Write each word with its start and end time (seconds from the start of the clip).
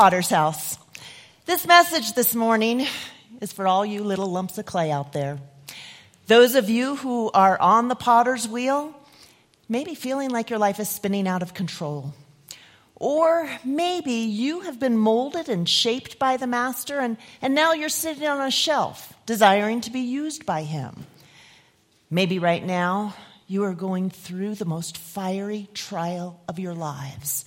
Potter's 0.00 0.30
house. 0.30 0.78
This 1.44 1.66
message 1.66 2.12
this 2.12 2.32
morning 2.32 2.86
is 3.40 3.52
for 3.52 3.66
all 3.66 3.84
you 3.84 4.04
little 4.04 4.30
lumps 4.30 4.56
of 4.56 4.64
clay 4.64 4.92
out 4.92 5.12
there. 5.12 5.40
Those 6.28 6.54
of 6.54 6.70
you 6.70 6.94
who 6.94 7.32
are 7.34 7.60
on 7.60 7.88
the 7.88 7.96
potter's 7.96 8.46
wheel, 8.46 8.94
maybe 9.68 9.96
feeling 9.96 10.30
like 10.30 10.50
your 10.50 10.60
life 10.60 10.78
is 10.78 10.88
spinning 10.88 11.26
out 11.26 11.42
of 11.42 11.52
control. 11.52 12.14
Or 12.94 13.50
maybe 13.64 14.12
you 14.12 14.60
have 14.60 14.78
been 14.78 14.96
molded 14.96 15.48
and 15.48 15.68
shaped 15.68 16.16
by 16.16 16.36
the 16.36 16.46
master, 16.46 17.00
and, 17.00 17.16
and 17.42 17.56
now 17.56 17.72
you're 17.72 17.88
sitting 17.88 18.28
on 18.28 18.46
a 18.46 18.52
shelf, 18.52 19.12
desiring 19.26 19.80
to 19.80 19.90
be 19.90 20.02
used 20.02 20.46
by 20.46 20.62
him. 20.62 21.06
Maybe 22.08 22.38
right 22.38 22.64
now 22.64 23.16
you 23.48 23.64
are 23.64 23.74
going 23.74 24.10
through 24.10 24.54
the 24.54 24.64
most 24.64 24.96
fiery 24.96 25.68
trial 25.74 26.40
of 26.46 26.60
your 26.60 26.74
lives. 26.74 27.44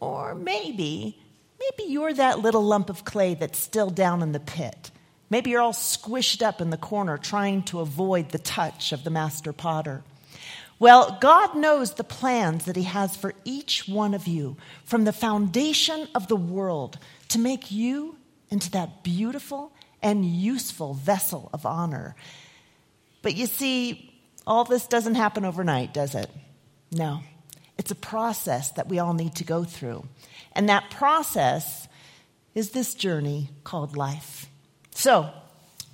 Or 0.00 0.34
maybe 0.34 1.21
Maybe 1.62 1.90
you're 1.90 2.14
that 2.14 2.40
little 2.40 2.62
lump 2.62 2.90
of 2.90 3.04
clay 3.04 3.34
that's 3.34 3.58
still 3.58 3.90
down 3.90 4.22
in 4.22 4.32
the 4.32 4.40
pit. 4.40 4.90
Maybe 5.30 5.50
you're 5.50 5.62
all 5.62 5.72
squished 5.72 6.42
up 6.42 6.60
in 6.60 6.70
the 6.70 6.76
corner 6.76 7.16
trying 7.16 7.62
to 7.64 7.80
avoid 7.80 8.30
the 8.30 8.38
touch 8.38 8.92
of 8.92 9.04
the 9.04 9.10
master 9.10 9.52
potter. 9.52 10.02
Well, 10.78 11.16
God 11.20 11.54
knows 11.54 11.94
the 11.94 12.04
plans 12.04 12.64
that 12.64 12.76
He 12.76 12.82
has 12.82 13.16
for 13.16 13.34
each 13.44 13.88
one 13.88 14.14
of 14.14 14.26
you 14.26 14.56
from 14.84 15.04
the 15.04 15.12
foundation 15.12 16.08
of 16.14 16.26
the 16.26 16.36
world 16.36 16.98
to 17.28 17.38
make 17.38 17.70
you 17.70 18.16
into 18.50 18.70
that 18.72 19.04
beautiful 19.04 19.72
and 20.02 20.26
useful 20.26 20.94
vessel 20.94 21.48
of 21.52 21.64
honor. 21.64 22.16
But 23.22 23.36
you 23.36 23.46
see, 23.46 24.12
all 24.46 24.64
this 24.64 24.86
doesn't 24.86 25.14
happen 25.14 25.44
overnight, 25.44 25.94
does 25.94 26.14
it? 26.14 26.28
No. 26.90 27.20
It's 27.78 27.90
a 27.90 27.96
process 27.96 28.72
that 28.72 28.88
we 28.88 28.98
all 28.98 29.14
need 29.14 29.36
to 29.36 29.44
go 29.44 29.64
through. 29.64 30.04
And 30.54 30.68
that 30.68 30.90
process 30.90 31.88
is 32.54 32.70
this 32.70 32.94
journey 32.94 33.50
called 33.64 33.96
life. 33.96 34.46
So, 34.94 35.30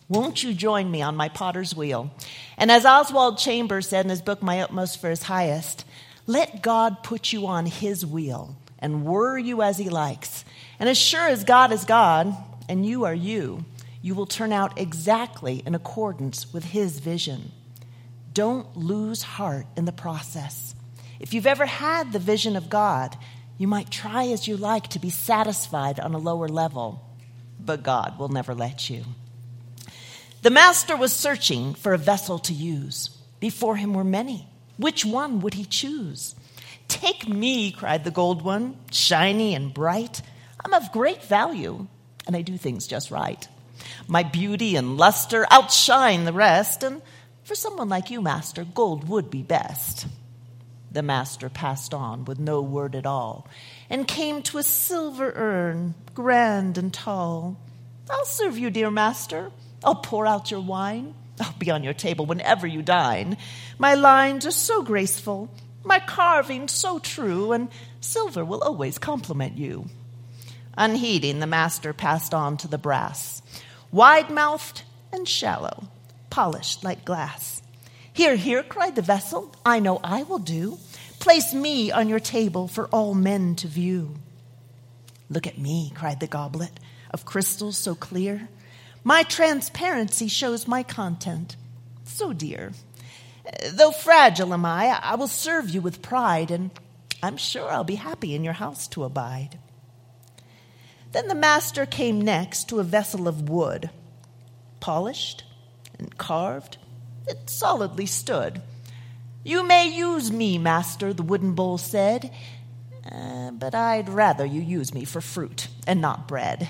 won't 0.09 0.43
you 0.43 0.55
join 0.55 0.91
me 0.91 1.03
on 1.03 1.17
my 1.17 1.29
potter's 1.29 1.75
wheel? 1.75 2.11
And 2.57 2.71
as 2.71 2.87
Oswald 2.87 3.39
Chambers 3.39 3.89
said 3.89 4.07
in 4.07 4.11
his 4.11 4.23
book, 4.23 4.43
My 4.43 4.61
Utmost 4.61 5.01
for 5.01 5.11
His 5.11 5.23
Highest, 5.23 5.85
let 6.27 6.63
God 6.63 7.03
put 7.03 7.33
you 7.33 7.47
on 7.47 7.67
his 7.67 8.05
wheel 8.05 8.57
and 8.79 9.05
whir 9.05 9.39
you 9.39 9.63
as 9.63 9.79
he 9.79 9.89
likes. 9.89 10.45
And 10.79 10.89
as 10.89 10.99
sure 10.99 11.27
as 11.27 11.45
God 11.45 11.73
is 11.73 11.85
God 11.85 12.35
and 12.69 12.85
you 12.85 13.05
are 13.05 13.15
you, 13.15 13.65
you 14.03 14.15
will 14.15 14.27
turn 14.27 14.53
out 14.53 14.79
exactly 14.79 15.63
in 15.65 15.75
accordance 15.75 16.53
with 16.53 16.65
his 16.65 17.01
vision. 17.01 17.53
Don't 18.33 18.77
lose 18.77 19.23
heart 19.23 19.67
in 19.77 19.85
the 19.85 19.93
process. 19.93 20.75
If 21.19 21.35
you've 21.35 21.47
ever 21.47 21.67
had 21.67 22.13
the 22.13 22.19
vision 22.19 22.57
of 22.57 22.71
God, 22.71 23.17
you 23.59 23.67
might 23.67 23.91
try 23.91 24.29
as 24.29 24.47
you 24.47 24.57
like 24.57 24.89
to 24.89 25.01
be 25.01 25.11
satisfied 25.11 25.99
on 25.99 26.15
a 26.15 26.19
lower 26.19 26.49
level, 26.49 27.05
but 27.59 27.83
God 27.83 28.19
will 28.19 28.29
never 28.29 28.55
let 28.55 28.89
you. 28.89 29.05
The 30.43 30.51
master 30.51 30.97
was 30.97 31.13
searching 31.13 31.75
for 31.75 31.93
a 31.93 31.99
vessel 31.99 32.39
to 32.41 32.55
use. 32.55 33.11
Before 33.41 33.77
him 33.77 33.95
were 33.95 34.05
many. 34.05 34.47
Which 34.77 35.05
one 35.05 35.41
would 35.41 35.55
he 35.55 35.65
choose? 35.65 36.37
Take 36.87 37.29
me, 37.29 37.73
cried 37.73 38.05
the 38.05 38.13
gold 38.13 38.43
one, 38.43 38.77
shiny 38.93 39.57
and 39.57 39.75
bright. 39.75 40.23
I'm 40.65 40.73
of 40.73 40.93
great 40.93 41.25
value, 41.25 41.89
and 42.27 42.37
I 42.37 42.43
do 42.43 42.57
things 42.57 42.87
just 42.87 43.11
right. 43.11 43.47
My 44.07 44.23
beauty 44.23 44.77
and 44.77 44.97
luster 44.97 45.47
outshine 45.51 46.25
the 46.25 46.33
rest, 46.33 46.85
and 46.85 47.03
for 47.43 47.57
someone 47.57 47.89
like 47.89 48.11
you, 48.11 48.21
master, 48.21 48.65
gold 48.65 49.09
would 49.09 49.31
be 49.31 49.43
best. 49.43 50.07
The 50.91 51.03
master 51.03 51.49
passed 51.49 51.93
on 51.93 52.25
with 52.25 52.39
no 52.39 52.63
word 52.63 52.95
at 52.95 53.07
all 53.07 53.47
and 53.91 54.09
came 54.09 54.43
to 54.43 54.59
a 54.59 54.63
silver 54.63 55.33
urn, 55.37 55.95
grand 56.15 56.79
and 56.79 56.93
tall. 56.93 57.59
I'll 58.11 58.25
serve 58.25 58.57
you, 58.57 58.71
dear 58.71 58.91
master. 58.91 59.51
I'll 59.85 59.97
pour 59.97 60.27
out 60.27 60.51
your 60.51 60.61
wine. 60.61 61.15
I'll 61.41 61.55
be 61.59 61.71
on 61.71 61.85
your 61.85 61.95
table 61.95 62.27
whenever 62.27 62.67
you 62.67 62.83
dine. 62.83 63.37
My 63.79 63.95
lines 63.95 64.47
are 64.47 64.51
so 64.51 64.83
graceful, 64.83 65.51
my 65.85 66.01
carving 66.01 66.69
so 66.69 66.99
true, 66.99 67.53
and 67.53 67.69
silver 68.01 68.45
will 68.45 68.63
always 68.63 68.99
compliment 68.99 69.57
you. 69.57 69.89
Unheeding, 70.77 71.41
the 71.41 71.47
master 71.47 71.93
passed 71.93 72.33
on 72.33 72.57
to 72.59 72.69
the 72.69 72.79
brass, 72.79 73.43
wide 73.93 74.31
mouthed 74.31 74.83
and 75.13 75.29
shallow, 75.29 75.89
polished 76.31 76.83
like 76.83 77.05
glass. 77.05 77.63
Here, 78.13 78.37
here, 78.37 78.63
cried 78.63 78.97
the 78.97 79.03
vessel, 79.03 79.55
I 79.65 79.79
know 79.79 80.01
I 80.03 80.25
will 80.25 80.39
do. 80.39 80.79
Place 81.21 81.53
me 81.53 81.91
on 81.91 82.09
your 82.09 82.21
table 82.21 82.69
for 82.69 82.87
all 82.89 83.15
men 83.15 83.55
to 83.57 83.69
view. 83.69 84.15
Look 85.29 85.47
at 85.47 85.59
me, 85.59 85.93
cried 85.95 86.21
the 86.21 86.27
goblet, 86.27 86.81
of 87.11 87.25
crystal 87.25 87.73
so 87.73 87.95
clear. 87.95 88.49
My 89.05 89.23
transparency 89.23 90.29
shows 90.29 90.69
my 90.69 90.83
content, 90.83 91.57
so 92.05 92.33
dear. 92.33 92.73
Though 93.73 93.91
fragile 93.91 94.53
am 94.55 94.65
I, 94.65 94.99
I 95.03 95.15
will 95.17 95.29
serve 95.29 95.71
you 95.71 95.81
with 95.81 96.03
pride, 96.03 96.51
and 96.51 96.71
I'm 97.23 97.37
sure 97.37 97.71
I'll 97.71 97.85
be 97.85 97.97
happy 97.97 98.35
in 98.35 98.45
your 98.45 98.55
house 98.55 98.87
to 98.89 99.05
abide. 99.05 99.59
Then 101.13 101.29
the 101.29 101.35
master 101.35 101.87
came 101.87 102.21
next 102.21 102.69
to 102.69 102.81
a 102.81 102.85
vessel 102.85 103.29
of 103.29 103.49
wood, 103.49 103.91
polished 104.81 105.45
and 105.99 106.17
carved 106.17 106.79
it 107.29 107.51
solidly 107.51 108.07
stood. 108.07 108.63
You 109.49 109.67
may 109.67 109.89
use 109.89 110.31
me, 110.31 110.59
master, 110.59 111.15
the 111.15 111.23
wooden 111.23 111.55
bowl 111.55 111.79
said, 111.79 112.31
uh, 113.11 113.51
but 113.53 113.75
I'd 113.75 114.11
rather 114.11 114.45
you 114.45 114.61
use 114.61 114.93
me 114.93 115.07
for 115.07 115.23
fruit 115.23 115.69
and 115.87 116.03
not 116.03 116.29
bread. 116.29 116.69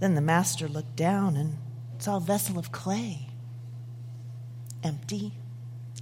Then 0.00 0.16
the 0.16 0.20
master 0.20 0.66
looked 0.66 0.96
down 0.96 1.36
and 1.36 1.56
saw 2.00 2.16
a 2.16 2.20
vessel 2.20 2.58
of 2.58 2.72
clay, 2.72 3.28
empty 4.82 5.34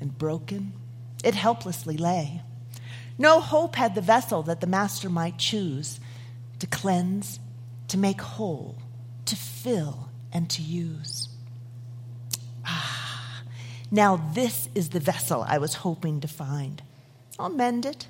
and 0.00 0.16
broken. 0.16 0.72
It 1.22 1.34
helplessly 1.34 1.98
lay. 1.98 2.40
No 3.18 3.40
hope 3.40 3.76
had 3.76 3.94
the 3.94 4.00
vessel 4.00 4.42
that 4.44 4.62
the 4.62 4.66
master 4.66 5.10
might 5.10 5.36
choose 5.36 6.00
to 6.58 6.66
cleanse, 6.66 7.38
to 7.88 7.98
make 7.98 8.22
whole, 8.22 8.78
to 9.26 9.36
fill, 9.36 10.08
and 10.32 10.48
to 10.48 10.62
use. 10.62 11.27
Now, 13.90 14.16
this 14.34 14.68
is 14.74 14.90
the 14.90 15.00
vessel 15.00 15.44
I 15.48 15.58
was 15.58 15.74
hoping 15.74 16.20
to 16.20 16.28
find. 16.28 16.82
I'll 17.38 17.48
mend 17.48 17.86
it 17.86 18.06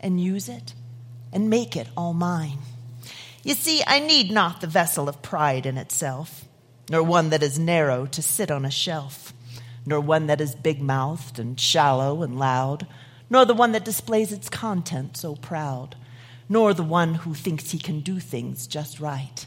and 0.00 0.20
use 0.20 0.48
it 0.48 0.74
and 1.32 1.50
make 1.50 1.76
it 1.76 1.88
all 1.96 2.14
mine. 2.14 2.58
You 3.42 3.54
see, 3.54 3.82
I 3.86 4.00
need 4.00 4.30
not 4.30 4.60
the 4.60 4.66
vessel 4.66 5.08
of 5.08 5.22
pride 5.22 5.66
in 5.66 5.76
itself, 5.76 6.44
nor 6.88 7.02
one 7.02 7.30
that 7.30 7.42
is 7.42 7.58
narrow 7.58 8.06
to 8.06 8.22
sit 8.22 8.50
on 8.50 8.64
a 8.64 8.70
shelf, 8.70 9.32
nor 9.86 10.00
one 10.00 10.26
that 10.26 10.40
is 10.40 10.54
big 10.54 10.80
mouthed 10.80 11.38
and 11.38 11.58
shallow 11.58 12.22
and 12.22 12.38
loud, 12.38 12.86
nor 13.28 13.44
the 13.44 13.54
one 13.54 13.72
that 13.72 13.84
displays 13.84 14.32
its 14.32 14.48
content 14.48 15.16
so 15.16 15.36
proud, 15.36 15.96
nor 16.48 16.74
the 16.74 16.82
one 16.82 17.14
who 17.14 17.32
thinks 17.34 17.70
he 17.70 17.78
can 17.78 18.00
do 18.00 18.18
things 18.20 18.66
just 18.66 19.00
right, 19.00 19.46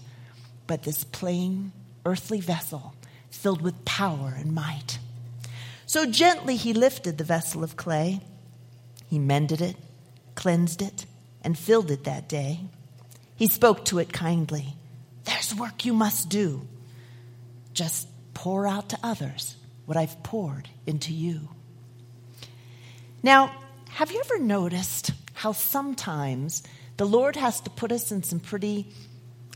but 0.67 0.83
this 0.83 1.03
plain, 1.03 1.71
earthly 2.05 2.39
vessel 2.39 2.95
filled 3.29 3.61
with 3.61 3.85
power 3.85 4.33
and 4.37 4.53
might. 4.53 4.99
So 5.93 6.07
gently 6.07 6.55
he 6.55 6.73
lifted 6.73 7.19
the 7.19 7.23
vessel 7.23 7.63
of 7.63 7.77
clay. 7.77 8.19
He 9.05 9.19
mended 9.19 9.61
it, 9.61 9.75
cleansed 10.33 10.81
it, 10.81 11.05
and 11.43 11.55
filled 11.55 11.91
it 11.91 12.05
that 12.05 12.27
day. 12.27 12.61
He 13.35 13.45
spoke 13.45 13.85
to 13.85 13.99
it 13.99 14.11
kindly. 14.11 14.75
There's 15.25 15.53
work 15.53 15.85
you 15.85 15.93
must 15.93 16.29
do. 16.29 16.67
Just 17.75 18.07
pour 18.33 18.65
out 18.65 18.89
to 18.89 18.97
others 19.03 19.55
what 19.85 19.95
I've 19.95 20.23
poured 20.23 20.67
into 20.87 21.13
you. 21.13 21.49
Now, 23.21 23.55
have 23.89 24.11
you 24.11 24.19
ever 24.25 24.39
noticed 24.39 25.11
how 25.35 25.51
sometimes 25.51 26.63
the 26.97 27.05
Lord 27.05 27.35
has 27.35 27.61
to 27.61 27.69
put 27.69 27.91
us 27.91 28.11
in 28.11 28.23
some 28.23 28.39
pretty 28.39 28.91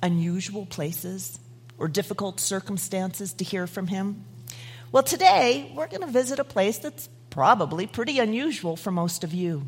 unusual 0.03 0.67
places 0.67 1.39
or 1.79 1.87
difficult 1.87 2.39
circumstances 2.39 3.33
to 3.33 3.43
hear 3.43 3.65
from 3.65 3.87
Him? 3.87 4.23
Well, 4.89 5.03
today 5.03 5.69
we're 5.75 5.87
going 5.87 6.01
to 6.01 6.07
visit 6.07 6.39
a 6.39 6.45
place 6.45 6.77
that's 6.77 7.09
probably 7.29 7.87
pretty 7.87 8.19
unusual 8.19 8.77
for 8.77 8.89
most 8.89 9.25
of 9.25 9.33
you. 9.33 9.67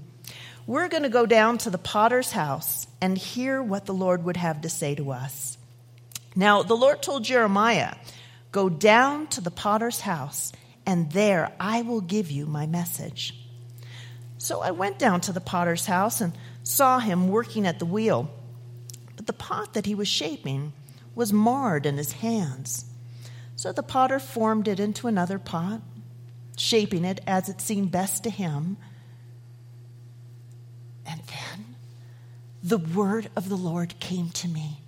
We're 0.66 0.88
going 0.88 1.04
to 1.04 1.10
go 1.10 1.26
down 1.26 1.58
to 1.60 1.70
the 1.70 1.78
potter's 1.78 2.32
house 2.32 2.88
and 3.02 3.18
hear 3.18 3.62
what 3.62 3.86
the 3.86 3.94
Lord 3.94 4.24
would 4.24 4.38
have 4.38 4.62
to 4.62 4.70
say 4.70 4.96
to 4.96 5.12
us. 5.12 5.58
Now, 6.38 6.64
the 6.64 6.76
Lord 6.76 7.02
told 7.02 7.26
Jeremiah, 7.26 7.96
Go 8.54 8.70
down 8.70 9.28
to 9.28 9.42
the 9.42 9.52
potter's 9.52 10.00
house, 10.00 10.54
and 10.86 11.12
there 11.12 11.52
I 11.60 11.82
will 11.82 12.02
give 12.02 12.32
you 12.32 12.46
my 12.46 12.66
message. 12.66 13.36
So 14.38 14.62
I 14.62 14.72
went 14.72 15.00
down 15.00 15.20
to 15.22 15.34
the 15.34 15.42
potter's 15.42 15.86
house 15.86 16.22
and 16.22 16.32
saw 16.64 17.00
him 17.00 17.28
working 17.28 17.68
at 17.68 17.78
the 17.78 17.86
wheel. 17.86 18.32
But 19.18 19.28
the 19.28 19.34
pot 19.34 19.74
that 19.74 19.86
he 19.86 19.96
was 19.96 20.08
shaping 20.08 20.72
was 21.14 21.34
marred 21.34 21.86
in 21.86 21.98
his 21.98 22.14
hands. 22.14 22.86
So 23.60 23.74
the 23.74 23.84
potter 23.84 24.20
formed 24.20 24.70
it 24.70 24.80
into 24.80 25.10
another 25.10 25.38
pot, 25.38 25.82
shaping 26.56 27.04
it 27.04 27.20
as 27.28 27.50
it 27.50 27.60
seemed 27.60 27.92
best 27.92 28.24
to 28.24 28.30
him. 28.30 28.78
And 31.06 31.20
then 31.28 31.76
the 32.64 32.78
word 32.78 33.30
of 33.36 33.50
the 33.50 33.58
Lord 33.58 34.00
came 34.00 34.30
to 34.30 34.48
me. 34.48 34.80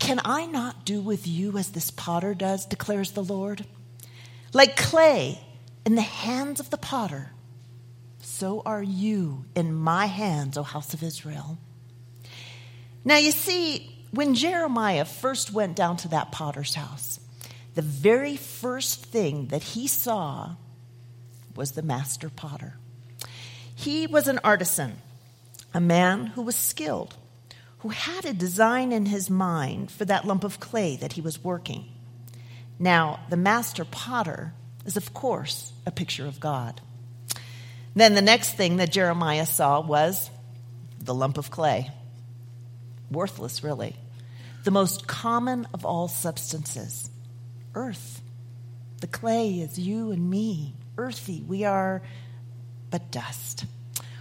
Can 0.00 0.20
I 0.24 0.46
not 0.46 0.84
do 0.84 1.00
with 1.00 1.28
you 1.28 1.56
as 1.56 1.70
this 1.70 1.92
potter 1.92 2.34
does, 2.34 2.66
declares 2.66 3.12
the 3.12 3.22
Lord? 3.22 3.64
Like 4.52 4.76
clay 4.76 5.40
in 5.86 5.94
the 5.94 6.02
hands 6.02 6.58
of 6.58 6.70
the 6.70 6.76
potter, 6.76 7.30
so 8.20 8.62
are 8.66 8.82
you 8.82 9.44
in 9.54 9.72
my 9.72 10.06
hands, 10.06 10.58
O 10.58 10.64
house 10.64 10.92
of 10.92 11.04
Israel. 11.04 11.56
Now, 13.04 13.18
you 13.18 13.30
see, 13.30 13.94
when 14.10 14.34
Jeremiah 14.34 15.04
first 15.04 15.52
went 15.52 15.76
down 15.76 15.98
to 15.98 16.08
that 16.08 16.32
potter's 16.32 16.74
house, 16.74 17.20
the 17.78 17.82
very 17.82 18.36
first 18.36 19.06
thing 19.06 19.46
that 19.48 19.62
he 19.62 19.86
saw 19.86 20.56
was 21.54 21.70
the 21.70 21.82
master 21.82 22.28
potter. 22.28 22.74
He 23.72 24.04
was 24.08 24.26
an 24.26 24.40
artisan, 24.42 24.96
a 25.72 25.80
man 25.80 26.26
who 26.26 26.42
was 26.42 26.56
skilled, 26.56 27.14
who 27.78 27.90
had 27.90 28.24
a 28.24 28.32
design 28.32 28.90
in 28.90 29.06
his 29.06 29.30
mind 29.30 29.92
for 29.92 30.04
that 30.06 30.24
lump 30.24 30.42
of 30.42 30.58
clay 30.58 30.96
that 30.96 31.12
he 31.12 31.20
was 31.20 31.44
working. 31.44 31.84
Now, 32.80 33.20
the 33.30 33.36
master 33.36 33.84
potter 33.84 34.54
is, 34.84 34.96
of 34.96 35.14
course, 35.14 35.72
a 35.86 35.92
picture 35.92 36.26
of 36.26 36.40
God. 36.40 36.80
Then 37.94 38.16
the 38.16 38.22
next 38.22 38.54
thing 38.54 38.78
that 38.78 38.90
Jeremiah 38.90 39.46
saw 39.46 39.80
was 39.80 40.30
the 40.98 41.14
lump 41.14 41.38
of 41.38 41.52
clay. 41.52 41.92
Worthless, 43.08 43.62
really. 43.62 43.94
The 44.64 44.72
most 44.72 45.06
common 45.06 45.68
of 45.72 45.84
all 45.86 46.08
substances 46.08 47.07
earth. 47.78 48.20
The 49.00 49.06
clay 49.06 49.60
is 49.60 49.78
you 49.78 50.10
and 50.10 50.28
me, 50.28 50.74
earthy. 50.96 51.42
We 51.46 51.64
are 51.64 52.02
but 52.90 53.10
dust. 53.10 53.64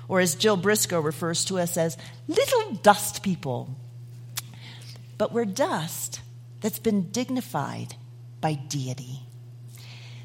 Or 0.07 0.19
as 0.19 0.35
Jill 0.35 0.57
Briscoe 0.57 1.01
refers 1.01 1.43
to 1.45 1.57
us 1.57 1.75
as 1.75 1.97
little 2.27 2.73
dust 2.75 3.23
people. 3.23 3.75
But 5.17 5.33
we're 5.33 5.45
dust 5.45 6.21
that's 6.61 6.79
been 6.79 7.09
dignified 7.09 7.95
by 8.39 8.53
deity. 8.53 9.21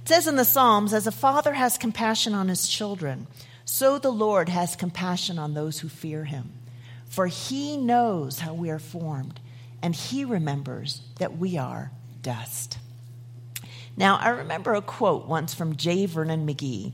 It 0.02 0.08
says 0.08 0.26
in 0.28 0.36
the 0.36 0.44
Psalms, 0.44 0.92
as 0.92 1.06
a 1.06 1.12
father 1.12 1.54
has 1.54 1.78
compassion 1.78 2.34
on 2.34 2.48
his 2.48 2.68
children, 2.68 3.26
so 3.64 3.98
the 3.98 4.12
Lord 4.12 4.48
has 4.48 4.76
compassion 4.76 5.38
on 5.38 5.54
those 5.54 5.78
who 5.78 5.88
fear 5.88 6.24
him. 6.24 6.52
For 7.06 7.26
he 7.26 7.76
knows 7.76 8.40
how 8.40 8.52
we 8.54 8.70
are 8.70 8.78
formed, 8.78 9.40
and 9.80 9.94
he 9.94 10.24
remembers 10.24 11.00
that 11.18 11.38
we 11.38 11.56
are 11.56 11.90
dust. 12.20 12.78
Now, 13.96 14.16
I 14.16 14.30
remember 14.30 14.74
a 14.74 14.82
quote 14.82 15.26
once 15.26 15.54
from 15.54 15.76
J. 15.76 16.06
Vernon 16.06 16.46
McGee. 16.46 16.92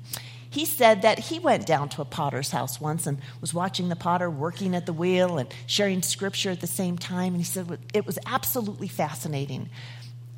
He 0.50 0.64
said 0.64 1.02
that 1.02 1.18
he 1.18 1.38
went 1.38 1.66
down 1.66 1.90
to 1.90 2.02
a 2.02 2.06
potter's 2.06 2.50
house 2.50 2.80
once 2.80 3.06
and 3.06 3.18
was 3.40 3.52
watching 3.52 3.88
the 3.88 3.96
potter 3.96 4.30
working 4.30 4.74
at 4.74 4.86
the 4.86 4.92
wheel 4.92 5.38
and 5.38 5.52
sharing 5.66 6.02
scripture 6.02 6.50
at 6.50 6.60
the 6.60 6.66
same 6.66 6.96
time. 6.96 7.34
And 7.34 7.36
he 7.36 7.44
said 7.44 7.78
it 7.92 8.06
was 8.06 8.18
absolutely 8.24 8.88
fascinating. 8.88 9.68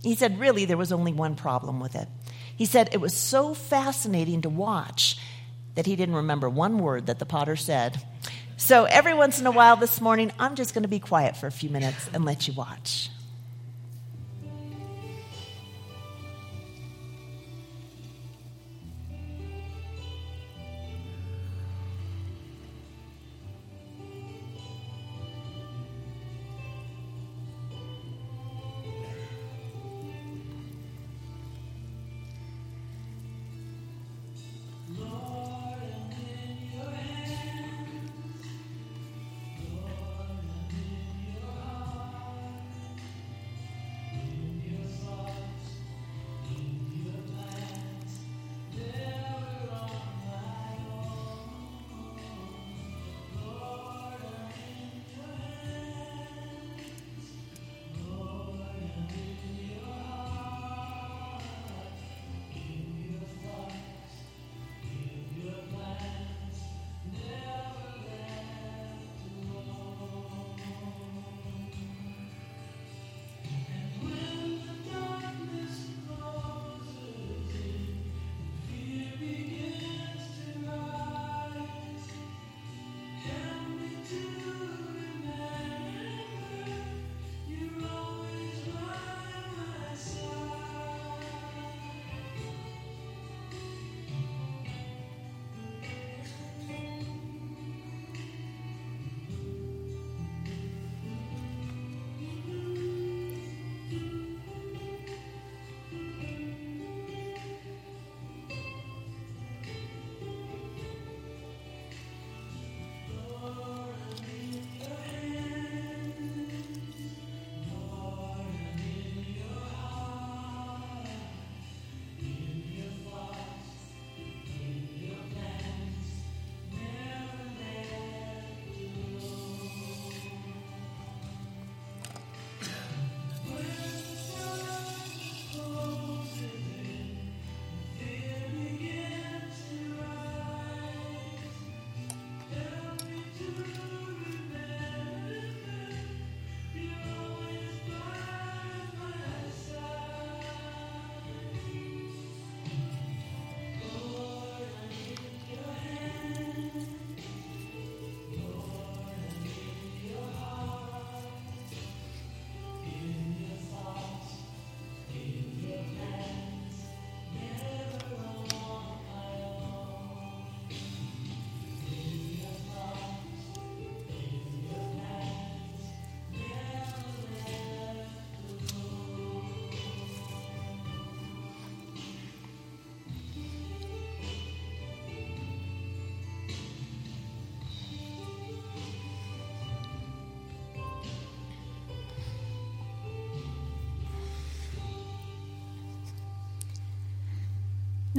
He 0.03 0.17
said, 0.17 0.41
really, 0.41 0.65
there 0.65 0.77
was 0.77 0.93
only 0.93 1.13
one 1.13 1.37
problem 1.37 1.79
with 1.79 1.95
it. 1.95 2.09
He 2.57 2.67
said 2.67 2.89
it 2.93 3.01
was 3.01 3.15
so 3.15 3.55
fascinating 3.55 4.43
to 4.43 4.49
watch 4.49 5.19
that 5.77 5.87
he 5.87 5.95
didn't 5.97 6.17
remember 6.17 6.49
one 6.49 6.79
word 6.79 7.07
that 7.07 7.19
the 7.19 7.27
potter 7.27 7.57
said. 7.57 8.03
So 8.57 8.85
every 8.85 9.15
once 9.15 9.41
in 9.41 9.47
a 9.47 9.51
while 9.51 9.77
this 9.77 10.01
morning, 10.01 10.33
I'm 10.39 10.57
just 10.57 10.75
going 10.75 10.83
to 10.83 10.89
be 10.89 10.99
quiet 10.99 11.37
for 11.37 11.47
a 11.47 11.53
few 11.53 11.71
minutes 11.71 12.11
and 12.13 12.25
let 12.25 12.49
you 12.49 12.55
watch. 12.55 13.11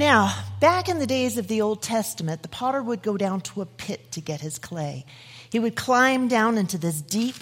Now, 0.02 0.34
back 0.58 0.88
in 0.88 0.98
the 0.98 1.06
days 1.06 1.38
of 1.38 1.46
the 1.46 1.60
Old 1.60 1.80
Testament, 1.80 2.42
the 2.42 2.48
potter 2.48 2.82
would 2.82 3.02
go 3.02 3.16
down 3.16 3.40
to 3.42 3.62
a 3.62 3.66
pit 3.66 4.10
to 4.10 4.20
get 4.20 4.40
his 4.40 4.58
clay. 4.58 5.04
He 5.48 5.60
would 5.60 5.76
climb 5.76 6.26
down 6.26 6.58
into 6.58 6.76
this 6.76 7.00
deep, 7.00 7.36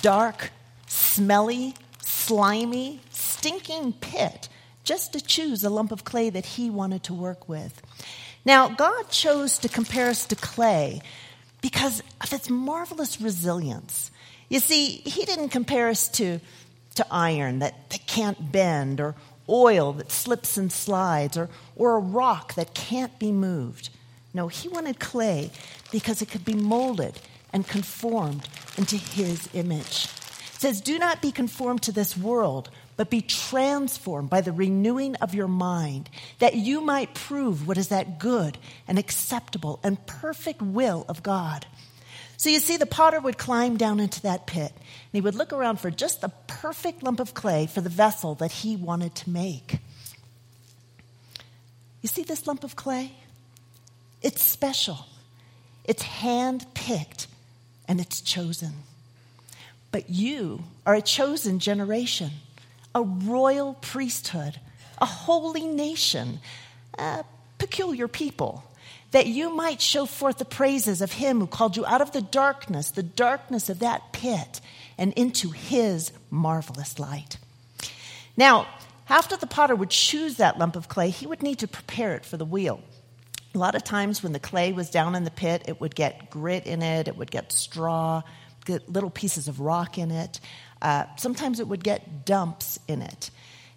dark, 0.00 0.52
smelly, 0.86 1.74
slimy, 2.00 3.00
stinking 3.10 3.94
pit 3.94 4.48
just 4.84 5.14
to 5.14 5.20
choose 5.20 5.64
a 5.64 5.70
lump 5.70 5.90
of 5.90 6.04
clay 6.04 6.30
that 6.30 6.46
he 6.46 6.70
wanted 6.70 7.02
to 7.02 7.14
work 7.14 7.48
with. 7.48 7.82
Now, 8.44 8.68
God 8.68 9.08
chose 9.10 9.58
to 9.58 9.68
compare 9.68 10.08
us 10.08 10.24
to 10.26 10.36
clay 10.36 11.02
because 11.62 12.00
of 12.20 12.32
its 12.32 12.48
marvelous 12.48 13.20
resilience. 13.20 14.12
You 14.48 14.60
see, 14.60 14.98
he 14.98 15.24
didn't 15.24 15.48
compare 15.48 15.88
us 15.88 16.06
to, 16.10 16.38
to 16.94 17.06
iron 17.10 17.58
that, 17.58 17.90
that 17.90 18.06
can't 18.06 18.52
bend, 18.52 19.00
or 19.00 19.16
oil 19.48 19.92
that 19.94 20.10
slips 20.10 20.56
and 20.56 20.70
slides, 20.70 21.36
or, 21.36 21.48
or 21.76 21.96
a 21.96 22.00
rock 22.00 22.54
that 22.54 22.74
can't 22.74 23.18
be 23.18 23.32
moved. 23.32 23.90
No, 24.34 24.48
he 24.48 24.68
wanted 24.68 25.00
clay 25.00 25.50
because 25.90 26.22
it 26.22 26.30
could 26.30 26.44
be 26.44 26.54
molded 26.54 27.18
and 27.52 27.66
conformed 27.66 28.48
into 28.76 28.96
his 28.96 29.48
image. 29.54 30.04
It 30.04 30.60
says, 30.60 30.80
Do 30.80 30.98
not 30.98 31.22
be 31.22 31.32
conformed 31.32 31.82
to 31.82 31.92
this 31.92 32.16
world, 32.16 32.70
but 32.96 33.10
be 33.10 33.22
transformed 33.22 34.28
by 34.28 34.40
the 34.40 34.52
renewing 34.52 35.14
of 35.16 35.34
your 35.34 35.48
mind, 35.48 36.10
that 36.40 36.54
you 36.54 36.80
might 36.80 37.14
prove 37.14 37.66
what 37.66 37.78
is 37.78 37.88
that 37.88 38.18
good 38.18 38.58
and 38.86 38.98
acceptable 38.98 39.80
and 39.82 40.04
perfect 40.06 40.60
will 40.60 41.04
of 41.08 41.22
God. 41.22 41.64
So 42.38 42.50
you 42.50 42.60
see, 42.60 42.76
the 42.76 42.86
potter 42.86 43.18
would 43.18 43.36
climb 43.36 43.76
down 43.76 43.98
into 43.98 44.22
that 44.22 44.46
pit, 44.46 44.70
and 44.72 45.12
he 45.12 45.20
would 45.20 45.34
look 45.34 45.52
around 45.52 45.80
for 45.80 45.90
just 45.90 46.20
the 46.20 46.28
perfect 46.46 47.02
lump 47.02 47.18
of 47.18 47.34
clay 47.34 47.66
for 47.66 47.80
the 47.80 47.88
vessel 47.90 48.36
that 48.36 48.52
he 48.52 48.76
wanted 48.76 49.16
to 49.16 49.30
make. 49.30 49.80
You 52.00 52.08
see 52.08 52.22
this 52.22 52.46
lump 52.46 52.62
of 52.62 52.76
clay? 52.76 53.10
It's 54.22 54.40
special, 54.40 55.06
it's 55.84 56.02
hand 56.02 56.64
picked, 56.74 57.26
and 57.88 58.00
it's 58.00 58.20
chosen. 58.20 58.72
But 59.90 60.08
you 60.08 60.62
are 60.86 60.94
a 60.94 61.02
chosen 61.02 61.58
generation 61.58 62.30
a 62.94 63.02
royal 63.02 63.74
priesthood, 63.74 64.58
a 64.98 65.06
holy 65.06 65.66
nation, 65.66 66.40
a 66.98 67.24
peculiar 67.58 68.08
people, 68.08 68.64
that 69.10 69.26
you 69.26 69.54
might 69.54 69.80
show 69.80 70.04
forth 70.06 70.38
the 70.38 70.44
praises 70.44 71.00
of 71.00 71.12
him 71.12 71.40
who 71.40 71.46
called 71.46 71.76
you 71.76 71.86
out 71.86 72.00
of 72.00 72.12
the 72.12 72.20
darkness, 72.20 72.90
the 72.90 73.02
darkness 73.02 73.68
of 73.68 73.78
that 73.78 74.12
pit, 74.12 74.60
and 74.98 75.12
into 75.14 75.50
his 75.50 76.12
marvelous 76.30 76.98
light. 76.98 77.38
Now, 78.36 78.66
after 79.08 79.36
the 79.36 79.46
potter 79.46 79.74
would 79.74 79.90
choose 79.90 80.36
that 80.36 80.58
lump 80.58 80.76
of 80.76 80.88
clay, 80.88 81.10
he 81.10 81.26
would 81.26 81.42
need 81.42 81.60
to 81.60 81.68
prepare 81.68 82.14
it 82.14 82.26
for 82.26 82.36
the 82.36 82.44
wheel. 82.44 82.80
A 83.54 83.58
lot 83.58 83.74
of 83.74 83.82
times 83.82 84.22
when 84.22 84.32
the 84.32 84.38
clay 84.38 84.72
was 84.72 84.90
down 84.90 85.14
in 85.14 85.24
the 85.24 85.30
pit, 85.30 85.64
it 85.66 85.80
would 85.80 85.94
get 85.94 86.28
grit 86.28 86.66
in 86.66 86.82
it, 86.82 87.08
it 87.08 87.16
would 87.16 87.30
get 87.30 87.50
straw, 87.50 88.22
get 88.66 88.92
little 88.92 89.08
pieces 89.08 89.48
of 89.48 89.60
rock 89.60 89.96
in 89.96 90.10
it. 90.10 90.40
Uh, 90.82 91.04
sometimes 91.16 91.58
it 91.58 91.66
would 91.66 91.82
get 91.82 92.26
dumps 92.26 92.78
in 92.86 93.00
it. 93.00 93.30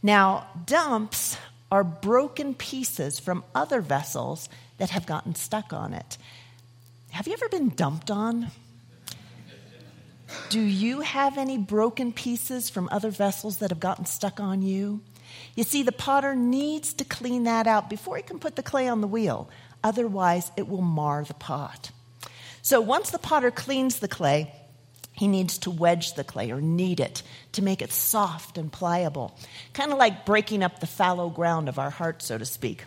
Now, 0.04 0.48
dumps 0.66 1.38
are 1.72 1.86
broken 1.86 2.54
pieces 2.54 3.20
from 3.20 3.46
other 3.56 3.80
vessels 3.80 4.50
that 4.82 4.90
have 4.90 5.06
gotten 5.06 5.36
stuck 5.36 5.74
on 5.74 5.94
it. 5.94 6.18
Have 7.12 7.28
you 7.28 7.34
ever 7.34 7.48
been 7.50 7.70
dumped 7.70 8.10
on? 8.10 8.48
Do 10.50 10.60
you 10.60 11.02
have 11.02 11.38
any 11.38 11.60
broken 11.60 12.12
pieces 12.12 12.72
from 12.72 12.90
other 12.92 13.12
vessels 13.12 13.60
that 13.60 13.70
have 13.70 13.80
gotten 13.80 14.08
stuck 14.08 14.40
on 14.40 14.64
you? 14.64 15.02
You 15.54 15.66
see, 15.66 15.84
the 15.84 15.92
potter 15.92 16.34
needs 16.34 16.94
to 16.96 17.06
clean 17.06 17.44
that 17.44 17.68
out 17.68 17.92
before 17.92 18.18
he 18.18 18.24
can 18.24 18.40
put 18.40 18.56
the 18.56 18.64
clay 18.64 18.88
on 18.88 19.02
the 19.02 19.08
wheel. 19.08 19.52
Otherwise, 19.84 20.52
it 20.58 20.68
will 20.68 20.82
mar 20.82 21.24
the 21.26 21.36
pot. 21.36 21.92
So 22.64 22.82
once 22.82 23.12
the 23.12 23.20
potter 23.20 23.52
cleans 23.52 24.00
the 24.00 24.08
clay, 24.08 24.52
he 25.12 25.28
needs 25.28 25.60
to 25.60 25.70
wedge 25.70 26.16
the 26.16 26.24
clay 26.24 26.50
or 26.50 26.60
knead 26.60 27.00
it 27.00 27.22
to 27.52 27.62
make 27.62 27.84
it 27.84 27.92
soft 27.92 28.58
and 28.58 28.72
pliable, 28.72 29.38
kind 29.74 29.92
of 29.92 30.00
like 30.00 30.26
breaking 30.26 30.64
up 30.64 30.80
the 30.80 30.88
fallow 30.88 31.30
ground 31.30 31.70
of 31.70 31.78
our 31.78 31.92
heart, 31.92 32.24
so 32.24 32.40
to 32.40 32.46
speak. 32.46 32.86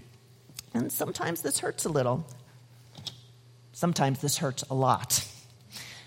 And 0.74 0.90
sometimes 0.90 1.42
this 1.42 1.60
hurts 1.60 1.84
a 1.84 1.88
little. 1.88 2.26
Sometimes 3.72 4.20
this 4.20 4.38
hurts 4.38 4.64
a 4.68 4.74
lot. 4.74 5.26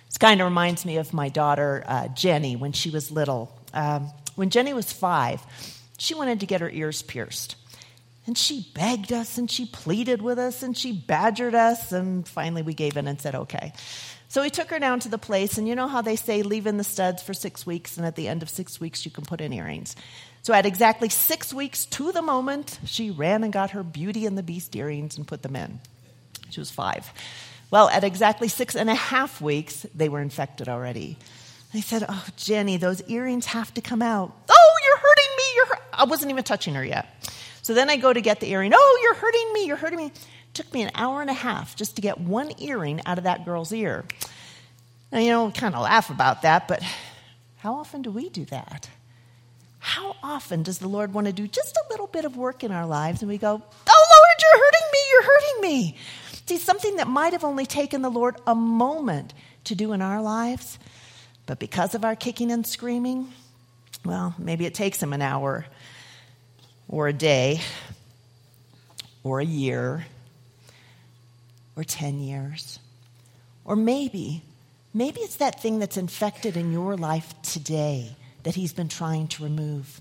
This 0.08 0.18
kind 0.20 0.42
of 0.42 0.46
reminds 0.46 0.86
me 0.86 0.98
of 0.98 1.14
my 1.14 1.30
daughter, 1.30 1.84
uh, 1.86 2.10
Jenny, 2.10 2.56
when 2.56 2.74
she 2.74 2.90
was 2.90 3.10
little. 3.12 3.58
Um, 3.74 4.12
when 4.36 4.50
Jenny 4.50 4.74
was 4.74 4.92
five, 4.92 5.42
she 5.98 6.14
wanted 6.14 6.42
to 6.42 6.46
get 6.46 6.62
her 6.62 6.70
ears 6.70 7.02
pierced. 7.02 7.56
And 8.26 8.38
she 8.38 8.70
begged 8.74 9.14
us 9.14 9.38
and 9.38 9.50
she 9.50 9.66
pleaded 9.66 10.22
with 10.22 10.38
us 10.38 10.62
and 10.62 10.78
she 10.78 10.92
badgered 10.92 11.56
us. 11.56 11.92
And 11.94 12.28
finally, 12.28 12.62
we 12.62 12.74
gave 12.74 12.98
in 12.98 13.08
and 13.08 13.20
said, 13.20 13.36
okay. 13.36 13.74
So 14.30 14.42
we 14.42 14.50
took 14.50 14.70
her 14.72 14.80
down 14.80 15.00
to 15.02 15.10
the 15.10 15.18
place, 15.18 15.58
and 15.58 15.68
you 15.68 15.76
know 15.76 15.88
how 15.88 16.02
they 16.02 16.18
say 16.18 16.44
leave 16.44 16.68
in 16.68 16.76
the 16.76 16.84
studs 16.84 17.24
for 17.24 17.34
six 17.34 17.66
weeks, 17.66 17.96
and 17.96 18.06
at 18.06 18.18
the 18.18 18.28
end 18.28 18.44
of 18.44 18.50
six 18.50 18.80
weeks, 18.80 19.06
you 19.06 19.12
can 19.12 19.24
put 19.24 19.40
in 19.40 19.54
earrings. 19.54 19.96
So 20.44 20.54
at 20.54 20.66
exactly 20.66 21.10
six 21.10 21.54
weeks 21.54 21.86
to 21.88 22.12
the 22.12 22.22
moment, 22.22 22.80
she 22.86 23.12
ran 23.12 23.44
and 23.44 23.52
got 23.52 23.72
her 23.72 23.84
Beauty 23.84 24.26
and 24.26 24.38
the 24.38 24.44
Beast 24.44 24.76
earrings 24.76 25.18
and 25.18 25.28
put 25.28 25.42
them 25.42 25.56
in. 25.56 25.80
She 26.50 26.60
was 26.62 26.72
five. 26.72 27.12
Well, 27.70 27.90
at 27.90 28.04
exactly 28.04 28.48
six 28.48 28.76
and 28.76 28.90
a 28.90 28.96
half 28.96 29.42
weeks, 29.42 29.86
they 29.94 30.08
were 30.08 30.22
infected 30.22 30.70
already. 30.70 31.18
I 31.74 31.82
said, 31.82 32.06
Oh, 32.08 32.26
Jenny, 32.38 32.78
those 32.78 33.02
earrings 33.10 33.48
have 33.48 33.74
to 33.74 33.82
come 33.82 34.02
out. 34.02 34.34
Oh, 34.50 34.76
you're 34.86 34.98
hurting 34.98 35.38
me. 35.38 35.44
You're 35.56 35.66
hurt. 35.66 35.82
I 35.94 36.04
wasn't 36.06 36.32
even 36.32 36.44
touching 36.44 36.76
her 36.76 36.86
yet. 36.86 37.08
So 37.62 37.74
then 37.74 37.90
I 37.90 37.98
go 37.98 38.14
to 38.14 38.22
get 38.22 38.40
the 38.40 38.50
earring. 38.50 38.72
Oh, 38.74 39.00
you're 39.04 39.16
hurting 39.16 39.54
me. 39.54 39.66
You're 39.66 39.76
hurting 39.76 39.98
me 39.98 40.06
It 40.06 40.14
took 40.54 40.74
me 40.74 40.84
an 40.84 40.92
hour 40.96 41.20
and 41.20 41.30
a 41.30 41.34
half 41.34 41.76
just 41.76 41.98
to 41.98 42.02
get 42.02 42.18
one 42.20 42.52
earring 42.62 43.02
out 43.06 43.18
of 43.18 43.26
that 43.26 43.44
girl's 43.44 43.74
ear. 43.74 44.06
Now, 45.12 45.20
you 45.20 45.30
know, 45.30 45.46
we 45.46 45.52
kind 45.52 45.76
of 45.76 45.82
laugh 45.82 46.10
about 46.10 46.44
that, 46.44 46.70
but 46.70 46.82
how 47.58 47.76
often 47.76 48.02
do 48.02 48.12
we 48.12 48.30
do 48.30 48.46
that? 48.46 48.90
How 49.88 50.18
often 50.22 50.64
does 50.64 50.80
the 50.80 50.90
Lord 50.90 51.14
want 51.14 51.28
to 51.28 51.34
do 51.34 51.48
just 51.48 51.78
a 51.78 51.84
little 51.90 52.08
bit 52.08 52.26
of 52.26 52.36
work 52.36 52.66
in 52.66 52.74
our 52.74 52.86
lives 52.86 53.22
and 53.22 53.30
we 53.30 53.38
go, 53.38 53.54
Oh, 53.54 54.06
Lord, 54.12 54.38
you're 54.42 54.62
hurting 54.66 54.88
me, 54.92 55.00
you're 55.12 55.24
hurting 55.24 55.62
me? 55.62 55.98
See, 56.46 56.58
something 56.58 56.98
that 56.98 57.08
might 57.08 57.32
have 57.32 57.46
only 57.46 57.66
taken 57.66 58.02
the 58.02 58.10
Lord 58.10 58.36
a 58.46 58.54
moment 58.54 59.34
to 59.64 59.76
do 59.76 59.94
in 59.94 60.02
our 60.02 60.22
lives, 60.22 60.78
but 61.46 61.58
because 61.58 61.96
of 61.96 62.04
our 62.04 62.18
kicking 62.18 62.52
and 62.52 62.68
screaming, 62.68 63.32
well, 64.04 64.36
maybe 64.38 64.66
it 64.66 64.74
takes 64.74 65.02
him 65.02 65.14
an 65.14 65.22
hour 65.22 65.66
or 66.90 67.08
a 67.08 67.14
day 67.14 67.62
or 69.24 69.40
a 69.40 69.46
year 69.46 70.06
or 71.78 71.86
10 71.86 72.20
years. 72.20 72.80
Or 73.64 73.78
maybe, 73.78 74.44
maybe 74.94 75.22
it's 75.22 75.38
that 75.38 75.62
thing 75.62 75.80
that's 75.80 75.96
infected 75.96 76.58
in 76.58 76.74
your 76.74 76.98
life 76.98 77.34
today 77.42 78.18
that 78.48 78.56
he's 78.56 78.72
been 78.72 78.88
trying 78.88 79.28
to 79.28 79.44
remove. 79.44 80.00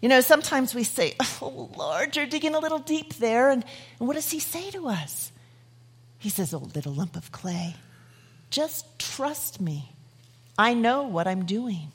You 0.00 0.08
know, 0.08 0.22
sometimes 0.22 0.74
we 0.74 0.82
say, 0.82 1.14
Oh, 1.40 1.70
Lord, 1.76 2.16
you're 2.16 2.26
digging 2.26 2.56
a 2.56 2.58
little 2.58 2.80
deep 2.80 3.14
there. 3.14 3.48
And, 3.48 3.64
and 4.00 4.08
what 4.08 4.14
does 4.14 4.28
he 4.28 4.40
say 4.40 4.72
to 4.72 4.88
us? 4.88 5.30
He 6.18 6.30
says, 6.30 6.52
Oh, 6.52 6.68
little 6.74 6.92
lump 6.92 7.14
of 7.14 7.30
clay, 7.30 7.76
just 8.50 8.98
trust 8.98 9.60
me. 9.60 9.92
I 10.58 10.74
know 10.74 11.04
what 11.04 11.28
I'm 11.28 11.46
doing. 11.46 11.92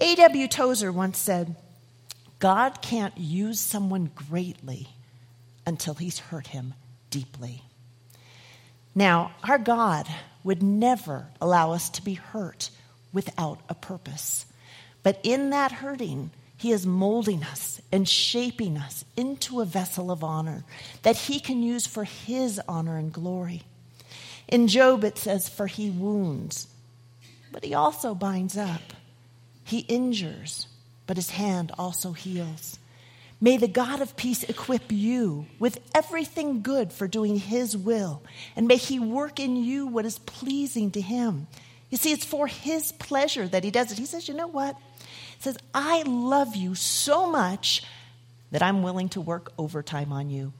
A.W. 0.00 0.48
Tozer 0.48 0.90
once 0.90 1.18
said, 1.18 1.54
God 2.38 2.80
can't 2.80 3.18
use 3.18 3.60
someone 3.60 4.10
greatly 4.14 4.88
until 5.66 5.92
he's 5.92 6.18
hurt 6.18 6.46
him 6.46 6.72
deeply. 7.10 7.60
Now, 8.94 9.32
our 9.44 9.58
God 9.58 10.08
would 10.42 10.62
never 10.62 11.26
allow 11.42 11.72
us 11.72 11.90
to 11.90 12.02
be 12.02 12.14
hurt 12.14 12.70
without 13.18 13.58
a 13.68 13.74
purpose. 13.74 14.46
But 15.02 15.18
in 15.24 15.50
that 15.50 15.72
hurting, 15.72 16.30
he 16.56 16.70
is 16.70 16.86
molding 16.86 17.42
us 17.42 17.80
and 17.90 18.08
shaping 18.08 18.78
us 18.78 19.04
into 19.16 19.60
a 19.60 19.64
vessel 19.64 20.12
of 20.12 20.22
honor 20.22 20.62
that 21.02 21.16
he 21.16 21.40
can 21.40 21.60
use 21.60 21.84
for 21.84 22.04
his 22.04 22.60
honor 22.68 22.96
and 22.96 23.12
glory. 23.12 23.64
In 24.46 24.68
Job, 24.68 25.02
it 25.02 25.18
says, 25.18 25.48
For 25.48 25.66
he 25.66 25.90
wounds, 25.90 26.68
but 27.50 27.64
he 27.64 27.74
also 27.74 28.14
binds 28.14 28.56
up. 28.56 28.92
He 29.64 29.80
injures, 29.80 30.68
but 31.08 31.16
his 31.16 31.30
hand 31.30 31.72
also 31.76 32.12
heals. 32.12 32.78
May 33.40 33.56
the 33.56 33.66
God 33.66 34.00
of 34.00 34.16
peace 34.16 34.44
equip 34.44 34.92
you 34.92 35.46
with 35.58 35.80
everything 35.92 36.62
good 36.62 36.92
for 36.92 37.08
doing 37.08 37.34
his 37.34 37.76
will, 37.76 38.22
and 38.54 38.68
may 38.68 38.76
he 38.76 39.00
work 39.00 39.40
in 39.40 39.56
you 39.56 39.88
what 39.88 40.06
is 40.06 40.20
pleasing 40.20 40.92
to 40.92 41.00
him. 41.00 41.48
You 41.90 41.96
see, 41.96 42.12
it's 42.12 42.24
for 42.24 42.46
his 42.46 42.92
pleasure 42.92 43.48
that 43.48 43.64
he 43.64 43.70
does 43.70 43.90
it. 43.92 43.98
He 43.98 44.06
says, 44.06 44.28
You 44.28 44.34
know 44.34 44.46
what? 44.46 44.76
He 45.00 45.42
says, 45.42 45.58
I 45.72 46.02
love 46.02 46.54
you 46.56 46.74
so 46.74 47.30
much 47.30 47.82
that 48.50 48.62
I'm 48.62 48.82
willing 48.82 49.08
to 49.10 49.20
work 49.20 49.52
overtime 49.58 50.12
on 50.12 50.30
you. 50.30 50.52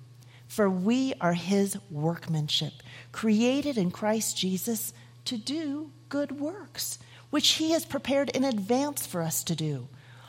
For 0.47 0.70
we 0.70 1.12
are 1.20 1.35
his 1.35 1.76
workmanship, 1.90 2.73
created 3.12 3.76
in 3.76 3.90
Christ 3.90 4.37
Jesus 4.37 4.94
to 5.26 5.37
do 5.37 5.90
good 6.08 6.40
works, 6.40 6.99
which 7.28 7.50
he 7.52 7.73
has 7.73 7.85
prepared 7.85 8.30
in 8.30 8.44
advance 8.44 9.06
for 9.06 9.20
us 9.20 9.44
to 9.44 9.54
do. 9.54 9.88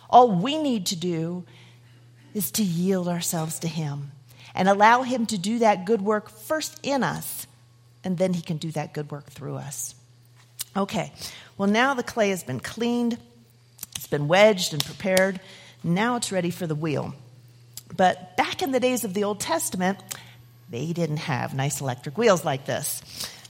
All 0.10 0.32
we 0.32 0.58
need 0.62 0.88
to 0.88 0.96
do 0.98 1.46
is 2.34 2.52
to 2.52 2.64
yield 2.64 3.08
ourselves 3.08 3.60
to 3.60 3.68
Him 3.68 4.12
and 4.54 4.68
allow 4.68 5.04
Him 5.04 5.26
to 5.28 5.38
do 5.38 5.60
that 5.60 5.86
good 5.86 6.02
work 6.02 6.30
first 6.30 6.80
in 6.84 7.04
us 7.04 7.48
and 8.04 8.18
then 8.18 8.34
he 8.34 8.42
can 8.42 8.58
do 8.58 8.72
that 8.72 8.94
good 8.94 9.12
work 9.12 9.30
through 9.30 9.56
us. 9.56 9.96
Okay, 10.80 11.12
well, 11.58 11.68
now 11.68 11.94
the 11.94 12.04
clay 12.04 12.30
has 12.30 12.42
been 12.42 12.62
cleaned, 12.62 13.18
it's 13.98 14.08
been 14.08 14.30
wedged 14.30 14.72
and 14.72 14.84
prepared. 14.84 15.42
Now 15.84 16.16
it's 16.16 16.32
ready 16.32 16.52
for 16.52 16.68
the 16.68 16.76
wheel. 16.76 17.14
But 17.96 18.38
back 18.38 18.62
in 18.62 18.72
the 18.72 18.80
days 18.80 19.04
of 19.04 19.14
the 19.14 19.26
Old 19.26 19.42
Testament, 19.42 20.00
they 20.70 20.94
didn't 20.94 21.18
have 21.18 21.54
nice 21.54 21.82
electric 21.82 22.18
wheels 22.18 22.46
like 22.46 22.66
this. 22.66 23.02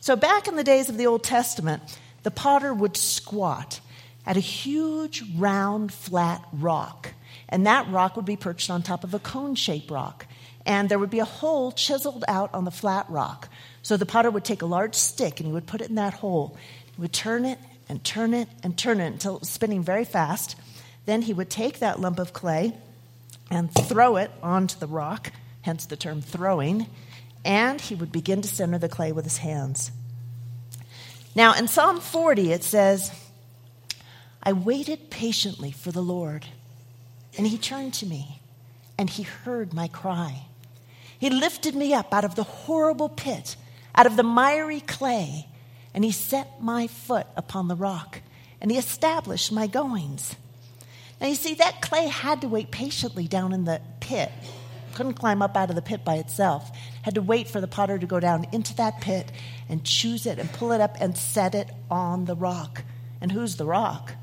So, 0.02 0.16
back 0.16 0.48
in 0.48 0.56
the 0.56 0.64
days 0.64 0.90
of 0.90 0.98
the 0.98 1.06
Old 1.06 1.24
Testament, 1.24 1.84
the 2.24 2.32
potter 2.32 2.74
would 2.74 2.98
squat 2.98 3.80
at 4.26 4.36
a 4.36 4.40
huge, 4.40 5.24
round, 5.38 5.94
flat 5.94 6.44
rock. 6.52 7.14
And 7.48 7.68
that 7.68 7.92
rock 7.92 8.16
would 8.16 8.26
be 8.26 8.38
perched 8.38 8.72
on 8.72 8.82
top 8.82 9.04
of 9.04 9.14
a 9.14 9.20
cone 9.20 9.54
shaped 9.54 9.92
rock. 9.92 10.26
And 10.66 10.90
there 10.90 11.00
would 11.00 11.10
be 11.12 11.20
a 11.20 11.26
hole 11.26 11.72
chiseled 11.72 12.24
out 12.28 12.54
on 12.56 12.66
the 12.66 12.72
flat 12.72 13.06
rock. 13.08 13.50
So 13.82 13.98
the 13.98 14.06
potter 14.06 14.30
would 14.30 14.44
take 14.44 14.62
a 14.62 14.68
large 14.68 14.96
stick 14.96 15.40
and 15.40 15.48
he 15.48 15.54
would 15.54 15.66
put 15.68 15.82
it 15.82 15.90
in 15.90 15.96
that 15.96 16.14
hole. 16.14 16.58
Would 17.00 17.14
turn 17.14 17.46
it 17.46 17.60
and 17.88 18.04
turn 18.04 18.34
it 18.34 18.50
and 18.62 18.78
turn 18.78 19.00
it 19.00 19.08
until 19.08 19.38
it 19.38 19.40
was 19.40 19.50
spinning 19.50 19.82
very 19.84 20.04
fast. 20.04 20.58
Then 21.06 21.22
he 21.22 21.34
would 21.34 21.50
take 21.50 21.80
that 21.80 22.00
lump 22.00 22.20
of 22.20 22.34
clay 22.34 22.74
and 23.50 23.74
throw 23.74 24.18
it 24.18 24.32
onto 24.44 24.78
the 24.78 24.88
rock, 24.88 25.32
hence 25.62 25.86
the 25.86 25.96
term 25.96 26.22
throwing, 26.22 26.88
and 27.46 27.80
he 27.80 27.96
would 27.96 28.12
begin 28.12 28.42
to 28.42 28.48
center 28.48 28.78
the 28.78 28.90
clay 28.90 29.14
with 29.14 29.24
his 29.24 29.38
hands. 29.38 29.92
Now, 31.36 31.56
in 31.56 31.70
Psalm 31.70 32.02
40, 32.02 32.52
it 32.52 32.64
says, 32.64 33.12
I 34.44 34.54
waited 34.54 35.10
patiently 35.10 35.72
for 35.72 35.92
the 35.92 36.02
Lord, 36.02 36.46
and 37.38 37.48
he 37.48 37.58
turned 37.58 37.94
to 37.96 38.06
me, 38.06 38.42
and 38.98 39.10
he 39.10 39.24
heard 39.24 39.74
my 39.74 39.88
cry. 39.88 40.44
He 41.18 41.30
lifted 41.30 41.76
me 41.76 41.94
up 41.94 42.14
out 42.14 42.26
of 42.26 42.36
the 42.36 42.44
horrible 42.44 43.10
pit, 43.10 43.56
out 43.96 44.06
of 44.06 44.16
the 44.16 44.24
miry 44.24 44.82
clay, 44.82 45.49
and 45.94 46.04
he 46.04 46.12
set 46.12 46.62
my 46.62 46.88
foot 46.88 47.28
upon 47.36 47.68
the 47.68 47.76
rock, 47.76 48.22
and 48.62 48.72
he 48.72 48.78
established 48.78 49.52
my 49.52 49.68
goings. 49.68 50.36
Now, 51.20 51.28
you 51.28 51.36
see, 51.36 51.56
that 51.56 51.82
clay 51.82 52.08
had 52.08 52.42
to 52.42 52.48
wait 52.48 52.72
patiently 52.72 53.28
down 53.28 53.52
in 53.52 53.66
the 53.66 53.82
pit. 54.00 54.32
Couldn't 54.96 55.16
climb 55.16 55.42
up 55.42 55.56
out 55.58 55.70
of 55.70 55.76
the 55.76 55.82
pit 55.82 56.06
by 56.06 56.16
itself. 56.16 56.72
Had 57.02 57.16
to 57.16 57.22
wait 57.22 57.50
for 57.50 57.62
the 57.62 57.68
potter 57.68 57.98
to 57.98 58.06
go 58.06 58.20
down 58.20 58.48
into 58.52 58.76
that 58.76 59.02
pit 59.02 59.32
and 59.68 59.84
choose 59.84 60.26
it 60.26 60.40
and 60.40 60.52
pull 60.52 60.72
it 60.72 60.82
up 60.82 60.98
and 61.00 61.18
set 61.18 61.56
it 61.56 61.70
on 61.90 62.26
the 62.26 62.36
rock. 62.36 62.84
And 63.22 63.32
who's 63.32 63.58
the 63.58 63.66
rock? 63.66 64.14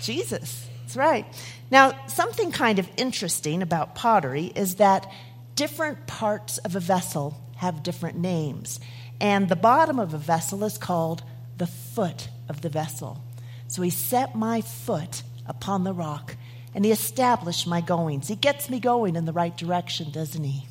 Jesus. 0.00 0.68
That's 0.82 0.96
right. 0.96 1.26
Now, 1.70 2.06
something 2.06 2.52
kind 2.52 2.78
of 2.78 2.88
interesting 2.98 3.62
about 3.62 3.94
pottery 3.94 4.52
is 4.54 4.74
that 4.74 5.10
different 5.54 6.06
parts 6.06 6.58
of 6.58 6.76
a 6.76 6.80
vessel 6.80 7.40
have 7.56 7.82
different 7.82 8.18
names. 8.18 8.78
And 9.22 9.48
the 9.48 9.54
bottom 9.54 10.00
of 10.00 10.12
a 10.12 10.18
vessel 10.18 10.64
is 10.64 10.76
called 10.76 11.22
the 11.56 11.68
foot 11.68 12.28
of 12.48 12.60
the 12.60 12.68
vessel. 12.68 13.22
So 13.68 13.80
he 13.80 13.88
set 13.88 14.34
my 14.34 14.60
foot 14.62 15.22
upon 15.46 15.84
the 15.84 15.92
rock, 15.94 16.36
and 16.74 16.84
he 16.84 16.90
established 16.90 17.68
my 17.68 17.80
goings. 17.80 18.26
He 18.26 18.34
gets 18.34 18.68
me 18.68 18.80
going 18.80 19.14
in 19.14 19.24
the 19.24 19.32
right 19.32 19.56
direction, 19.56 20.10
doesn't 20.10 20.42
he? 20.42 20.66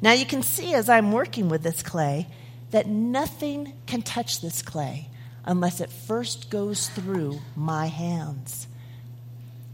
Now 0.00 0.12
you 0.12 0.24
can 0.24 0.42
see 0.42 0.72
as 0.72 0.88
I'm 0.88 1.12
working 1.12 1.50
with 1.50 1.62
this 1.62 1.82
clay 1.82 2.26
that 2.70 2.88
nothing 2.88 3.74
can 3.84 4.00
touch 4.00 4.40
this 4.40 4.62
clay 4.62 5.10
unless 5.44 5.82
it 5.82 5.90
first 5.90 6.48
goes 6.48 6.88
through 6.88 7.40
my 7.54 7.88
hands. 7.88 8.66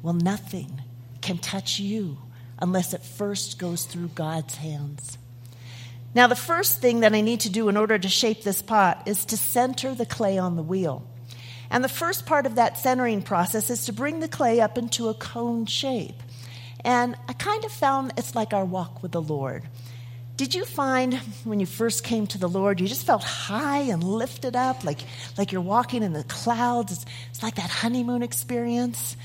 Well, 0.03 0.15
nothing 0.15 0.83
can 1.21 1.39
touch 1.39 1.79
you 1.79 2.19
unless 2.59 2.93
it 2.93 3.05
first 3.05 3.57
goes 3.57 3.85
through 3.85 4.09
God's 4.09 4.57
hands. 4.57 5.17
Now, 6.15 6.27
the 6.27 6.37
first 6.37 6.81
thing 6.81 7.01
that 7.01 7.15
I 7.15 7.21
need 7.21 7.41
to 7.41 7.51
do 7.51 7.69
in 7.69 7.77
order 7.77 7.99
to 7.99 8.09
shape 8.09 8.43
this 8.43 8.63
pot 8.63 9.03
is 9.07 9.27
to 9.27 9.37
center 9.37 9.95
the 9.95 10.07
clay 10.07 10.39
on 10.39 10.57
the 10.57 10.63
wheel. 10.63 11.07
And 11.71 11.83
the 11.85 11.89
first 11.89 12.27
part 12.27 12.47
of 12.47 12.55
that 12.55 12.79
centering 12.79 13.23
process 13.23 13.71
is 13.71 13.87
to 13.87 13.93
bring 13.93 14.21
the 14.21 14.29
clay 14.29 14.61
up 14.61 14.79
into 14.79 15.09
a 15.09 15.15
cone 15.15 15.67
shape. 15.67 16.23
And 16.85 17.17
I 17.29 17.33
kind 17.33 17.65
of 17.65 17.73
found 17.73 18.13
it's 18.17 18.35
like 18.35 18.53
our 18.53 18.65
walk 18.65 19.03
with 19.03 19.13
the 19.13 19.21
Lord. 19.21 19.69
Did 20.37 20.55
you 20.55 20.65
find 20.65 21.15
when 21.45 21.61
you 21.61 21.67
first 21.67 22.05
came 22.05 22.27
to 22.29 22.39
the 22.39 22.49
Lord, 22.49 22.79
you 22.79 22.87
just 22.87 23.07
felt 23.07 23.25
high 23.25 23.81
and 23.81 24.05
lifted 24.05 24.55
up, 24.55 24.85
like, 24.85 25.01
like 25.39 25.51
you're 25.51 25.63
walking 25.63 26.03
in 26.03 26.13
the 26.13 26.25
clouds? 26.25 26.93
It's, 26.93 27.07
it's 27.31 27.43
like 27.43 27.55
that 27.55 27.71
honeymoon 27.71 28.23
experience. 28.23 29.17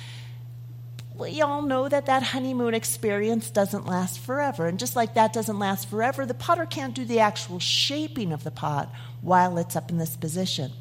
We 1.22 1.42
all 1.42 1.62
know 1.62 1.88
that 1.88 2.08
that 2.08 2.24
honeymoon 2.24 2.74
experience 2.74 3.52
doesn't 3.52 3.86
last 3.86 4.20
forever. 4.20 4.66
And 4.66 4.80
just 4.80 4.96
like 4.96 5.14
that 5.14 5.34
doesn't 5.34 5.60
last 5.60 5.88
forever, 5.88 6.26
the 6.26 6.34
potter 6.34 6.66
can't 6.66 6.96
do 6.96 7.06
the 7.06 7.20
actual 7.20 7.60
shaping 7.60 8.32
of 8.34 8.44
the 8.44 8.50
pot 8.50 8.92
while 9.22 9.60
it's 9.60 9.76
up 9.76 9.92
in 9.92 10.00
this 10.00 10.16
position. 10.16 10.72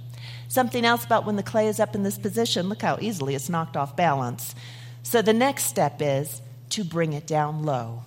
Something 0.48 0.86
else 0.86 1.04
about 1.04 1.26
when 1.26 1.36
the 1.36 1.42
clay 1.42 1.68
is 1.68 1.78
up 1.78 1.94
in 1.94 2.04
this 2.04 2.16
position, 2.16 2.68
look 2.70 2.80
how 2.80 2.96
easily 3.00 3.34
it's 3.34 3.50
knocked 3.50 3.76
off 3.76 3.96
balance. 3.96 4.54
So 5.02 5.20
the 5.20 5.34
next 5.34 5.64
step 5.64 5.96
is 6.00 6.40
to 6.70 6.84
bring 6.84 7.12
it 7.12 7.26
down 7.26 7.64
low. 7.64 8.04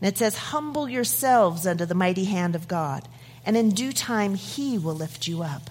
And 0.00 0.08
it 0.08 0.18
says, 0.18 0.36
Humble 0.36 0.88
yourselves 0.88 1.66
under 1.66 1.86
the 1.86 1.94
mighty 1.94 2.24
hand 2.24 2.54
of 2.56 2.68
God, 2.68 3.08
and 3.44 3.56
in 3.56 3.70
due 3.70 3.92
time 3.92 4.34
he 4.34 4.76
will 4.76 4.94
lift 4.94 5.28
you 5.28 5.42
up. 5.42 5.70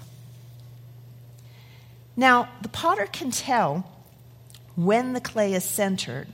Now, 2.16 2.48
the 2.62 2.70
potter 2.70 3.06
can 3.06 3.32
tell 3.32 3.92
when 4.76 5.14
the 5.14 5.22
clay 5.22 5.54
is 5.54 5.64
centered 5.64 6.28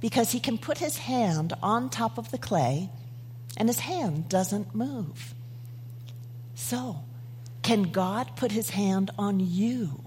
because 0.00 0.32
he 0.32 0.40
can 0.40 0.58
put 0.58 0.78
his 0.78 0.98
hand 0.98 1.52
on 1.62 1.88
top 1.88 2.18
of 2.18 2.30
the 2.30 2.38
clay 2.38 2.90
and 3.56 3.68
his 3.68 3.78
hand 3.80 4.28
doesn't 4.28 4.74
move. 4.74 5.34
So, 6.54 7.04
can 7.62 7.84
God 7.84 8.36
put 8.36 8.50
his 8.50 8.70
hand 8.70 9.10
on 9.16 9.38
you 9.40 10.02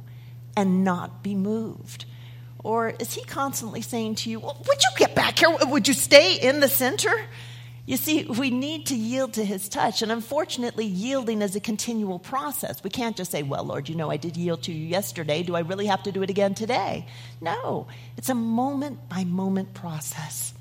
and 0.58 0.84
not 0.84 1.24
be 1.24 1.36
moved? 1.36 2.06
Or 2.63 2.89
is 3.00 3.13
he 3.13 3.24
constantly 3.24 3.82
saying 3.82 4.15
to 4.15 4.30
you, 4.30 4.39
well, 4.39 4.58
Would 4.67 4.84
you 4.84 4.89
get 4.98 5.15
back 5.15 5.39
here? 5.39 5.50
Would 5.62 5.88
you 5.88 5.93
stay 5.93 6.36
in 6.36 6.60
the 6.60 6.67
center? 6.67 7.13
You 7.86 7.98
see, 7.98 8.24
we 8.24 8.50
need 8.50 8.88
to 8.88 8.95
yield 8.95 9.34
to 9.34 9.45
his 9.45 9.69
touch. 9.69 10.02
And 10.02 10.12
unfortunately, 10.12 10.86
yielding 10.86 11.43
is 11.43 11.56
a 11.56 11.60
continual 11.60 12.17
process. 12.17 12.84
We 12.84 12.89
can't 12.89 13.15
just 13.15 13.32
say, 13.32 13.43
Well, 13.43 13.63
Lord, 13.63 13.89
you 13.89 13.95
know, 13.95 14.10
I 14.10 14.17
did 14.17 14.36
yield 14.36 14.63
to 14.63 14.71
you 14.71 14.88
yesterday. 14.88 15.43
Do 15.43 15.56
I 15.56 15.60
really 15.60 15.86
have 15.86 16.04
to 16.04 16.12
do 16.12 16.24
it 16.24 16.30
again 16.32 16.56
today? 16.56 17.06
No, 17.41 17.88
it's 18.17 18.30
a 18.30 18.36
moment 18.36 19.08
by 19.08 19.24
moment 19.24 19.76
process. 19.76 20.54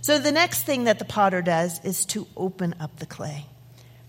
So 0.00 0.18
the 0.18 0.32
next 0.32 0.62
thing 0.62 0.84
that 0.84 0.98
the 0.98 1.04
potter 1.04 1.42
does 1.42 1.82
is 1.84 2.04
to 2.06 2.26
open 2.36 2.74
up 2.80 2.98
the 2.98 3.06
clay, 3.06 3.46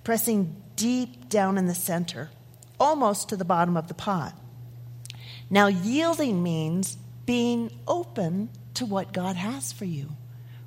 pressing 0.03 0.61
deep 0.75 1.29
down 1.29 1.57
in 1.57 1.67
the 1.67 1.75
center, 1.75 2.31
almost 2.79 3.29
to 3.29 3.37
the 3.37 3.45
bottom 3.45 3.77
of 3.77 3.87
the 3.87 3.93
pot. 3.93 4.33
Now, 5.49 5.67
yielding 5.67 6.41
means 6.41 6.97
being 7.25 7.71
open 7.87 8.49
to 8.73 8.85
what 8.85 9.13
God 9.13 9.35
has 9.35 9.71
for 9.71 9.85
you, 9.85 10.09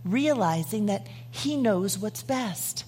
realizing 0.04 0.86
that 0.86 1.06
He 1.30 1.56
knows 1.56 1.98
what's 1.98 2.22
best. 2.22 2.84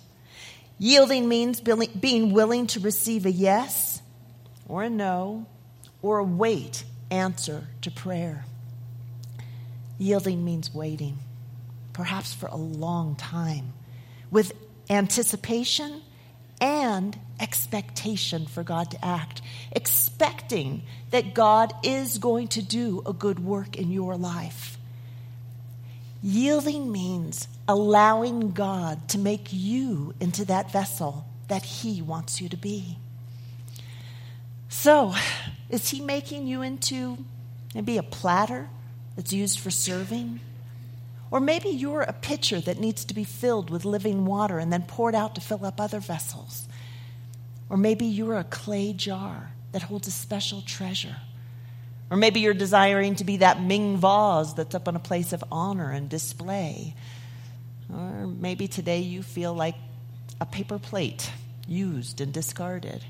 Yielding 0.79 1.29
means 1.29 1.61
being 1.61 2.33
willing 2.33 2.66
to 2.68 2.81
receive 2.81 3.27
a 3.27 3.31
yes 3.31 4.01
or 4.68 4.83
a 4.83 4.90
no 4.90 5.46
or 6.01 6.18
a 6.18 6.25
wait 6.25 6.85
answer 7.11 7.68
to 7.83 7.90
prayer. 7.90 8.44
Yielding 9.99 10.42
means 10.44 10.73
waiting, 10.75 11.18
perhaps 11.92 12.33
for 12.33 12.46
a 12.46 12.57
long 12.57 13.16
time, 13.16 13.75
with 14.31 14.53
anticipation 14.88 16.01
and 16.62 17.18
expectation 17.38 18.46
for 18.46 18.62
God 18.62 18.90
to 18.92 19.05
act, 19.05 19.42
expecting 19.73 20.83
that 21.11 21.35
God 21.35 21.73
is 21.83 22.18
going 22.18 22.49
to 22.49 22.62
do 22.62 23.03
a 23.05 23.12
good 23.12 23.38
work 23.38 23.77
in 23.77 23.90
your 23.90 24.16
life. 24.16 24.79
Yielding 26.22 26.92
means 26.92 27.48
allowing 27.66 28.52
God 28.52 29.09
to 29.09 29.18
make 29.18 29.48
you 29.52 30.14
into 30.20 30.44
that 30.46 30.70
vessel 30.70 31.26
that 31.48 31.62
He 31.62 32.02
wants 32.02 32.40
you 32.40 32.48
to 32.48 32.56
be. 32.56 32.98
So, 34.68 35.14
is 35.70 35.88
He 35.90 36.00
making 36.00 36.46
you 36.46 36.62
into 36.62 37.24
maybe 37.74 37.96
a 37.96 38.02
platter 38.02 38.68
that's 39.16 39.33
used 39.33 39.59
for 39.59 39.70
serving? 39.70 40.40
Or 41.30 41.40
maybe 41.40 41.68
you're 41.68 42.02
a 42.02 42.12
pitcher 42.12 42.61
that 42.61 42.80
needs 42.80 43.04
to 43.04 43.14
be 43.14 43.24
filled 43.24 43.70
with 43.70 43.85
living 43.85 44.26
water 44.26 44.59
and 44.59 44.72
then 44.72 44.83
poured 44.83 45.14
out 45.14 45.35
to 45.37 45.40
fill 45.40 45.64
up 45.64 45.80
other 45.80 46.00
vessels. 46.00 46.68
Or 47.68 47.76
maybe 47.76 48.04
you're 48.04 48.37
a 48.37 48.44
clay 48.44 48.92
jar 48.92 49.52
that 49.72 49.83
holds 49.83 50.09
a 50.09 50.11
special 50.11 50.61
treasure. 50.61 51.16
Or 52.11 52.16
maybe 52.16 52.40
you're 52.40 52.55
desiring 52.55 53.14
to 53.16 53.25
be 53.25 53.38
that 53.38 53.62
Ming 53.62 53.96
vase 53.96 54.53
that's 54.55 54.75
up 54.75 54.88
on 54.88 54.96
a 54.96 55.01
place 55.01 55.33
of 55.33 55.44
honor 55.53 55.90
and 55.90 56.09
display. 56.09 56.94
Or 57.92 58.27
maybe 58.27 58.66
today 58.66 59.01
you 59.01 59.23
feel 59.23 59.55
like 59.55 59.77
a 60.40 60.46
paper 60.46 60.79
plate 60.79 61.31
used 61.68 62.20
and 62.20 62.33
discarded. 62.33 63.05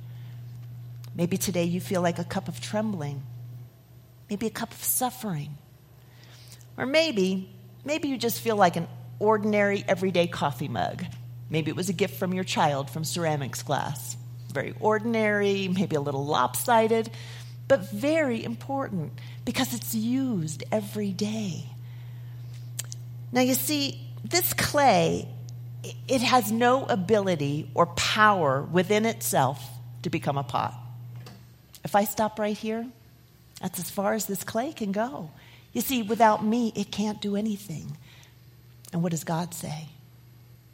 Maybe 1.15 1.39
today 1.39 1.65
you 1.65 1.81
feel 1.81 2.03
like 2.03 2.19
a 2.19 2.25
cup 2.25 2.49
of 2.49 2.61
trembling. 2.61 3.23
Maybe 4.29 4.47
a 4.47 4.51
cup 4.51 4.71
of 4.73 4.83
suffering. 4.83 5.57
Or 6.77 6.87
maybe 6.87 7.49
Maybe 7.85 8.09
you 8.09 8.19
just 8.19 8.41
feel 8.41 8.57
like 8.57 8.77
an 8.77 8.89
ordinary, 9.19 9.85
everyday 9.89 10.27
coffee 10.27 10.69
mug. 10.69 11.05
Maybe 11.49 11.71
it 11.71 11.77
was 11.77 11.89
a 11.89 11.95
gift 11.95 12.19
from 12.19 12.35
your 12.35 12.45
child 12.45 12.91
from 12.91 13.05
ceramics 13.05 13.63
class. 13.63 14.17
Very 14.53 14.75
ordinary, 14.81 15.69
maybe 15.69 15.97
a 15.97 16.01
little 16.01 16.25
lopsided, 16.25 17.11
but 17.71 17.89
very 17.93 18.43
important 18.43 19.13
because 19.45 19.73
it's 19.73 19.95
used 19.95 20.65
every 20.73 21.13
day. 21.13 21.67
Now, 23.31 23.43
you 23.43 23.55
see, 23.55 24.01
this 24.25 24.53
clay, 24.55 25.29
it 26.09 26.21
has 26.21 26.51
no 26.51 26.85
ability 26.87 27.71
or 27.75 27.87
power 27.87 28.61
within 28.61 29.07
itself 29.07 29.65
to 30.03 30.11
become 30.11 30.37
a 30.37 30.43
pot. 30.43 30.75
If 31.85 31.95
I 31.95 32.03
stop 32.07 32.41
right 32.41 32.59
here, 32.59 32.89
that's 33.61 33.79
as 33.79 33.89
far 33.89 34.15
as 34.15 34.27
this 34.27 34.43
clay 34.43 34.73
can 34.73 34.91
go. 34.91 35.31
You 35.73 35.81
see, 35.81 36.03
without 36.03 36.45
me, 36.45 36.73
it 36.75 36.91
can't 36.91 37.21
do 37.21 37.37
anything. 37.37 37.97
And 38.93 39.01
what 39.01 39.13
does 39.13 39.23
God 39.23 39.55
say? 39.55 39.91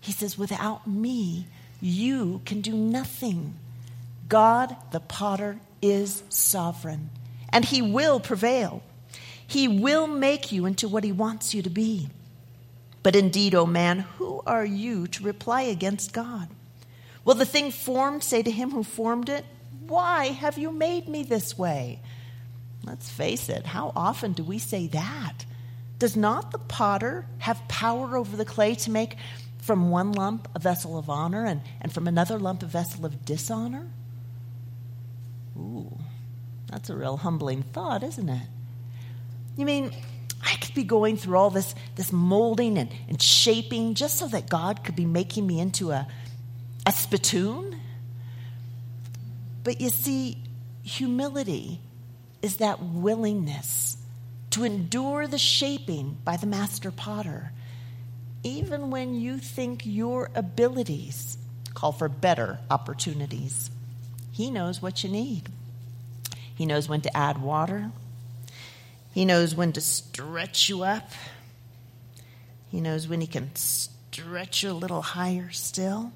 He 0.01 0.13
says, 0.13 0.39
without 0.39 0.87
me, 0.87 1.47
you 1.83 2.41
can 2.47 2.63
do 2.63 2.73
nothing. 2.73 3.53
God, 4.31 4.75
the 4.93 5.01
potter, 5.01 5.59
is 5.83 6.23
sovereign, 6.29 7.11
and 7.51 7.65
he 7.65 7.83
will 7.83 8.21
prevail. 8.21 8.83
He 9.47 9.69
will 9.69 10.07
make 10.07 10.51
you 10.51 10.67
into 10.67 10.89
what 10.89 11.05
he 11.05 11.13
wants 11.13 11.55
you 11.55 11.63
to 11.63 11.71
be. 11.71 12.09
But 13.03 13.15
indeed, 13.15 13.55
O 13.55 13.61
oh 13.61 13.67
man, 13.67 14.01
who 14.01 14.43
are 14.47 14.65
you 14.65 15.07
to 15.09 15.23
reply 15.23 15.63
against 15.63 16.13
God? 16.13 16.49
Will 17.25 17.35
the 17.35 17.45
thing 17.45 17.71
formed 17.71 18.25
say 18.25 18.43
to 18.43 18.51
him 18.51 18.71
who 18.71 18.83
formed 18.83 19.29
it, 19.29 19.45
Why 19.87 20.27
have 20.27 20.59
you 20.59 20.73
made 20.73 21.09
me 21.09 21.23
this 21.23 21.57
way? 21.57 22.01
Let's 22.83 23.09
face 23.09 23.49
it, 23.49 23.67
how 23.67 23.93
often 23.95 24.33
do 24.33 24.45
we 24.45 24.59
say 24.59 24.87
that? 24.89 25.45
Does 25.99 26.17
not 26.17 26.53
the 26.53 26.59
potter 26.59 27.27
have 27.39 27.69
power 27.69 28.17
over 28.17 28.37
the 28.37 28.45
clay 28.45 28.75
to 28.77 28.91
make 28.91 29.17
from 29.59 29.91
one 29.91 30.13
lump 30.13 30.49
a 30.55 30.59
vessel 30.59 30.99
of 30.99 31.11
honor 31.11 31.45
and, 31.45 31.63
and 31.81 31.93
from 31.93 32.07
another 32.07 32.39
lump 32.39 32.63
a 32.63 32.67
vessel 32.67 33.05
of 33.05 33.25
dishonor? 33.25 33.89
That's 36.77 36.91
a 36.91 36.95
real 36.95 37.17
humbling 37.17 37.63
thought, 37.63 38.03
isn't 38.03 38.29
it? 38.29 38.49
You 39.57 39.65
mean, 39.65 39.93
I 40.45 40.57
could 40.57 40.75
be 40.75 40.85
going 40.85 41.17
through 41.17 41.39
all 41.39 41.49
this, 41.49 41.75
this 41.95 42.13
molding 42.13 42.77
and, 42.77 42.91
and 43.09 43.21
shaping 43.21 43.95
just 43.95 44.19
so 44.19 44.29
that 44.29 44.51
God 44.51 44.85
could 44.85 44.95
be 44.95 45.07
making 45.07 45.47
me 45.47 45.59
into 45.59 45.91
a, 45.91 46.07
a 46.85 46.93
spittoon? 46.93 47.81
But 49.65 49.81
you 49.81 49.89
see, 49.89 50.37
humility 50.83 51.81
is 52.43 52.59
that 52.59 52.83
willingness 52.83 53.97
to 54.51 54.65
endure 54.65 55.27
the 55.27 55.39
shaping 55.39 56.19
by 56.27 56.37
the 56.37 56.47
master 56.47 56.91
potter, 56.91 57.53
even 58.43 58.91
when 58.91 59.15
you 59.15 59.39
think 59.39 59.87
your 59.87 60.31
abilities 60.35 61.39
call 61.73 61.93
for 61.93 62.11
better 62.11 62.59
opportunities. 62.71 63.71
He 64.31 64.51
knows 64.51 64.83
what 64.83 65.03
you 65.03 65.09
need. 65.09 65.49
He 66.57 66.67
knows 66.67 66.89
when 66.89 67.03
to 67.03 67.17
add 67.17 67.41
water. 67.41 67.91
He 69.13 69.25
knows 69.25 69.55
when 69.55 69.73
to 69.75 69.81
stretch 69.81 70.69
you 70.69 70.83
up. 70.83 71.11
He 72.71 72.81
knows 72.81 73.07
when 73.07 73.21
he 73.21 73.27
can 73.27 73.55
stretch 73.55 74.63
you 74.63 74.71
a 74.71 74.73
little 74.73 75.03
higher 75.03 75.51
still. 75.51 76.13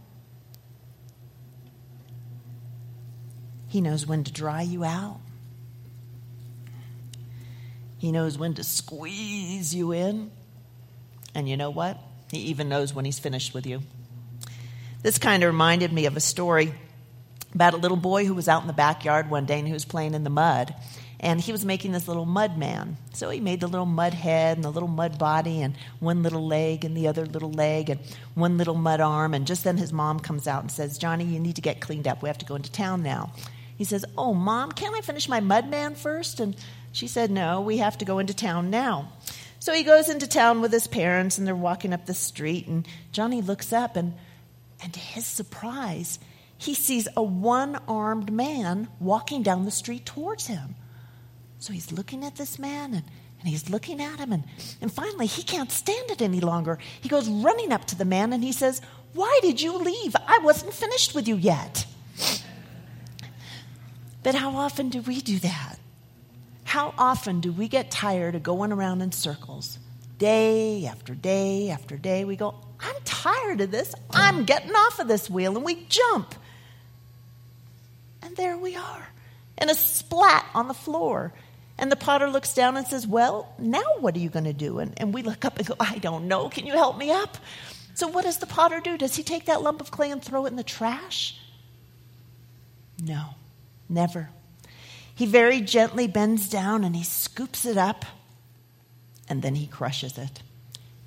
He 3.69 3.81
knows 3.81 4.07
when 4.07 4.25
to 4.25 4.33
dry 4.33 4.63
you 4.63 4.83
out. 4.83 5.21
He 7.99 8.11
knows 8.11 8.39
when 8.39 8.55
to 8.55 8.65
squeeze 8.65 9.75
you 9.75 9.93
in. 9.93 10.31
And 11.35 11.49
you 11.49 11.57
know 11.57 11.71
what? 11.71 11.99
He 12.33 12.39
even 12.45 12.69
knows 12.69 12.95
when 12.95 13.05
he's 13.05 13.19
finished 13.19 13.53
with 13.53 13.67
you. 13.67 13.83
This 15.03 15.19
kind 15.19 15.43
of 15.43 15.49
reminded 15.49 15.93
me 15.93 16.07
of 16.07 16.17
a 16.17 16.21
story 16.21 16.75
about 17.55 17.75
a 17.75 17.79
little 17.79 17.97
boy 17.97 18.25
who 18.27 18.35
was 18.35 18.49
out 18.49 18.63
in 18.63 18.67
the 18.67 18.73
backyard 18.73 19.31
one 19.31 19.47
day 19.47 19.59
and 19.59 19.67
he 19.67 19.73
was 19.73 19.85
playing 19.85 20.15
in 20.15 20.25
the 20.25 20.31
mud. 20.31 20.75
And 21.23 21.39
he 21.39 21.53
was 21.53 21.67
making 21.67 21.93
this 21.93 22.09
little 22.09 22.25
mud 22.25 22.57
man. 22.57 22.97
So 23.13 23.29
he 23.29 23.41
made 23.41 23.61
the 23.61 23.67
little 23.67 23.85
mud 23.85 24.15
head 24.15 24.57
and 24.57 24.65
the 24.65 24.71
little 24.71 24.89
mud 24.89 25.19
body 25.19 25.61
and 25.61 25.77
one 25.99 26.23
little 26.23 26.47
leg 26.47 26.83
and 26.83 26.97
the 26.97 27.09
other 27.09 27.27
little 27.27 27.53
leg 27.53 27.91
and 27.91 28.01
one 28.35 28.57
little 28.57 28.75
mud 28.75 29.01
arm. 29.01 29.35
And 29.35 29.47
just 29.47 29.63
then 29.63 29.77
his 29.77 29.93
mom 29.93 30.21
comes 30.21 30.47
out 30.47 30.63
and 30.63 30.73
says, 30.73 30.97
Johnny, 30.97 31.25
you 31.25 31.39
need 31.39 31.57
to 31.57 31.63
get 31.63 31.83
cleaned 31.83 32.09
up. 32.09 32.23
We 32.23 32.31
have 32.31 32.39
to 32.39 32.47
go 32.47 32.55
into 32.55 32.73
town 32.73 33.03
now. 33.03 33.33
He 33.77 33.85
says, 33.85 34.07
Oh, 34.17 34.33
mom, 34.33 34.73
can't 34.73 34.97
I 34.97 35.03
finish 35.03 35.29
my 35.29 35.41
mud 35.41 35.69
man 35.69 35.95
first? 35.95 36.41
And 36.41 36.57
she 36.93 37.07
said, 37.07 37.31
No, 37.31 37.61
we 37.61 37.79
have 37.79 37.99
to 37.99 38.07
go 38.07 38.19
into 38.19 38.33
town 38.33 38.71
now. 38.71 39.13
So 39.59 39.75
he 39.75 39.83
goes 39.83 40.09
into 40.09 40.27
town 40.27 40.63
with 40.63 40.73
his 40.73 40.87
parents 40.87 41.37
and 41.37 41.47
they're 41.47 41.55
walking 41.55 41.93
up 41.93 42.07
the 42.07 42.15
street. 42.15 42.67
And 42.67 42.89
Johnny 43.13 43.43
looks 43.43 43.75
up 43.75 43.95
and, 43.97 44.15
and 44.83 44.93
to 44.95 45.01
his 45.01 45.27
surprise, 45.27 46.19
he 46.61 46.75
sees 46.75 47.09
a 47.17 47.23
one 47.23 47.77
armed 47.89 48.31
man 48.31 48.87
walking 49.01 49.43
down 49.43 49.65
the 49.65 49.71
street 49.71 50.05
towards 50.05 50.47
him. 50.47 50.75
So 51.59 51.73
he's 51.73 51.91
looking 51.91 52.23
at 52.23 52.37
this 52.37 52.59
man 52.59 52.93
and, 52.93 53.03
and 53.41 53.49
he's 53.49 53.71
looking 53.71 53.99
at 53.99 54.19
him. 54.19 54.31
And, 54.31 54.45
and 54.83 54.93
finally, 54.93 55.25
he 55.25 55.43
can't 55.43 55.73
stand 55.73 56.11
it 56.11 56.21
any 56.21 56.41
longer. 56.41 56.79
He 57.01 57.09
goes 57.09 57.31
running 57.31 57.73
up 57.73 57.87
to 57.87 57.97
the 57.97 58.05
man 58.05 58.35
and 58.35 58.45
he 58.45 58.53
says, 58.53 58.83
Why 59.15 59.41
did 59.41 59.63
you 59.63 59.79
leave? 59.79 60.15
I 60.27 60.37
wasn't 60.43 60.75
finished 60.75 61.15
with 61.15 61.27
you 61.27 61.37
yet. 61.37 61.87
But 64.23 64.35
how 64.35 64.55
often 64.55 64.91
do 64.91 65.01
we 65.01 65.23
do 65.23 65.39
that? 65.39 65.77
How 66.65 66.93
often 66.99 67.41
do 67.41 67.53
we 67.53 67.69
get 67.69 67.91
tired 67.91 68.35
of 68.35 68.43
going 68.43 68.71
around 68.71 69.01
in 69.01 69.13
circles? 69.13 69.79
Day 70.19 70.85
after 70.85 71.15
day 71.15 71.71
after 71.71 71.97
day, 71.97 72.27
we 72.27 72.37
go, 72.37 72.55
I'm 72.81 72.97
tired 73.07 73.63
of 73.63 73.71
this. 73.71 73.95
I'm 74.11 74.45
getting 74.45 74.75
off 74.75 74.99
of 74.99 75.09
this 75.09 75.31
wheel, 75.31 75.57
and 75.57 75.65
we 75.65 75.87
jump. 75.89 76.35
And 78.31 78.37
there 78.37 78.57
we 78.57 78.77
are, 78.77 79.09
in 79.59 79.71
a 79.71 79.75
splat 79.75 80.47
on 80.55 80.69
the 80.69 80.75
floor. 80.75 81.33
And 81.77 81.91
the 81.91 81.97
potter 81.97 82.31
looks 82.31 82.55
down 82.55 82.77
and 82.77 82.87
says, 82.87 83.05
Well, 83.05 83.53
now 83.59 83.83
what 83.99 84.15
are 84.15 84.21
you 84.21 84.29
going 84.29 84.45
to 84.45 84.53
do? 84.53 84.79
And, 84.79 84.95
and 84.99 85.13
we 85.13 85.23
look 85.23 85.45
up 85.45 85.59
and 85.59 85.67
go, 85.67 85.75
I 85.81 85.99
don't 85.99 86.29
know. 86.29 86.49
Can 86.49 86.65
you 86.65 86.75
help 86.75 86.97
me 86.97 87.11
up? 87.11 87.39
So, 87.95 88.07
what 88.07 88.23
does 88.23 88.39
the 88.39 88.47
potter 88.47 88.79
do? 88.79 88.97
Does 88.97 89.17
he 89.17 89.25
take 89.25 89.47
that 89.47 89.63
lump 89.63 89.81
of 89.81 89.91
clay 89.91 90.13
and 90.13 90.23
throw 90.23 90.47
it 90.47 90.51
in 90.51 90.57
the 90.57 90.63
trash? 90.63 91.41
No, 93.03 93.31
never. 93.89 94.31
He 95.13 95.27
very 95.27 95.61
gently 95.61 96.07
bends 96.07 96.49
down 96.49 96.85
and 96.85 96.95
he 96.95 97.03
scoops 97.03 97.67
it 97.67 97.77
up, 97.77 98.05
and 99.29 99.43
then 99.43 99.57
he 99.57 99.67
crushes 99.67 100.19
it, 100.19 100.41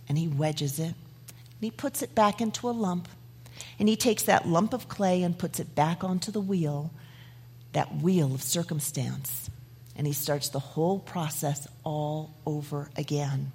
and 0.10 0.18
he 0.18 0.28
wedges 0.28 0.78
it, 0.78 0.94
and 1.28 1.62
he 1.62 1.72
puts 1.72 2.02
it 2.02 2.14
back 2.14 2.42
into 2.42 2.70
a 2.70 2.72
lump. 2.72 3.08
And 3.80 3.88
he 3.88 3.96
takes 3.96 4.24
that 4.24 4.46
lump 4.46 4.74
of 4.74 4.90
clay 4.90 5.24
and 5.24 5.40
puts 5.40 5.62
it 5.62 5.74
back 5.74 6.04
onto 6.04 6.30
the 6.30 6.42
wheel 6.42 6.92
that 7.74 8.02
wheel 8.02 8.34
of 8.34 8.42
circumstance. 8.42 9.50
And 9.96 10.08
he 10.08 10.14
starts 10.14 10.50
the 10.50 10.60
whole 10.60 11.00
process 11.00 11.68
all 11.84 12.34
over 12.46 12.90
again. 12.96 13.52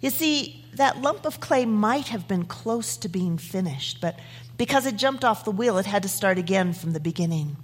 You 0.00 0.10
see, 0.10 0.64
that 0.74 1.02
lump 1.02 1.26
of 1.26 1.40
clay 1.40 1.66
might 1.66 2.08
have 2.08 2.26
been 2.26 2.46
close 2.46 2.96
to 2.98 3.08
being 3.08 3.36
finished, 3.36 4.00
but 4.00 4.18
because 4.56 4.86
it 4.86 4.96
jumped 4.96 5.24
off 5.24 5.44
the 5.44 5.50
wheel, 5.50 5.78
it 5.78 5.86
had 5.86 6.02
to 6.04 6.08
start 6.08 6.38
again 6.38 6.72
from 6.72 6.92
the 6.92 7.00
beginning. 7.00 7.56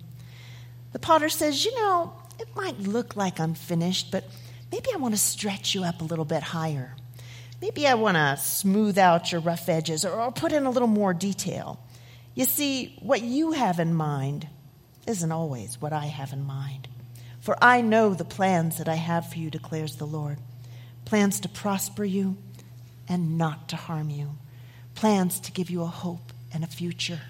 The 0.92 0.98
potter 0.98 1.28
says, 1.28 1.64
You 1.64 1.74
know, 1.76 2.12
it 2.38 2.48
might 2.54 2.78
look 2.80 3.16
like 3.16 3.40
I'm 3.40 3.54
finished, 3.54 4.10
but 4.10 4.24
maybe 4.70 4.90
I 4.92 4.98
want 4.98 5.14
to 5.14 5.20
stretch 5.20 5.74
you 5.74 5.84
up 5.84 6.02
a 6.02 6.04
little 6.04 6.24
bit 6.24 6.42
higher. 6.42 6.94
Maybe 7.62 7.86
I 7.86 7.94
want 7.94 8.16
to 8.16 8.36
smooth 8.36 8.98
out 8.98 9.32
your 9.32 9.40
rough 9.40 9.68
edges 9.68 10.04
or, 10.04 10.12
or 10.12 10.30
put 10.30 10.52
in 10.52 10.66
a 10.66 10.70
little 10.70 10.88
more 10.88 11.14
detail. 11.14 11.80
You 12.34 12.44
see, 12.44 12.98
what 13.00 13.22
you 13.22 13.52
have 13.52 13.80
in 13.80 13.94
mind 13.94 14.46
isn't 15.06 15.32
always 15.32 15.80
what 15.80 15.92
I 15.92 16.06
have 16.06 16.32
in 16.32 16.44
mind. 16.44 16.88
For 17.40 17.56
I 17.62 17.80
know 17.80 18.12
the 18.12 18.24
plans 18.24 18.78
that 18.78 18.88
I 18.88 18.96
have 18.96 19.28
for 19.30 19.38
you, 19.38 19.50
declares 19.50 19.96
the 19.96 20.06
Lord 20.06 20.38
plans 21.04 21.38
to 21.40 21.48
prosper 21.48 22.04
you 22.04 22.36
and 23.08 23.38
not 23.38 23.68
to 23.68 23.76
harm 23.76 24.10
you, 24.10 24.32
plans 24.96 25.38
to 25.40 25.52
give 25.52 25.70
you 25.70 25.82
a 25.82 25.86
hope 25.86 26.32
and 26.52 26.64
a 26.64 26.66
future. 26.66 27.20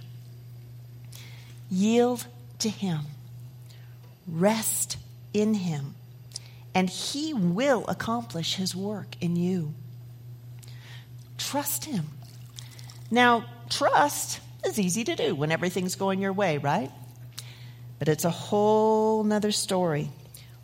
Yield 1.71 2.27
to 2.59 2.71
Him, 2.71 3.01
rest 4.27 4.97
in 5.35 5.53
Him, 5.55 5.95
and 6.75 6.89
He 6.89 7.35
will 7.35 7.85
accomplish 7.87 8.55
His 8.55 8.75
work 8.75 9.17
in 9.21 9.37
you. 9.37 9.75
Trust 11.37 11.85
Him. 11.85 12.07
Now, 13.11 13.45
trust 13.69 14.41
is 14.65 14.81
easy 14.81 15.05
to 15.05 15.15
do 15.15 15.35
when 15.35 15.53
everything's 15.53 15.95
going 15.97 16.21
your 16.21 16.33
way, 16.33 16.59
right? 16.59 16.91
But 17.99 18.09
it's 18.09 18.25
a 18.25 18.31
whole 18.31 19.25
nother 19.25 19.53
story 19.53 20.11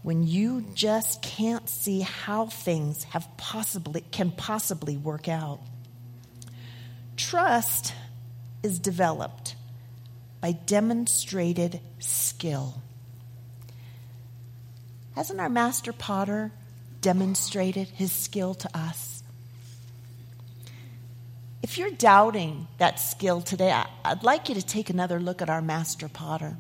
when 0.02 0.26
you 0.26 0.64
just 0.74 1.22
can't 1.22 1.68
see 1.68 2.00
how 2.00 2.46
things 2.46 3.04
have 3.04 3.28
possibly 3.36 4.02
can 4.10 4.30
possibly 4.30 4.96
work 4.96 5.28
out. 5.28 5.60
Trust 7.16 7.94
is 8.62 8.78
developed 8.78 9.54
by 10.40 10.52
demonstrated 10.52 11.80
skill. 12.00 12.82
Hasn't 15.14 15.40
our 15.40 15.48
master 15.48 15.92
potter 15.92 16.50
demonstrated 17.00 17.88
his 17.88 18.10
skill 18.10 18.54
to 18.54 18.76
us? 18.76 19.22
If 21.62 21.78
you're 21.78 21.90
doubting 21.90 22.66
that 22.78 22.98
skill 22.98 23.40
today, 23.40 23.72
I'd 24.04 24.24
like 24.24 24.48
you 24.48 24.56
to 24.56 24.62
take 24.62 24.90
another 24.90 25.20
look 25.20 25.40
at 25.40 25.48
our 25.48 25.62
master 25.62 26.08
potter 26.08 26.56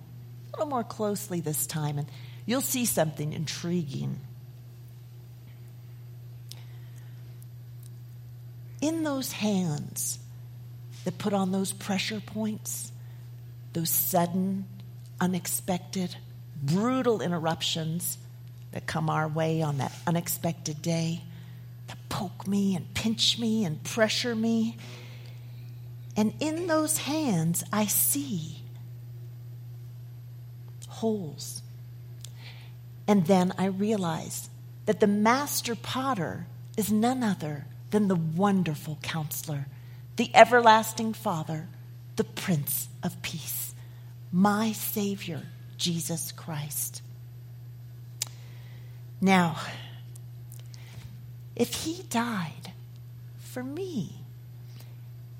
a 0.52 0.58
little 0.58 0.70
more 0.70 0.84
closely 0.84 1.40
this 1.40 1.66
time, 1.66 1.98
and 1.98 2.08
you'll 2.46 2.60
see 2.60 2.84
something 2.84 3.32
intriguing. 3.32 4.20
In 8.80 9.04
those 9.04 9.32
hands 9.32 10.18
that 11.04 11.18
put 11.18 11.32
on 11.32 11.52
those 11.52 11.72
pressure 11.72 12.20
points, 12.20 12.92
those 13.72 13.90
sudden, 13.90 14.66
unexpected, 15.20 16.16
brutal 16.60 17.22
interruptions 17.22 18.18
that 18.72 18.86
come 18.86 19.08
our 19.08 19.28
way 19.28 19.62
on 19.62 19.78
that 19.78 19.92
unexpected 20.06 20.82
day, 20.82 21.22
that 21.86 21.98
poke 22.08 22.46
me 22.46 22.74
and 22.74 22.92
pinch 22.94 23.38
me 23.38 23.64
and 23.64 23.82
pressure 23.84 24.34
me. 24.34 24.76
And 26.16 26.34
in 26.40 26.66
those 26.66 26.98
hands, 26.98 27.64
I 27.72 27.86
see 27.86 28.61
holes. 31.02 31.62
And 33.08 33.26
then 33.26 33.52
I 33.58 33.64
realize 33.66 34.48
that 34.86 35.00
the 35.00 35.08
master 35.08 35.74
potter 35.74 36.46
is 36.76 36.92
none 36.92 37.24
other 37.24 37.66
than 37.90 38.06
the 38.06 38.14
wonderful 38.14 39.00
counselor, 39.02 39.66
the 40.14 40.30
everlasting 40.32 41.12
Father, 41.12 41.66
the 42.14 42.22
Prince 42.22 42.88
of 43.02 43.20
Peace, 43.20 43.74
my 44.30 44.70
Savior, 44.70 45.42
Jesus 45.76 46.30
Christ. 46.30 47.02
Now, 49.20 49.56
if 51.56 51.74
he 51.74 52.04
died 52.10 52.72
for 53.40 53.64
me, 53.64 54.22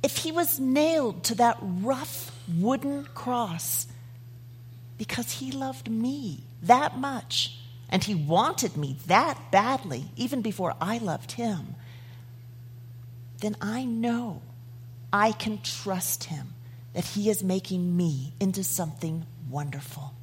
if 0.03 0.17
he 0.17 0.33
was 0.33 0.59
nailed 0.59 1.23
to 1.25 1.37
that 1.37 1.59
rough 1.63 2.37
wooden 2.49 3.05
cross 3.15 3.87
because 5.03 5.33
he 5.33 5.51
loved 5.51 5.91
me 5.91 6.45
that 6.63 6.97
much 6.97 7.59
and 7.89 8.05
he 8.05 8.15
wanted 8.15 8.77
me 8.77 8.97
that 9.09 9.37
badly, 9.51 10.05
even 10.17 10.43
before 10.43 10.77
I 10.81 10.99
loved 10.99 11.33
him, 11.33 11.75
then 13.41 13.57
I 13.61 13.85
know 13.85 14.43
I 15.13 15.33
can 15.33 15.61
trust 15.61 16.23
him 16.23 16.55
that 16.93 17.03
he 17.03 17.29
is 17.29 17.43
making 17.43 17.97
me 17.97 18.33
into 18.39 18.63
something 18.63 19.27
wonderful. 19.51 20.15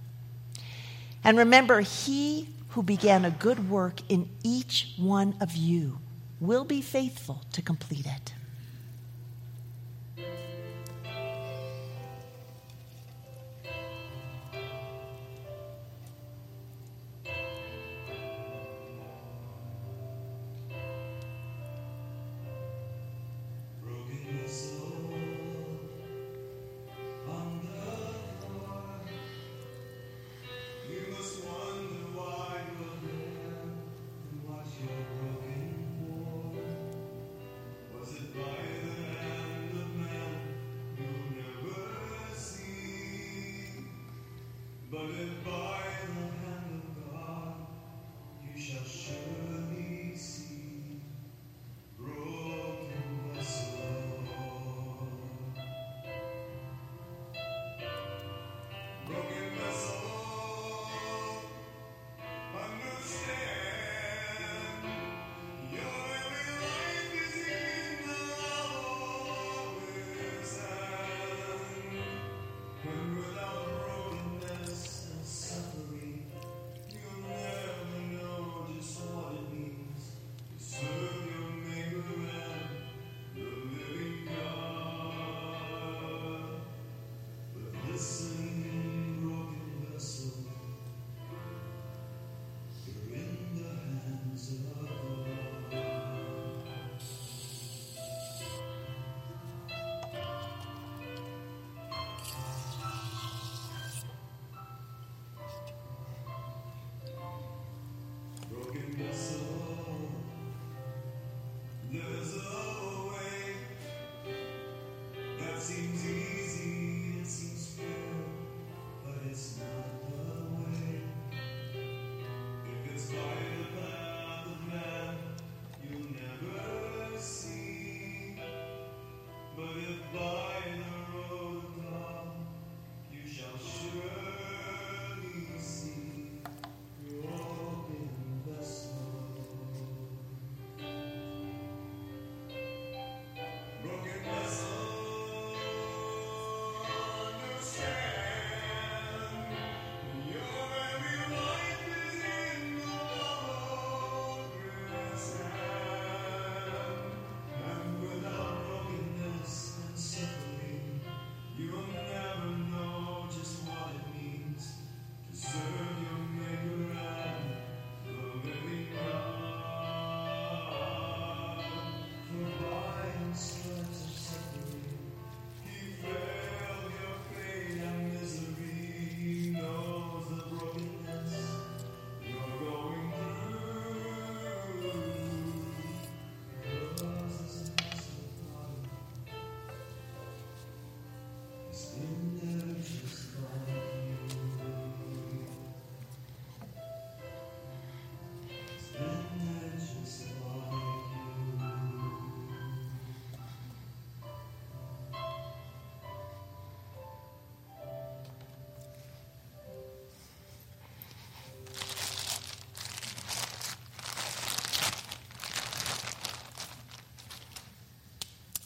And 1.25 1.37
remember, 1.37 1.81
he 1.81 2.47
who 2.69 2.81
began 2.81 3.25
a 3.25 3.31
good 3.31 3.69
work 3.69 3.99
in 4.07 4.29
each 4.45 4.93
one 4.95 5.35
of 5.41 5.57
you 5.57 5.99
will 6.39 6.63
be 6.63 6.81
faithful 6.81 7.43
to 7.51 7.61
complete 7.61 8.05
it. 8.05 8.31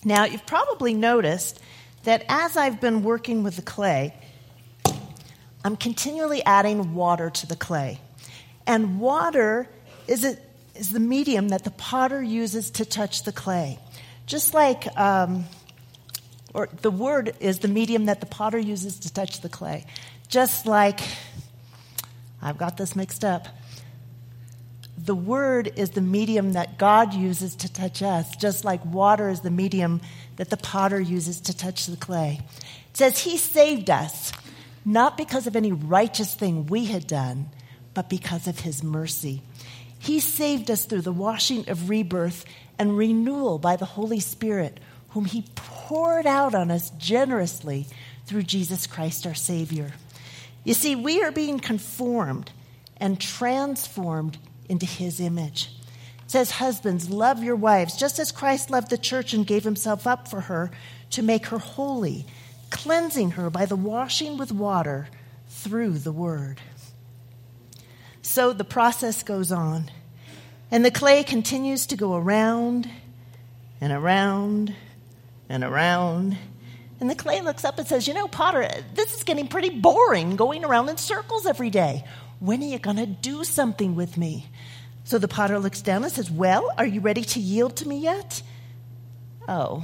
Now, 0.05 0.25
you've 0.25 0.45
probably 0.45 0.93
noticed 0.93 1.59
that 2.03 2.25
as 2.27 2.57
I've 2.57 2.81
been 2.81 3.03
working 3.03 3.43
with 3.43 3.55
the 3.55 3.61
clay, 3.61 4.13
I'm 5.63 5.77
continually 5.77 6.43
adding 6.43 6.93
water 6.93 7.29
to 7.29 7.47
the 7.47 7.55
clay. 7.55 7.99
And 8.67 8.99
water 8.99 9.69
is, 10.07 10.25
a, 10.25 10.37
is 10.75 10.91
the 10.91 10.99
medium 10.99 11.49
that 11.49 11.63
the 11.63 11.71
potter 11.71 12.21
uses 12.21 12.71
to 12.71 12.85
touch 12.85 13.23
the 13.23 13.31
clay. 13.31 13.79
Just 14.25 14.53
like, 14.53 14.87
um, 14.97 15.45
or 16.53 16.69
the 16.81 16.91
word 16.91 17.35
is 17.39 17.59
the 17.59 17.67
medium 17.67 18.05
that 18.05 18.19
the 18.19 18.25
potter 18.25 18.59
uses 18.59 18.99
to 18.99 19.13
touch 19.13 19.41
the 19.41 19.49
clay. 19.49 19.85
Just 20.27 20.65
like, 20.65 20.99
I've 22.41 22.57
got 22.57 22.75
this 22.77 22.95
mixed 22.95 23.23
up. 23.23 23.47
The 25.05 25.15
word 25.15 25.73
is 25.75 25.89
the 25.89 26.01
medium 26.01 26.53
that 26.53 26.77
God 26.77 27.13
uses 27.13 27.57
to 27.57 27.71
touch 27.71 28.01
us, 28.01 28.33
just 28.37 28.63
like 28.63 28.85
water 28.85 29.27
is 29.27 29.41
the 29.41 29.51
medium 29.51 29.99
that 30.37 30.49
the 30.49 30.55
potter 30.55 30.99
uses 30.99 31.41
to 31.41 31.57
touch 31.57 31.87
the 31.87 31.97
clay. 31.97 32.39
It 32.91 32.97
says, 32.97 33.19
He 33.19 33.35
saved 33.35 33.89
us, 33.89 34.31
not 34.85 35.17
because 35.17 35.45
of 35.45 35.57
any 35.57 35.73
righteous 35.73 36.33
thing 36.33 36.67
we 36.67 36.85
had 36.85 37.05
done, 37.05 37.49
but 37.93 38.09
because 38.09 38.47
of 38.47 38.61
His 38.61 38.81
mercy. 38.81 39.41
He 39.99 40.21
saved 40.21 40.71
us 40.71 40.85
through 40.85 41.01
the 41.01 41.11
washing 41.11 41.67
of 41.69 41.89
rebirth 41.89 42.45
and 42.79 42.97
renewal 42.97 43.59
by 43.59 43.75
the 43.75 43.83
Holy 43.83 44.21
Spirit, 44.21 44.79
whom 45.09 45.25
He 45.25 45.43
poured 45.55 46.25
out 46.25 46.55
on 46.55 46.71
us 46.71 46.91
generously 46.91 47.87
through 48.25 48.43
Jesus 48.43 48.87
Christ 48.87 49.27
our 49.27 49.33
Savior. 49.33 49.91
You 50.63 50.73
see, 50.73 50.95
we 50.95 51.21
are 51.23 51.31
being 51.33 51.59
conformed 51.59 52.53
and 52.95 53.19
transformed 53.19 54.37
into 54.69 54.86
His 54.86 55.19
image. 55.19 55.69
It 56.23 56.32
says, 56.32 56.52
Husbands, 56.52 57.10
love 57.10 57.43
your 57.43 57.56
wives, 57.56 57.97
just 57.97 58.19
as 58.19 58.32
Christ 58.32 58.69
loved 58.69 58.89
the 58.89 58.97
church 58.97 59.34
and 59.34 59.45
gave 59.45 59.63
Himself 59.63 60.08
up 60.08 60.28
for 60.28 60.41
her 60.41 60.71
to 61.12 61.21
make 61.21 61.47
her 61.47 61.60
holy, 61.60 62.26
cleansing 62.69 63.32
her 63.32 63.49
by 63.49 63.65
the 63.65 63.76
washing 63.76 64.38
with 64.38 64.52
water 64.52 65.08
through 65.47 65.99
the 65.99 66.12
Word. 66.12 66.62
So 68.21 68.54
the 68.54 68.63
process 68.63 69.21
goes 69.21 69.52
on. 69.52 69.91
And 70.71 70.84
the 70.84 70.89
clay 70.89 71.23
continues 71.23 71.86
to 71.88 71.95
go 71.95 72.15
around 72.15 72.89
and 73.80 73.93
around 73.93 74.73
and 75.47 75.63
around. 75.63 76.36
And 76.99 77.08
the 77.08 77.15
clay 77.15 77.41
looks 77.41 77.63
up 77.63 77.78
and 77.78 77.88
says, 77.88 78.08
You 78.08 78.15
know, 78.15 78.28
Potter, 78.28 78.67
this 78.95 79.13
is 79.13 79.23
getting 79.23 79.47
pretty 79.47 79.69
boring 79.69 80.36
going 80.36 80.65
around 80.65 80.89
in 80.89 80.97
circles 80.97 81.45
every 81.45 81.69
day. 81.69 82.06
When 82.39 82.63
are 82.63 82.67
you 82.67 82.80
going 82.80 82.97
to 82.97 83.06
do 83.06 83.43
something 83.43 83.93
with 83.95 84.17
me? 84.17 84.47
So 85.03 85.17
the 85.17 85.27
potter 85.27 85.59
looks 85.59 85.81
down 85.81 86.03
and 86.03 86.11
says, 86.11 86.31
Well, 86.31 86.69
are 86.77 86.85
you 86.85 87.01
ready 87.01 87.23
to 87.23 87.39
yield 87.39 87.75
to 87.77 87.87
me 87.87 87.99
yet? 87.99 88.41
Oh, 89.47 89.83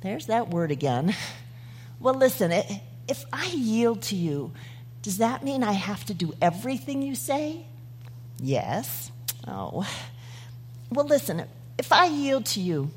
there's 0.00 0.26
that 0.26 0.48
word 0.48 0.70
again. 0.70 1.14
Well, 2.00 2.14
listen, 2.14 2.52
if 2.52 3.24
I 3.32 3.46
yield 3.46 4.02
to 4.02 4.16
you, 4.16 4.52
does 5.02 5.18
that 5.18 5.42
mean 5.42 5.64
I 5.64 5.72
have 5.72 6.04
to 6.06 6.14
do 6.14 6.32
everything 6.40 7.02
you 7.02 7.16
say? 7.16 7.66
Yes. 8.38 9.10
Oh. 9.46 9.86
Well, 10.90 11.06
listen, 11.06 11.44
if 11.76 11.92
I 11.92 12.06
yield 12.06 12.46
to 12.46 12.60
you, 12.60 12.90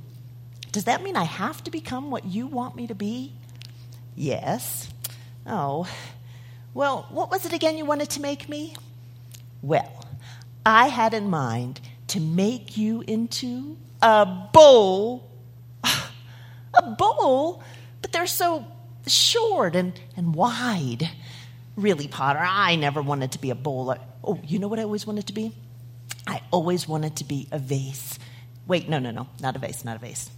does 0.72 0.86
that 0.86 1.02
mean 1.04 1.16
I 1.16 1.24
have 1.24 1.64
to 1.64 1.72
become 1.72 2.12
what 2.12 2.26
you 2.26 2.48
want 2.48 2.76
me 2.76 2.88
to 2.88 2.96
be? 2.96 3.34
Yes. 4.16 4.90
Oh. 5.46 5.88
Well, 6.74 7.08
what 7.10 7.30
was 7.30 7.46
it 7.46 7.54
again 7.54 7.78
you 7.78 7.86
wanted 7.86 8.10
to 8.12 8.22
make 8.22 8.48
me? 8.48 8.76
Well, 9.62 10.01
I 10.66 10.88
had 10.88 11.14
in 11.14 11.30
mind 11.30 11.82
to 12.08 12.20
make 12.20 12.78
you 12.78 13.02
into 13.02 13.78
a 14.02 14.26
bowl. 14.26 15.30
a 15.84 16.92
bowl? 16.98 17.64
But 18.02 18.12
they're 18.12 18.28
so 18.28 18.66
short 19.08 19.76
and, 19.76 20.00
and 20.16 20.36
wide. 20.36 21.10
Really, 21.76 22.08
Potter, 22.08 22.42
I 22.42 22.76
never 22.76 23.02
wanted 23.02 23.32
to 23.34 23.40
be 23.40 23.50
a 23.50 23.56
bowl. 23.56 23.96
Oh, 24.24 24.40
you 24.46 24.60
know 24.60 24.68
what 24.68 24.80
I 24.80 24.84
always 24.84 25.08
wanted 25.08 25.28
to 25.28 25.34
be? 25.34 25.54
I 26.28 26.42
always 26.52 26.88
wanted 26.88 27.16
to 27.18 27.24
be 27.24 27.48
a 27.52 27.60
vase. 27.60 28.20
Wait, 28.68 28.88
no, 28.88 29.00
no, 29.00 29.12
no, 29.12 29.28
not 29.42 29.56
a 29.56 29.60
vase, 29.60 29.84
not 29.84 29.96
a 29.96 30.00
vase. 30.00 30.30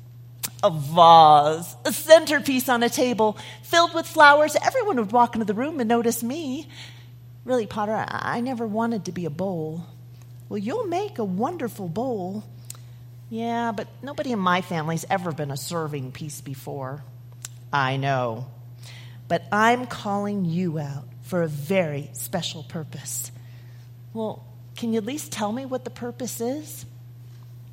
A 0.63 0.69
vase, 0.69 1.75
a 1.85 1.91
centerpiece 1.91 2.69
on 2.69 2.83
a 2.83 2.89
table 2.89 3.37
filled 3.63 3.93
with 3.93 4.07
flowers. 4.07 4.55
Everyone 4.61 4.97
would 4.97 5.11
walk 5.11 5.35
into 5.35 5.45
the 5.45 5.53
room 5.53 5.79
and 5.79 5.89
notice 5.89 6.23
me. 6.23 6.69
Really, 7.43 7.67
Potter, 7.67 7.93
I, 7.93 8.37
I 8.37 8.41
never 8.41 8.65
wanted 8.65 9.05
to 9.05 9.11
be 9.11 9.25
a 9.25 9.29
bowl. 9.29 9.85
Well, 10.53 10.61
you'll 10.61 10.85
make 10.85 11.17
a 11.17 11.23
wonderful 11.23 11.87
bowl. 11.87 12.43
Yeah, 13.31 13.71
but 13.71 13.87
nobody 14.03 14.31
in 14.31 14.37
my 14.37 14.61
family's 14.61 15.03
ever 15.09 15.31
been 15.31 15.49
a 15.49 15.57
serving 15.57 16.11
piece 16.11 16.41
before. 16.41 17.03
I 17.73 17.97
know. 17.97 18.45
But 19.27 19.45
I'm 19.51 19.87
calling 19.87 20.45
you 20.45 20.77
out 20.77 21.05
for 21.23 21.41
a 21.41 21.47
very 21.47 22.11
special 22.13 22.61
purpose. 22.61 23.31
Well, 24.13 24.45
can 24.77 24.93
you 24.93 24.99
at 24.99 25.07
least 25.07 25.31
tell 25.31 25.51
me 25.51 25.65
what 25.65 25.85
the 25.85 25.89
purpose 25.89 26.39
is? 26.39 26.85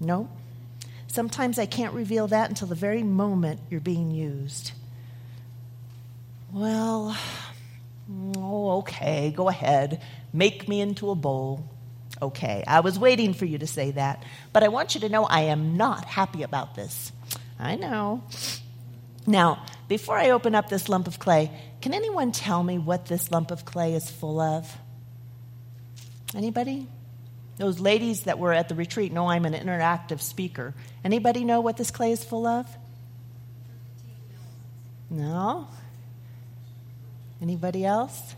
No. 0.01 0.31
Sometimes 1.07 1.59
I 1.59 1.67
can't 1.67 1.93
reveal 1.93 2.29
that 2.29 2.49
until 2.49 2.69
the 2.69 2.75
very 2.75 3.03
moment 3.03 3.61
you're 3.69 3.81
being 3.81 4.11
used. 4.11 4.73
Well, 6.51 7.15
oh, 8.39 8.79
okay, 8.79 9.35
go 9.37 9.51
ahead. 9.51 10.01
Make 10.33 10.67
me 10.67 10.81
into 10.81 11.11
a 11.11 11.15
bowl. 11.15 11.70
Okay, 12.23 12.63
I 12.67 12.81
was 12.81 12.99
waiting 12.99 13.33
for 13.33 13.47
you 13.47 13.59
to 13.59 13.67
say 13.67 13.93
that, 13.93 14.25
but 14.53 14.63
I 14.63 14.69
want 14.69 14.95
you 14.95 15.01
to 15.03 15.09
know 15.09 15.25
I 15.25 15.43
am 15.43 15.77
not 15.77 16.05
happy 16.05 16.43
about 16.43 16.75
this. 16.75 17.13
I 17.59 17.77
know. 17.77 18.23
Now, 19.27 19.65
before 19.89 20.17
I 20.19 20.31
open 20.31 20.55
up 20.55 20.69
this 20.69 20.89
lump 20.89 21.07
of 21.07 21.19
clay, 21.19 21.51
can 21.81 21.95
anyone 21.95 22.33
tell 22.33 22.63
me 22.63 22.79
what 22.79 23.07
this 23.07 23.31
lump 23.31 23.51
of 23.51 23.65
clay 23.65 23.95
is 23.95 24.11
full 24.11 24.41
of? 24.41 24.77
Anybody? 26.35 26.87
Those 27.57 27.81
ladies 27.81 28.23
that 28.23 28.39
were 28.39 28.53
at 28.53 28.69
the 28.69 28.75
retreat 28.75 29.13
know 29.13 29.29
I'm 29.29 29.45
an 29.45 29.53
interactive 29.53 30.21
speaker. 30.21 30.75
Anybody 31.05 31.45
know 31.45 31.61
what 31.61 31.77
this 31.77 31.91
clay 31.91 32.13
is 32.13 32.25
full 32.25 32.47
of? 32.47 32.67
No? 35.11 35.69
Anybody 37.43 37.85
else? 37.85 38.35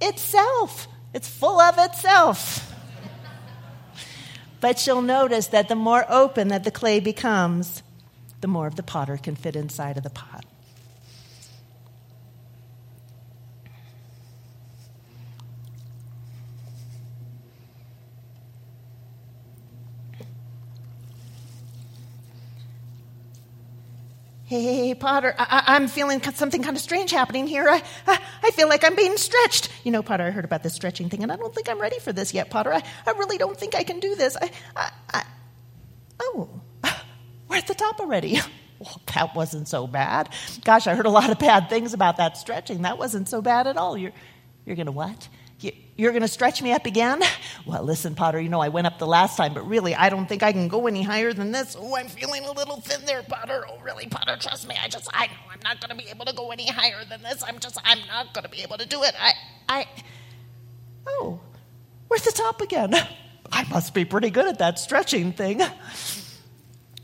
Itself. 0.00 0.88
It's 1.14 1.28
full 1.28 1.60
of 1.60 1.78
itself. 1.78 2.74
but 4.60 4.86
you'll 4.86 5.00
notice 5.00 5.46
that 5.46 5.68
the 5.68 5.76
more 5.76 6.04
open 6.08 6.48
that 6.48 6.64
the 6.64 6.70
clay 6.70 7.00
becomes, 7.00 7.82
the 8.40 8.48
more 8.48 8.66
of 8.66 8.74
the 8.74 8.82
potter 8.82 9.16
can 9.16 9.36
fit 9.36 9.56
inside 9.56 9.96
of 9.96 10.02
the 10.02 10.10
pot. 10.10 10.44
Hey, 24.60 24.94
Potter, 24.94 25.34
I, 25.36 25.74
am 25.74 25.88
feeling 25.88 26.22
something 26.22 26.62
kind 26.62 26.76
of 26.76 26.82
strange 26.82 27.10
happening 27.10 27.48
here. 27.48 27.68
I, 27.68 27.82
I, 28.06 28.20
I, 28.44 28.50
feel 28.52 28.68
like 28.68 28.84
I'm 28.84 28.94
being 28.94 29.16
stretched. 29.16 29.68
You 29.82 29.90
know, 29.90 30.00
Potter, 30.00 30.22
I 30.22 30.30
heard 30.30 30.44
about 30.44 30.62
this 30.62 30.74
stretching 30.74 31.08
thing, 31.08 31.24
and 31.24 31.32
I 31.32 31.36
don't 31.36 31.52
think 31.52 31.68
I'm 31.68 31.80
ready 31.80 31.98
for 31.98 32.12
this 32.12 32.32
yet, 32.32 32.50
Potter. 32.50 32.72
I, 32.72 32.82
I 33.04 33.10
really 33.12 33.36
don't 33.36 33.58
think 33.58 33.74
I 33.74 33.82
can 33.82 33.98
do 33.98 34.14
this. 34.14 34.36
I, 34.40 34.50
I, 34.76 34.90
I, 35.12 35.24
oh, 36.20 36.48
we're 37.48 37.56
at 37.56 37.66
the 37.66 37.74
top 37.74 38.00
already. 38.00 38.38
Well, 38.80 39.00
that 39.14 39.36
wasn't 39.36 39.68
so 39.68 39.86
bad. 39.86 40.28
Gosh, 40.64 40.88
I 40.88 40.94
heard 40.96 41.06
a 41.06 41.10
lot 41.10 41.30
of 41.30 41.38
bad 41.38 41.70
things 41.70 41.94
about 41.94 42.16
that 42.16 42.36
stretching. 42.36 42.82
That 42.82 42.98
wasn't 42.98 43.28
so 43.28 43.40
bad 43.40 43.68
at 43.68 43.76
all. 43.78 43.96
You're, 43.96 44.10
you're 44.66 44.74
going 44.76 44.86
to 44.86 44.92
what? 44.92 45.28
You're 45.96 46.10
going 46.12 46.22
to 46.22 46.28
stretch 46.28 46.60
me 46.62 46.72
up 46.72 46.86
again? 46.86 47.22
Well, 47.66 47.82
listen, 47.82 48.14
Potter, 48.14 48.38
you 48.38 48.50
know 48.50 48.60
I 48.60 48.68
went 48.68 48.86
up 48.86 48.98
the 48.98 49.06
last 49.06 49.38
time, 49.38 49.54
but 49.54 49.66
really, 49.66 49.94
I 49.94 50.10
don't 50.10 50.28
think 50.28 50.42
I 50.42 50.52
can 50.52 50.68
go 50.68 50.86
any 50.86 51.02
higher 51.02 51.32
than 51.32 51.50
this. 51.50 51.74
Oh, 51.78 51.96
I'm 51.96 52.08
feeling 52.08 52.44
a 52.44 52.52
little 52.52 52.78
thin 52.78 53.06
there, 53.06 53.22
Potter. 53.22 53.64
Oh, 53.66 53.80
really, 53.80 54.06
Potter, 54.06 54.36
trust 54.38 54.68
me. 54.68 54.76
I 54.82 54.86
just, 54.86 55.08
I 55.14 55.28
know 55.28 55.32
I'm 55.50 55.60
not 55.64 55.80
going 55.80 55.98
to 55.98 56.04
be 56.04 56.10
able 56.10 56.26
to 56.26 56.34
go 56.34 56.50
any 56.50 56.68
higher 56.68 57.06
than 57.08 57.22
this. 57.22 57.42
I'm 57.42 57.58
just, 57.58 57.78
I'm 57.82 58.00
not 58.06 58.34
going 58.34 58.44
to 58.44 58.50
be 58.50 58.60
able 58.60 58.76
to 58.76 58.86
do 58.86 59.02
it. 59.02 59.14
I, 59.18 59.32
I, 59.66 59.88
oh, 61.06 61.40
we're 62.10 62.16
at 62.16 62.24
the 62.24 62.32
top 62.32 62.60
again. 62.60 62.94
I 63.50 63.64
must 63.70 63.94
be 63.94 64.04
pretty 64.04 64.28
good 64.28 64.46
at 64.46 64.58
that 64.58 64.78
stretching 64.78 65.32
thing. 65.32 65.62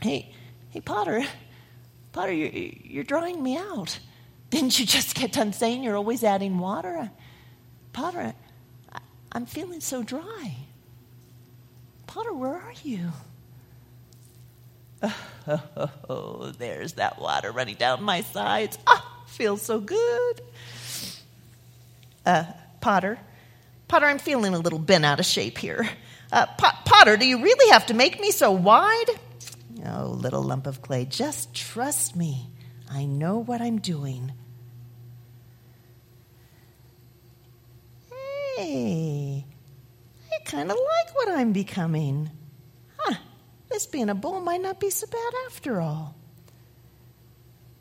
Hey, 0.01 0.33
hey, 0.71 0.81
Potter, 0.81 1.23
Potter, 2.11 2.31
you're, 2.31 2.49
you're 2.49 3.03
drawing 3.03 3.41
me 3.41 3.55
out. 3.55 3.99
Didn't 4.49 4.79
you 4.79 4.85
just 4.85 5.15
get 5.15 5.31
done 5.31 5.53
saying 5.53 5.83
you're 5.83 5.95
always 5.95 6.23
adding 6.23 6.57
water? 6.57 7.11
Potter, 7.93 8.33
I'm 9.31 9.45
feeling 9.45 9.79
so 9.79 10.03
dry. 10.03 10.55
Potter, 12.07 12.33
where 12.33 12.55
are 12.55 12.73
you? 12.83 13.11
Oh, 16.07 16.51
there's 16.59 16.93
that 16.93 17.19
water 17.19 17.51
running 17.51 17.73
down 17.75 18.03
my 18.03 18.21
sides. 18.21 18.77
Ah, 18.85 19.23
feels 19.25 19.63
so 19.63 19.79
good. 19.79 20.41
Uh, 22.23 22.43
Potter, 22.79 23.17
Potter, 23.87 24.05
I'm 24.05 24.19
feeling 24.19 24.53
a 24.53 24.59
little 24.59 24.77
bent 24.77 25.03
out 25.03 25.19
of 25.19 25.25
shape 25.25 25.57
here. 25.57 25.89
Uh, 26.31 26.45
Potter, 26.85 27.17
do 27.17 27.25
you 27.25 27.41
really 27.41 27.71
have 27.71 27.87
to 27.87 27.95
make 27.95 28.19
me 28.21 28.29
so 28.29 28.51
wide? 28.51 29.07
Oh, 29.87 30.15
little 30.15 30.43
lump 30.43 30.67
of 30.67 30.83
clay, 30.83 31.05
just 31.05 31.55
trust 31.55 32.15
me. 32.15 32.47
I 32.89 33.05
know 33.05 33.39
what 33.39 33.61
I'm 33.61 33.79
doing. 33.79 34.33
Hey, 38.61 39.43
I 40.31 40.43
kind 40.45 40.69
of 40.69 40.77
like 40.77 41.15
what 41.15 41.29
I'm 41.29 41.51
becoming. 41.51 42.29
Huh, 42.97 43.15
this 43.69 43.87
being 43.87 44.09
a 44.09 44.15
bull 44.15 44.39
might 44.39 44.61
not 44.61 44.79
be 44.79 44.91
so 44.91 45.07
bad 45.07 45.33
after 45.47 45.81
all. 45.81 46.15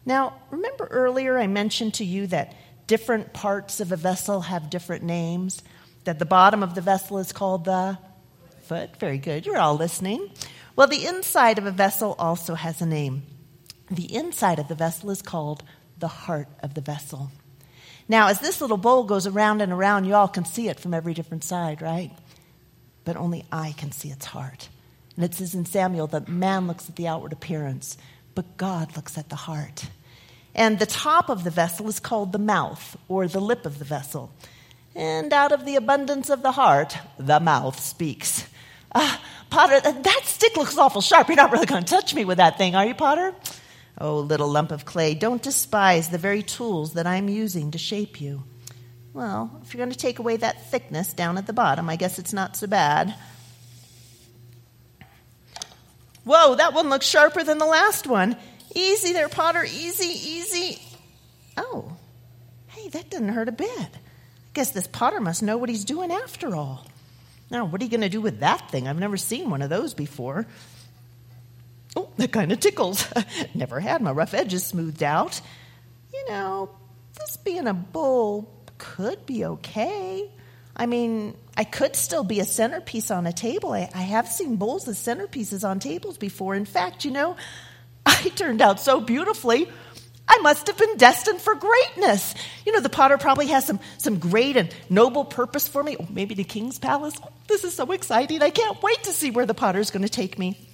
Now, 0.06 0.40
remember 0.50 0.86
earlier 0.86 1.38
I 1.38 1.48
mentioned 1.48 1.94
to 1.94 2.04
you 2.04 2.26
that 2.28 2.54
different 2.86 3.34
parts 3.34 3.80
of 3.80 3.92
a 3.92 3.96
vessel 3.96 4.40
have 4.40 4.70
different 4.70 5.04
names? 5.04 5.62
That 6.04 6.18
the 6.18 6.24
bottom 6.24 6.62
of 6.62 6.74
the 6.74 6.80
vessel 6.80 7.18
is 7.18 7.30
called 7.30 7.66
the 7.66 7.98
foot? 8.62 8.96
Very 8.96 9.18
good, 9.18 9.44
you're 9.44 9.58
all 9.58 9.76
listening. 9.76 10.30
Well, 10.76 10.86
the 10.86 11.04
inside 11.04 11.58
of 11.58 11.66
a 11.66 11.70
vessel 11.70 12.16
also 12.18 12.54
has 12.54 12.80
a 12.80 12.86
name. 12.86 13.24
The 13.90 14.14
inside 14.14 14.58
of 14.58 14.68
the 14.68 14.74
vessel 14.74 15.10
is 15.10 15.20
called 15.20 15.62
the 15.98 16.08
heart 16.08 16.48
of 16.62 16.72
the 16.72 16.80
vessel. 16.80 17.30
Now, 18.10 18.26
as 18.26 18.40
this 18.40 18.60
little 18.60 18.76
bowl 18.76 19.04
goes 19.04 19.28
around 19.28 19.62
and 19.62 19.70
around, 19.70 20.04
you 20.04 20.16
all 20.16 20.26
can 20.26 20.44
see 20.44 20.66
it 20.66 20.80
from 20.80 20.94
every 20.94 21.14
different 21.14 21.44
side, 21.44 21.80
right? 21.80 22.10
But 23.04 23.16
only 23.16 23.44
I 23.52 23.70
can 23.78 23.92
see 23.92 24.08
its 24.08 24.26
heart. 24.26 24.68
And 25.14 25.24
it 25.24 25.32
says 25.32 25.54
in 25.54 25.64
Samuel 25.64 26.08
that 26.08 26.26
man 26.26 26.66
looks 26.66 26.88
at 26.88 26.96
the 26.96 27.06
outward 27.06 27.32
appearance, 27.32 27.96
but 28.34 28.56
God 28.56 28.96
looks 28.96 29.16
at 29.16 29.28
the 29.28 29.36
heart. 29.36 29.86
And 30.56 30.80
the 30.80 30.86
top 30.86 31.28
of 31.28 31.44
the 31.44 31.50
vessel 31.50 31.88
is 31.88 32.00
called 32.00 32.32
the 32.32 32.40
mouth, 32.40 32.96
or 33.06 33.28
the 33.28 33.38
lip 33.38 33.64
of 33.64 33.78
the 33.78 33.84
vessel. 33.84 34.32
And 34.96 35.32
out 35.32 35.52
of 35.52 35.64
the 35.64 35.76
abundance 35.76 36.30
of 36.30 36.42
the 36.42 36.50
heart, 36.50 36.98
the 37.16 37.38
mouth 37.38 37.78
speaks. 37.78 38.44
Uh, 38.90 39.18
Potter, 39.50 39.78
that 39.80 40.22
stick 40.24 40.56
looks 40.56 40.76
awful 40.76 41.00
sharp. 41.00 41.28
You're 41.28 41.36
not 41.36 41.52
really 41.52 41.66
going 41.66 41.84
to 41.84 41.88
touch 41.88 42.12
me 42.12 42.24
with 42.24 42.38
that 42.38 42.58
thing, 42.58 42.74
are 42.74 42.86
you, 42.86 42.94
Potter? 42.94 43.32
Oh, 44.00 44.20
little 44.20 44.48
lump 44.48 44.72
of 44.72 44.86
clay, 44.86 45.14
don't 45.14 45.42
despise 45.42 46.08
the 46.08 46.16
very 46.16 46.42
tools 46.42 46.94
that 46.94 47.06
I'm 47.06 47.28
using 47.28 47.72
to 47.72 47.78
shape 47.78 48.20
you. 48.20 48.44
Well, 49.12 49.60
if 49.62 49.74
you're 49.74 49.84
going 49.84 49.92
to 49.92 49.98
take 49.98 50.18
away 50.18 50.38
that 50.38 50.70
thickness 50.70 51.12
down 51.12 51.36
at 51.36 51.46
the 51.46 51.52
bottom, 51.52 51.90
I 51.90 51.96
guess 51.96 52.18
it's 52.18 52.32
not 52.32 52.56
so 52.56 52.66
bad. 52.66 53.14
Whoa, 56.24 56.54
that 56.54 56.72
one 56.74 56.88
looks 56.88 57.06
sharper 57.06 57.44
than 57.44 57.58
the 57.58 57.66
last 57.66 58.06
one. 58.06 58.36
Easy 58.74 59.12
there, 59.12 59.28
Potter. 59.28 59.64
Easy, 59.64 60.06
easy. 60.06 60.80
Oh, 61.56 61.92
hey, 62.68 62.88
that 62.90 63.10
didn't 63.10 63.30
hurt 63.30 63.48
a 63.48 63.52
bit. 63.52 63.68
I 63.70 64.52
guess 64.54 64.70
this 64.70 64.86
Potter 64.86 65.20
must 65.20 65.42
know 65.42 65.58
what 65.58 65.68
he's 65.68 65.84
doing 65.84 66.10
after 66.10 66.54
all. 66.54 66.86
Now, 67.50 67.64
what 67.64 67.80
are 67.80 67.84
you 67.84 67.90
going 67.90 68.00
to 68.02 68.08
do 68.08 68.20
with 68.20 68.40
that 68.40 68.70
thing? 68.70 68.86
I've 68.86 68.98
never 68.98 69.16
seen 69.16 69.50
one 69.50 69.60
of 69.60 69.70
those 69.70 69.92
before. 69.92 70.46
Oh, 71.96 72.08
that 72.16 72.32
kind 72.32 72.52
of 72.52 72.60
tickles. 72.60 73.06
never 73.54 73.80
had 73.80 74.00
my 74.00 74.12
rough 74.12 74.34
edges 74.34 74.64
smoothed 74.64 75.02
out. 75.02 75.40
You 76.12 76.28
know, 76.28 76.70
this 77.18 77.36
being 77.36 77.66
a 77.66 77.74
bull 77.74 78.52
could 78.78 79.26
be 79.26 79.44
okay. 79.44 80.30
I 80.76 80.86
mean, 80.86 81.36
I 81.56 81.64
could 81.64 81.96
still 81.96 82.24
be 82.24 82.40
a 82.40 82.44
centerpiece 82.44 83.10
on 83.10 83.26
a 83.26 83.32
table. 83.32 83.72
I, 83.72 83.90
I 83.94 84.02
have 84.02 84.28
seen 84.28 84.56
bowls 84.56 84.88
as 84.88 84.98
centerpieces 84.98 85.68
on 85.68 85.78
tables 85.78 86.16
before. 86.16 86.54
In 86.54 86.64
fact, 86.64 87.04
you 87.04 87.10
know, 87.10 87.36
I 88.06 88.30
turned 88.34 88.62
out 88.62 88.80
so 88.80 89.00
beautifully. 89.00 89.68
I 90.26 90.38
must 90.38 90.68
have 90.68 90.78
been 90.78 90.96
destined 90.96 91.40
for 91.40 91.56
greatness. 91.56 92.34
You 92.64 92.72
know, 92.72 92.80
the 92.80 92.88
potter 92.88 93.18
probably 93.18 93.48
has 93.48 93.66
some, 93.66 93.80
some 93.98 94.18
great 94.18 94.56
and 94.56 94.72
noble 94.88 95.24
purpose 95.24 95.66
for 95.66 95.82
me. 95.82 95.96
Oh, 95.98 96.06
maybe 96.08 96.36
the 96.36 96.44
king's 96.44 96.78
palace. 96.78 97.18
Oh, 97.20 97.32
this 97.48 97.64
is 97.64 97.74
so 97.74 97.90
exciting. 97.90 98.40
I 98.40 98.50
can't 98.50 98.80
wait 98.80 99.02
to 99.04 99.12
see 99.12 99.32
where 99.32 99.44
the 99.44 99.54
potter's 99.54 99.90
going 99.90 100.04
to 100.04 100.08
take 100.08 100.38
me. 100.38 100.69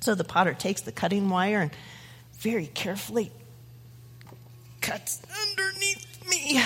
So 0.00 0.14
the 0.14 0.24
potter 0.24 0.54
takes 0.54 0.80
the 0.80 0.92
cutting 0.92 1.28
wire 1.28 1.60
and 1.60 1.70
very 2.38 2.66
carefully 2.66 3.30
cuts 4.80 5.20
underneath 5.46 6.26
me. 6.28 6.62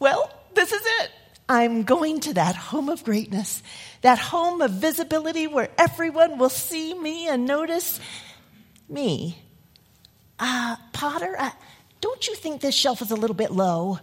Well, 0.00 0.32
this 0.54 0.72
is 0.72 0.82
it. 1.00 1.10
I'm 1.48 1.84
going 1.84 2.20
to 2.20 2.34
that 2.34 2.56
home 2.56 2.90
of 2.90 3.04
greatness, 3.04 3.62
that 4.02 4.18
home 4.18 4.60
of 4.60 4.72
visibility 4.72 5.46
where 5.46 5.70
everyone 5.78 6.36
will 6.36 6.50
see 6.50 6.92
me 6.92 7.26
and 7.26 7.46
notice 7.46 8.00
me. 8.88 9.38
Uh, 10.38 10.76
Potter, 10.92 11.36
uh, 11.38 11.50
don't 12.00 12.28
you 12.28 12.34
think 12.34 12.60
this 12.60 12.74
shelf 12.74 13.00
is 13.00 13.10
a 13.10 13.16
little 13.16 13.34
bit 13.34 13.50
low? 13.50 13.98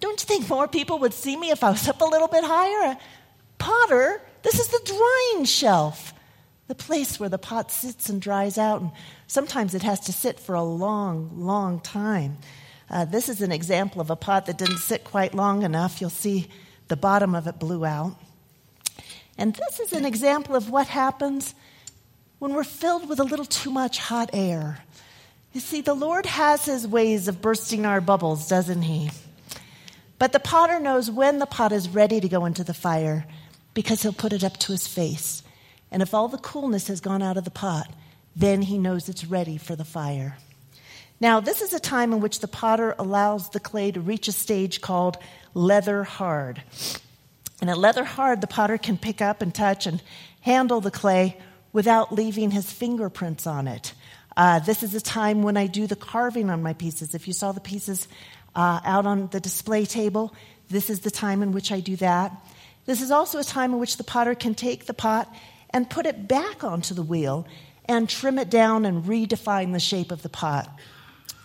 Don't 0.00 0.20
you 0.20 0.26
think 0.26 0.48
more 0.48 0.66
people 0.66 0.98
would 1.00 1.14
see 1.14 1.36
me 1.36 1.50
if 1.50 1.62
I 1.62 1.70
was 1.70 1.86
up 1.88 2.00
a 2.00 2.06
little 2.06 2.28
bit 2.28 2.42
higher? 2.42 2.92
Uh, 2.92 2.94
Potter, 3.58 4.22
this 4.42 4.58
is 4.58 4.68
the 4.68 4.80
drying 4.84 5.44
shelf, 5.44 6.12
the 6.68 6.74
place 6.74 7.20
where 7.20 7.28
the 7.28 7.38
pot 7.38 7.70
sits 7.70 8.08
and 8.08 8.20
dries 8.20 8.58
out, 8.58 8.80
and 8.80 8.90
sometimes 9.26 9.74
it 9.74 9.82
has 9.82 10.00
to 10.00 10.12
sit 10.12 10.40
for 10.40 10.54
a 10.54 10.62
long, 10.62 11.30
long 11.34 11.80
time. 11.80 12.38
Uh, 12.90 13.04
this 13.04 13.28
is 13.28 13.40
an 13.40 13.52
example 13.52 14.00
of 14.00 14.10
a 14.10 14.16
pot 14.16 14.46
that 14.46 14.58
didn't 14.58 14.78
sit 14.78 15.04
quite 15.04 15.34
long 15.34 15.62
enough. 15.62 16.00
You'll 16.00 16.10
see 16.10 16.48
the 16.88 16.96
bottom 16.96 17.34
of 17.34 17.46
it 17.46 17.58
blew 17.58 17.84
out. 17.84 18.16
And 19.38 19.54
this 19.54 19.80
is 19.80 19.92
an 19.92 20.04
example 20.04 20.54
of 20.54 20.70
what 20.70 20.86
happens 20.86 21.54
when 22.38 22.52
we're 22.52 22.64
filled 22.64 23.08
with 23.08 23.18
a 23.18 23.24
little 23.24 23.46
too 23.46 23.70
much 23.70 23.98
hot 23.98 24.30
air. 24.32 24.78
You 25.52 25.60
see, 25.60 25.80
the 25.80 25.94
Lord 25.94 26.26
has 26.26 26.64
his 26.64 26.86
ways 26.86 27.28
of 27.28 27.40
bursting 27.40 27.86
our 27.86 28.00
bubbles, 28.00 28.48
doesn't 28.48 28.82
he? 28.82 29.10
But 30.18 30.32
the 30.32 30.40
potter 30.40 30.78
knows 30.78 31.10
when 31.10 31.38
the 31.38 31.46
pot 31.46 31.72
is 31.72 31.88
ready 31.88 32.20
to 32.20 32.28
go 32.28 32.44
into 32.44 32.64
the 32.64 32.74
fire 32.74 33.26
because 33.72 34.02
he'll 34.02 34.12
put 34.12 34.32
it 34.32 34.44
up 34.44 34.56
to 34.58 34.72
his 34.72 34.86
face. 34.86 35.42
And 35.90 36.02
if 36.02 36.14
all 36.14 36.28
the 36.28 36.38
coolness 36.38 36.88
has 36.88 37.00
gone 37.00 37.22
out 37.22 37.36
of 37.36 37.44
the 37.44 37.50
pot, 37.50 37.92
then 38.36 38.62
he 38.62 38.78
knows 38.78 39.08
it's 39.08 39.24
ready 39.24 39.56
for 39.56 39.76
the 39.76 39.84
fire. 39.84 40.38
Now, 41.20 41.40
this 41.40 41.62
is 41.62 41.72
a 41.72 41.80
time 41.80 42.12
in 42.12 42.20
which 42.20 42.40
the 42.40 42.48
potter 42.48 42.94
allows 42.98 43.50
the 43.50 43.60
clay 43.60 43.90
to 43.92 44.00
reach 44.00 44.28
a 44.28 44.32
stage 44.32 44.80
called 44.80 45.16
leather 45.54 46.04
hard. 46.04 46.62
And 47.60 47.70
at 47.70 47.78
leather 47.78 48.04
hard, 48.04 48.40
the 48.40 48.46
potter 48.46 48.76
can 48.78 48.98
pick 48.98 49.22
up 49.22 49.40
and 49.40 49.54
touch 49.54 49.86
and 49.86 50.02
handle 50.40 50.80
the 50.80 50.90
clay 50.90 51.38
without 51.72 52.12
leaving 52.12 52.50
his 52.50 52.70
fingerprints 52.70 53.46
on 53.46 53.68
it. 53.68 53.94
Uh, 54.36 54.58
this 54.58 54.82
is 54.82 54.94
a 54.94 55.00
time 55.00 55.42
when 55.42 55.56
I 55.56 55.66
do 55.66 55.86
the 55.86 55.96
carving 55.96 56.50
on 56.50 56.62
my 56.62 56.72
pieces. 56.72 57.14
If 57.14 57.26
you 57.28 57.32
saw 57.32 57.52
the 57.52 57.60
pieces 57.60 58.08
uh, 58.54 58.80
out 58.84 59.06
on 59.06 59.28
the 59.28 59.40
display 59.40 59.86
table, 59.86 60.34
this 60.68 60.90
is 60.90 61.00
the 61.00 61.10
time 61.10 61.42
in 61.42 61.52
which 61.52 61.70
I 61.70 61.80
do 61.80 61.96
that. 61.96 62.32
This 62.86 63.00
is 63.00 63.10
also 63.10 63.38
a 63.38 63.44
time 63.44 63.72
in 63.72 63.78
which 63.78 63.96
the 63.96 64.04
potter 64.04 64.34
can 64.34 64.54
take 64.54 64.86
the 64.86 64.94
pot 64.94 65.32
and 65.70 65.88
put 65.88 66.06
it 66.06 66.28
back 66.28 66.64
onto 66.64 66.94
the 66.94 67.02
wheel 67.02 67.46
and 67.86 68.08
trim 68.08 68.38
it 68.38 68.50
down 68.50 68.84
and 68.84 69.04
redefine 69.04 69.72
the 69.72 69.80
shape 69.80 70.10
of 70.10 70.22
the 70.22 70.28
pot. 70.28 70.68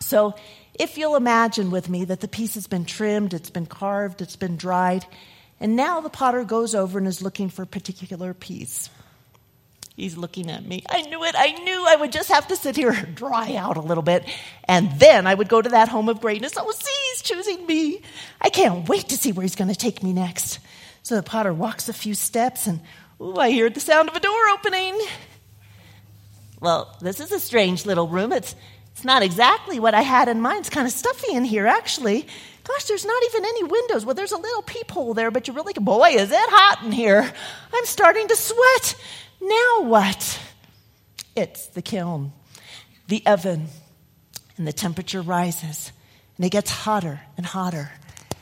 So, 0.10 0.34
if 0.74 0.98
you'll 0.98 1.18
imagine 1.18 1.70
with 1.70 1.88
me 1.88 2.06
that 2.06 2.20
the 2.20 2.28
piece 2.28 2.56
has 2.56 2.66
been 2.66 2.84
trimmed, 2.84 3.36
it's 3.36 3.52
been 3.52 3.68
carved, 3.68 4.24
it's 4.24 4.36
been 4.36 4.58
dried, 4.58 5.06
and 5.60 5.76
now 5.76 6.02
the 6.02 6.10
potter 6.10 6.44
goes 6.44 6.74
over 6.74 6.98
and 6.98 7.08
is 7.08 7.22
looking 7.22 7.50
for 7.50 7.62
a 7.62 7.68
particular 7.68 8.34
piece. 8.34 8.90
He's 9.96 10.18
looking 10.18 10.50
at 10.50 10.66
me. 10.66 10.82
I 10.90 11.04
knew 11.04 11.24
it. 11.24 11.36
I 11.38 11.52
knew 11.52 11.86
I 11.88 11.96
would 11.98 12.12
just 12.12 12.30
have 12.30 12.48
to 12.48 12.56
sit 12.56 12.76
here 12.76 12.90
and 12.90 13.14
dry 13.14 13.56
out 13.56 13.78
a 13.78 13.82
little 13.82 14.02
bit, 14.02 14.26
and 14.64 14.92
then 15.00 15.28
I 15.28 15.36
would 15.36 15.48
go 15.48 15.62
to 15.62 15.70
that 15.70 15.90
home 15.90 16.10
of 16.10 16.22
greatness. 16.22 16.54
Oh, 16.58 16.72
see, 16.72 17.12
he's 17.12 17.22
choosing 17.22 17.68
me. 17.68 18.02
I 18.42 18.50
can't 18.50 18.90
wait 18.90 19.10
to 19.10 19.18
see 19.18 19.32
where 19.32 19.44
he's 19.44 19.56
going 19.56 19.70
to 19.70 19.76
take 19.76 20.02
me 20.02 20.12
next. 20.12 20.58
So 21.04 21.18
the 21.18 21.24
potter 21.24 21.54
walks 21.54 21.88
a 21.88 21.94
few 21.94 22.16
steps, 22.16 22.66
and 22.66 22.80
ooh, 23.22 23.36
I 23.36 23.52
hear 23.52 23.70
the 23.70 23.80
sound 23.80 24.10
of 24.10 24.16
a 24.16 24.20
door 24.20 24.50
opening. 24.54 25.00
Well, 26.60 26.98
this 27.00 27.20
is 27.20 27.32
a 27.32 27.40
strange 27.40 27.86
little 27.86 28.08
room. 28.08 28.32
It's 28.32 28.56
it's 29.00 29.06
not 29.06 29.24
exactly 29.24 29.80
what 29.80 29.94
I 29.94 30.02
had 30.02 30.28
in 30.28 30.42
mind. 30.42 30.60
It's 30.60 30.70
kind 30.70 30.86
of 30.86 30.92
stuffy 30.92 31.34
in 31.34 31.46
here, 31.46 31.68
actually. 31.68 32.28
Gosh, 32.66 32.84
there's 32.84 33.06
not 33.06 33.24
even 33.28 33.46
any 33.46 33.64
windows. 33.64 34.06
Well, 34.06 34.14
there's 34.14 34.34
a 34.34 34.38
little 34.38 34.62
peephole 34.62 35.14
there, 35.14 35.32
but 35.32 35.48
you're 35.48 35.56
really, 35.56 35.72
boy, 35.72 36.10
is 36.10 36.30
it 36.34 36.38
hot 36.38 36.84
in 36.84 36.92
here. 36.92 37.32
I'm 37.74 37.86
starting 37.86 38.28
to 38.28 38.36
sweat. 38.36 38.96
Now 39.40 39.84
what? 39.84 40.38
It's 41.34 41.68
the 41.68 41.82
kiln, 41.82 42.34
the 43.08 43.26
oven, 43.26 43.68
and 44.58 44.68
the 44.68 44.74
temperature 44.74 45.22
rises, 45.22 45.94
and 46.36 46.46
it 46.46 46.50
gets 46.50 46.70
hotter 46.70 47.22
and 47.38 47.46
hotter. 47.46 47.92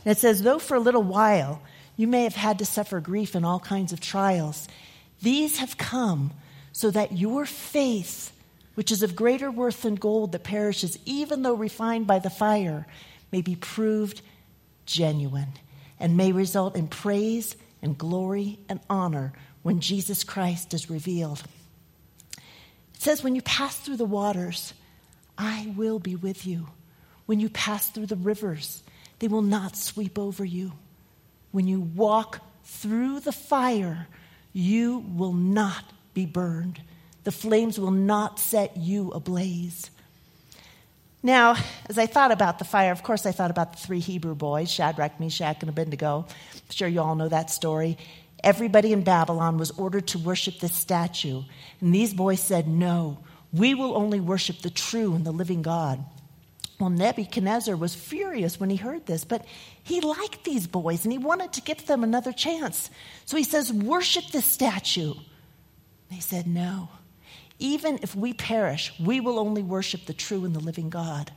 And 0.06 0.12
it 0.12 0.18
says, 0.18 0.42
though 0.42 0.58
for 0.58 0.74
a 0.74 0.80
little 0.80 1.04
while 1.04 1.62
you 1.98 2.08
may 2.08 2.24
have 2.24 2.36
had 2.36 2.58
to 2.58 2.66
suffer 2.66 3.00
grief 3.00 3.36
and 3.36 3.46
all 3.46 3.60
kinds 3.60 3.94
of 3.94 4.00
trials, 4.00 4.68
these 5.22 5.60
have 5.60 5.78
come 5.78 6.32
so 6.72 6.90
that 6.90 7.16
your 7.16 7.46
faith 7.46 8.32
which 8.78 8.92
is 8.92 9.02
of 9.02 9.16
greater 9.16 9.50
worth 9.50 9.82
than 9.82 9.96
gold 9.96 10.32
that 10.32 10.44
perishes, 10.44 11.00
even 11.04 11.42
though 11.42 11.56
refined 11.56 12.06
by 12.06 12.20
the 12.20 12.30
fire, 12.30 12.86
may 13.32 13.42
be 13.42 13.56
proved 13.56 14.22
genuine 14.86 15.52
and 16.00 16.16
may 16.16 16.32
result 16.32 16.76
in 16.76 16.88
praise 16.88 17.56
and 17.82 17.98
glory 17.98 18.60
and 18.70 18.80
honor 18.88 19.34
when 19.64 19.80
Jesus 19.80 20.24
Christ 20.24 20.76
is 20.76 20.92
revealed. 20.92 21.42
It 22.38 23.02
says, 23.02 23.24
When 23.24 23.34
you 23.34 23.42
pass 23.42 23.76
through 23.80 23.98
the 23.98 24.06
waters, 24.06 24.76
I 25.40 25.74
will 25.76 25.98
be 25.98 26.16
with 26.16 26.46
you. 26.46 26.68
When 27.26 27.40
you 27.40 27.50
pass 27.50 27.90
through 27.90 28.06
the 28.06 28.16
rivers, 28.16 28.84
they 29.18 29.28
will 29.28 29.42
not 29.42 29.76
sweep 29.76 30.20
over 30.20 30.46
you. 30.46 30.74
When 31.50 31.68
you 31.68 31.82
walk 31.82 32.42
through 32.64 33.22
the 33.22 33.32
fire, 33.32 34.08
you 34.54 35.00
will 35.00 35.34
not 35.34 35.84
be 36.14 36.28
burned. 36.28 36.80
The 37.28 37.34
flames 37.34 37.78
will 37.78 37.92
not 37.92 38.40
set 38.40 38.78
you 38.78 39.12
ablaze. 39.12 39.92
Now, 41.22 41.58
as 41.90 41.98
I 41.98 42.06
thought 42.06 42.32
about 42.32 42.58
the 42.58 42.64
fire, 42.64 42.94
of 42.94 43.04
course, 43.04 43.26
I 43.26 43.34
thought 43.34 43.52
about 43.52 43.74
the 43.74 43.80
three 43.80 44.00
Hebrew 44.00 44.34
boys, 44.34 44.72
Shadrach, 44.72 45.20
Meshach, 45.20 45.58
and 45.60 45.68
Abednego. 45.68 46.26
I'm 46.30 46.62
sure 46.70 46.88
you 46.88 47.02
all 47.02 47.16
know 47.16 47.28
that 47.28 47.52
story. 47.52 47.98
Everybody 48.46 48.94
in 48.94 49.04
Babylon 49.04 49.58
was 49.58 49.72
ordered 49.72 50.08
to 50.08 50.20
worship 50.20 50.62
this 50.62 50.74
statue. 50.74 51.44
And 51.82 51.94
these 51.94 52.14
boys 52.14 52.40
said, 52.40 52.66
No, 52.66 53.18
we 53.52 53.74
will 53.74 53.98
only 53.98 54.22
worship 54.22 54.60
the 54.60 54.70
true 54.70 55.14
and 55.14 55.26
the 55.26 55.34
living 55.34 55.62
God. 55.62 56.02
Well, 56.80 56.92
Nebuchadnezzar 56.92 57.76
was 57.76 57.94
furious 57.94 58.58
when 58.58 58.70
he 58.70 58.78
heard 58.78 59.06
this, 59.06 59.26
but 59.26 59.44
he 59.84 60.00
liked 60.00 60.46
these 60.46 60.66
boys 60.66 61.04
and 61.04 61.12
he 61.12 61.18
wanted 61.18 61.52
to 61.52 61.62
give 61.62 61.88
them 61.88 62.06
another 62.06 62.32
chance. 62.32 62.90
So 63.26 63.36
he 63.36 63.44
says, 63.44 63.74
Worship 63.74 64.28
this 64.28 64.46
statue. 64.46 65.14
They 66.10 66.22
said, 66.22 66.48
No. 66.48 66.88
Even 67.60 68.00
if 68.02 68.16
we 68.16 68.34
perish, 68.34 68.94
we 69.00 69.20
will 69.20 69.40
only 69.40 69.64
worship 69.64 70.06
the 70.06 70.14
true 70.14 70.46
and 70.46 70.56
the 70.56 70.60
living 70.60 70.90
God. 70.90 71.32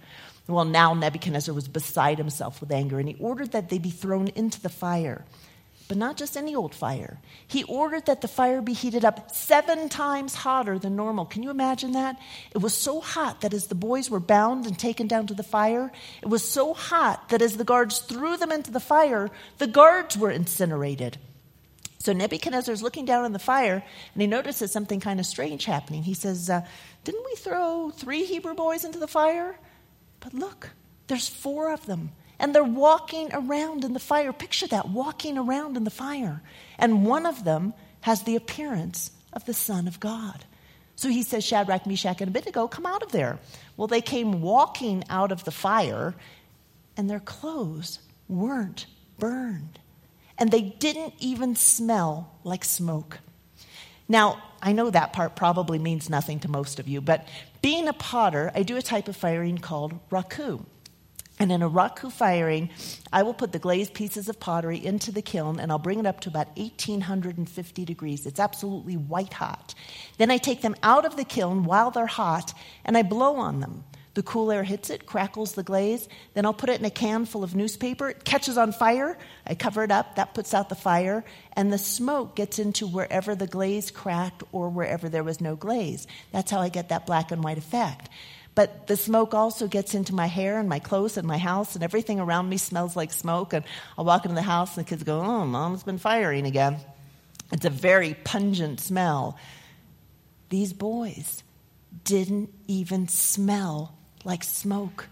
Well, 0.47 0.65
now 0.65 0.95
Nebuchadnezzar 0.95 1.55
was 1.55 1.69
beside 1.69 2.19
himself 2.19 2.61
with 2.61 2.73
anger, 2.73 2.99
and 2.99 3.09
he 3.09 3.17
ordered 3.21 3.53
that 3.53 3.69
they 3.69 3.79
be 3.79 3.91
thrown 3.91 4.29
into 4.29 4.61
the 4.61 4.69
fire. 4.69 5.25
But 5.89 5.97
not 5.97 6.17
just 6.17 6.37
any 6.37 6.55
old 6.55 6.73
fire. 6.73 7.19
He 7.47 7.65
ordered 7.65 8.07
that 8.07 8.21
the 8.21 8.29
fire 8.29 8.63
be 8.63 8.75
heated 8.75 9.05
up 9.05 9.33
seven 9.33 9.89
times 9.89 10.37
hotter 10.37 10.79
than 10.79 10.95
normal. 10.95 11.25
Can 11.25 11.43
you 11.43 11.51
imagine 11.51 11.93
that? 11.93 12.17
It 12.53 12.59
was 12.59 12.75
so 12.75 13.01
hot 13.01 13.41
that 13.41 13.53
as 13.53 13.67
the 13.67 13.75
boys 13.75 14.09
were 14.09 14.21
bound 14.21 14.67
and 14.67 14.79
taken 14.79 15.09
down 15.09 15.27
to 15.29 15.35
the 15.35 15.43
fire, 15.43 15.91
it 16.23 16.29
was 16.29 16.45
so 16.45 16.75
hot 16.75 17.31
that 17.31 17.43
as 17.43 17.57
the 17.57 17.65
guards 17.65 17.99
threw 17.99 18.37
them 18.37 18.53
into 18.53 18.71
the 18.71 18.79
fire, 18.79 19.31
the 19.59 19.67
guards 19.67 20.17
were 20.17 20.31
incinerated. 20.31 21.19
So 22.01 22.15
Nebuchadnezzar 22.15 22.73
is 22.73 22.83
looking 22.83 23.05
down 23.05 23.25
on 23.25 23.33
the 23.33 23.39
fire 23.39 23.85
and 24.15 24.21
he 24.21 24.27
notices 24.27 24.73
something 24.73 25.01
kind 25.01 25.21
of 25.21 25.27
strange 25.27 25.67
happening. 25.67 26.03
He 26.03 26.15
says, 26.15 26.49
uh, 26.49 26.63
Didn't 27.05 27.25
we 27.27 27.37
throw 27.37 27.91
three 27.91 28.25
Hebrew 28.25 28.55
boys 28.55 28.85
into 28.85 28.99
the 28.99 29.07
fire? 29.07 29.59
But 30.21 30.33
look, 30.33 30.71
there's 31.09 31.29
four 31.29 31.73
of 31.73 31.85
them. 31.85 32.13
And 32.39 32.55
they're 32.55 32.65
walking 32.65 33.29
around 33.35 33.85
in 33.85 33.93
the 33.93 34.01
fire. 34.01 34.33
Picture 34.33 34.67
that, 34.69 34.89
walking 34.89 35.37
around 35.37 35.77
in 35.77 35.85
the 35.85 35.91
fire. 35.91 36.41
And 36.79 37.05
one 37.05 37.27
of 37.27 37.45
them 37.45 37.75
has 38.01 38.23
the 38.23 38.37
appearance 38.37 39.11
of 39.35 39.45
the 39.45 39.53
Son 39.53 39.87
of 39.87 40.01
God. 40.01 40.47
So 40.97 41.11
he 41.11 41.23
says, 41.23 41.45
Shadrach, 41.45 41.87
Meshach, 41.87 42.23
and 42.23 42.31
Abednego, 42.31 42.67
come 42.67 42.87
out 42.87 43.03
of 43.03 43.13
there. 43.13 43.39
Well, 43.77 43.89
they 43.89 44.01
came 44.01 44.41
walking 44.41 45.05
out 45.11 45.33
of 45.33 45.45
the 45.45 45.51
fire, 45.51 46.15
and 46.97 47.11
their 47.11 47.21
clothes 47.21 47.99
weren't 48.27 48.87
burned 49.19 49.80
and 50.41 50.51
they 50.51 50.63
didn't 50.63 51.15
even 51.21 51.55
smell 51.55 52.35
like 52.43 52.65
smoke. 52.65 53.19
Now, 54.09 54.43
I 54.63 54.73
know 54.73 54.91
that 54.91 55.13
part 55.13 55.37
probably 55.37 55.79
means 55.79 56.11
nothing 56.11 56.41
to 56.41 56.51
most 56.51 56.81
of 56.81 56.89
you, 56.89 57.01
but 57.01 57.29
being 57.63 57.87
a 57.87 57.93
potter, 57.93 58.51
I 58.55 58.63
do 58.63 58.77
a 58.77 58.83
type 58.83 59.07
of 59.07 59.17
firing 59.17 59.59
called 59.59 60.01
raku. 60.11 60.65
And 61.39 61.51
in 61.51 61.63
a 61.63 61.71
raku 61.71 62.13
firing, 62.13 62.69
I 63.11 63.23
will 63.23 63.33
put 63.33 63.53
the 63.53 63.59
glazed 63.59 63.95
pieces 63.95 64.29
of 64.29 64.39
pottery 64.39 64.85
into 64.85 65.11
the 65.11 65.23
kiln 65.23 65.59
and 65.59 65.73
I'll 65.73 65.79
bring 65.79 65.99
it 65.99 66.07
up 66.07 66.21
to 66.21 66.29
about 66.29 66.49
1850 66.59 67.85
degrees. 67.87 68.27
It's 68.27 68.41
absolutely 68.41 68.99
white 68.99 69.33
hot. 69.33 69.75
Then 70.19 70.31
I 70.31 70.37
take 70.37 70.61
them 70.61 70.77
out 70.83 71.07
of 71.07 71.17
the 71.17 71.25
kiln 71.25 71.65
while 71.65 71.91
they're 71.91 72.07
hot 72.07 72.53
and 72.85 72.97
I 72.97 73.03
blow 73.03 73.37
on 73.37 73.61
them. 73.61 73.85
The 74.15 74.23
cool 74.25 74.51
air 74.51 74.65
hits 74.65 74.91
it, 74.91 75.07
crackles 75.07 75.53
the 75.53 75.63
glaze. 75.63 76.09
Then 76.35 76.45
I'll 76.45 76.53
put 76.53 76.69
it 76.69 76.81
in 76.81 76.85
a 76.85 76.91
can 76.91 77.27
full 77.27 77.45
of 77.45 77.55
newspaper. 77.55 78.09
It 78.09 78.25
catches 78.25 78.59
on 78.59 78.73
fire. 78.73 79.17
I 79.47 79.55
cover 79.55 79.85
it 79.85 79.93
up. 79.93 80.17
That 80.17 80.35
puts 80.35 80.53
out 80.53 80.69
the 80.69 80.75
fire. 80.75 81.25
And 81.53 81.73
the 81.73 81.79
smoke 81.79 82.35
gets 82.35 82.59
into 82.59 82.89
wherever 82.89 83.37
the 83.37 83.47
glaze 83.47 83.93
cracked 83.93 84.43
or 84.51 84.69
wherever 84.69 85.09
there 85.09 85.23
was 85.23 85.41
no 85.41 85.55
glaze. 85.55 86.09
That's 86.33 86.51
how 86.51 86.59
I 86.61 86.71
get 86.71 86.89
that 86.89 87.07
black 87.07 87.31
and 87.31 87.45
white 87.45 87.59
effect. 87.59 88.09
But 88.57 88.89
the 88.89 88.97
smoke 88.97 89.33
also 89.33 89.69
gets 89.69 89.95
into 89.95 90.13
my 90.13 90.27
hair 90.27 90.59
and 90.59 90.69
my 90.69 90.81
clothes 90.81 91.17
and 91.17 91.27
my 91.27 91.39
house, 91.39 91.77
and 91.77 91.85
everything 91.85 92.19
around 92.19 92.49
me 92.49 92.57
smells 92.57 92.97
like 92.97 93.13
smoke. 93.13 93.53
And 93.53 93.65
I'll 93.97 94.05
walk 94.05 94.25
into 94.25 94.35
the 94.35 94.43
house, 94.43 94.77
and 94.77 94.85
the 94.85 94.89
kids 94.89 95.05
go, 95.05 95.21
Oh, 95.21 95.47
mom's 95.47 95.85
been 95.85 95.99
firing 95.99 96.47
again. 96.47 96.79
It's 97.53 97.65
a 97.65 97.71
very 97.71 98.15
pungent 98.25 98.81
smell. 98.81 99.39
These 100.49 100.73
boys 100.73 101.45
didn't 102.03 102.53
even 102.67 103.07
smell 103.07 103.95
like 104.25 104.45
smoke. 104.45 105.09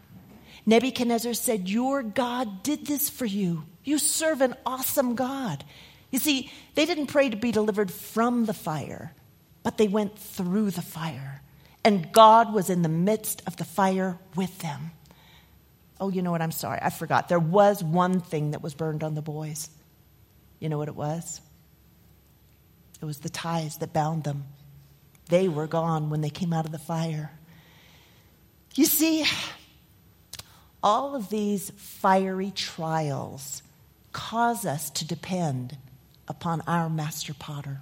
Nebuchadnezzar 0.67 1.35
said, 1.35 1.69
Your 1.69 2.03
God 2.03 2.63
did 2.63 2.87
this 2.87 3.09
for 3.09 3.25
you. 3.25 3.65
You 3.85 3.99
serve 3.99 4.41
an 4.41 4.55
awesome 4.67 5.15
God. 5.15 5.65
You 6.11 6.19
see, 6.19 6.51
they 6.75 6.85
didn't 6.87 7.07
pray 7.07 7.31
to 7.31 7.37
be 7.37 7.53
delivered 7.53 7.91
from 7.91 8.45
the 8.45 8.55
fire, 8.55 9.13
but 9.63 9.79
they 9.79 9.89
went 9.89 10.19
through 10.19 10.71
the 10.71 10.83
fire. 10.83 11.43
And 11.85 12.13
God 12.13 12.53
was 12.53 12.71
in 12.71 12.83
the 12.83 12.89
midst 12.89 13.43
of 13.47 13.57
the 13.57 13.65
fire 13.65 14.19
with 14.37 14.59
them. 14.59 14.91
Oh, 16.01 16.11
you 16.11 16.23
know 16.23 16.31
what? 16.31 16.43
I'm 16.43 16.53
sorry. 16.53 16.79
I 16.81 16.91
forgot. 16.91 17.29
There 17.29 17.39
was 17.39 17.83
one 17.83 18.21
thing 18.21 18.53
that 18.53 18.63
was 18.63 18.75
burned 18.75 19.03
on 19.03 19.15
the 19.15 19.23
boys. 19.23 19.71
You 20.61 20.69
know 20.69 20.79
what 20.79 20.89
it 20.89 20.97
was? 20.97 21.41
It 23.01 23.05
was 23.05 23.21
the 23.21 23.29
ties 23.29 23.79
that 23.79 23.93
bound 23.93 24.25
them. 24.25 24.45
They 25.29 25.49
were 25.49 25.67
gone 25.67 26.11
when 26.11 26.21
they 26.21 26.31
came 26.31 26.53
out 26.53 26.67
of 26.67 26.73
the 26.73 26.79
fire. 26.79 27.31
You 28.79 28.85
see, 28.85 29.27
all 30.85 31.17
of 31.17 31.31
these 31.31 31.73
fiery 31.75 32.53
trials 32.55 33.65
cause 34.13 34.65
us 34.65 34.89
to 34.91 35.05
depend 35.05 35.77
upon 36.29 36.61
our 36.61 36.89
master 36.89 37.35
potter. 37.35 37.81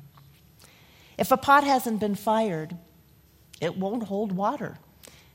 If 1.18 1.30
a 1.30 1.36
pot 1.36 1.64
hasn't 1.64 2.00
been 2.00 2.14
fired, 2.14 2.78
it 3.60 3.76
won't 3.76 4.04
hold 4.04 4.32
water. 4.32 4.78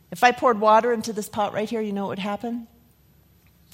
If 0.09 0.23
I 0.23 0.31
poured 0.31 0.59
water 0.59 0.91
into 0.91 1.13
this 1.13 1.29
pot 1.29 1.53
right 1.53 1.69
here, 1.69 1.79
you 1.79 1.93
know 1.93 2.05
what 2.05 2.17
would 2.17 2.19
happen? 2.19 2.67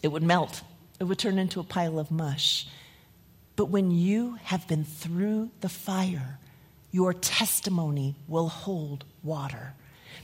It 0.04 0.10
would 0.10 0.24
melt, 0.24 0.64
it 1.00 1.06
would 1.06 1.20
turn 1.20 1.40
into 1.40 1.62
a 1.62 1.64
pile 1.64 2.00
of 2.00 2.12
mush. 2.12 2.68
But 3.56 3.68
when 3.68 3.92
you 3.92 4.38
have 4.44 4.68
been 4.68 4.84
through 4.84 5.52
the 5.62 5.70
fire, 5.70 6.38
your 6.92 7.14
testimony 7.14 8.18
will 8.28 8.50
hold 8.50 9.06
water. 9.24 9.74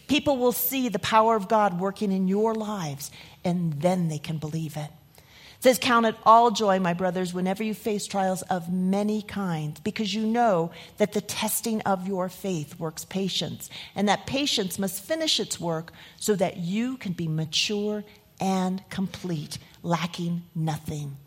People 0.07 0.37
will 0.37 0.51
see 0.51 0.89
the 0.89 0.99
power 0.99 1.35
of 1.35 1.47
God 1.47 1.79
working 1.79 2.11
in 2.11 2.27
your 2.27 2.53
lives, 2.53 3.11
and 3.43 3.73
then 3.81 4.07
they 4.07 4.19
can 4.19 4.37
believe 4.37 4.77
it. 4.77 4.89
It 5.17 5.63
says, 5.63 5.79
Count 5.79 6.05
it 6.05 6.15
all 6.25 6.51
joy, 6.51 6.79
my 6.79 6.93
brothers, 6.93 7.33
whenever 7.33 7.63
you 7.63 7.73
face 7.73 8.05
trials 8.05 8.41
of 8.43 8.71
many 8.71 9.21
kinds, 9.21 9.79
because 9.79 10.13
you 10.13 10.25
know 10.25 10.71
that 10.97 11.13
the 11.13 11.21
testing 11.21 11.81
of 11.81 12.07
your 12.07 12.29
faith 12.29 12.79
works 12.79 13.05
patience, 13.05 13.69
and 13.95 14.09
that 14.09 14.25
patience 14.25 14.77
must 14.77 15.03
finish 15.03 15.39
its 15.39 15.59
work 15.59 15.93
so 16.17 16.35
that 16.35 16.57
you 16.57 16.97
can 16.97 17.13
be 17.13 17.27
mature 17.27 18.03
and 18.39 18.83
complete, 18.89 19.57
lacking 19.83 20.43
nothing. 20.53 21.17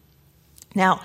Now, 0.77 1.01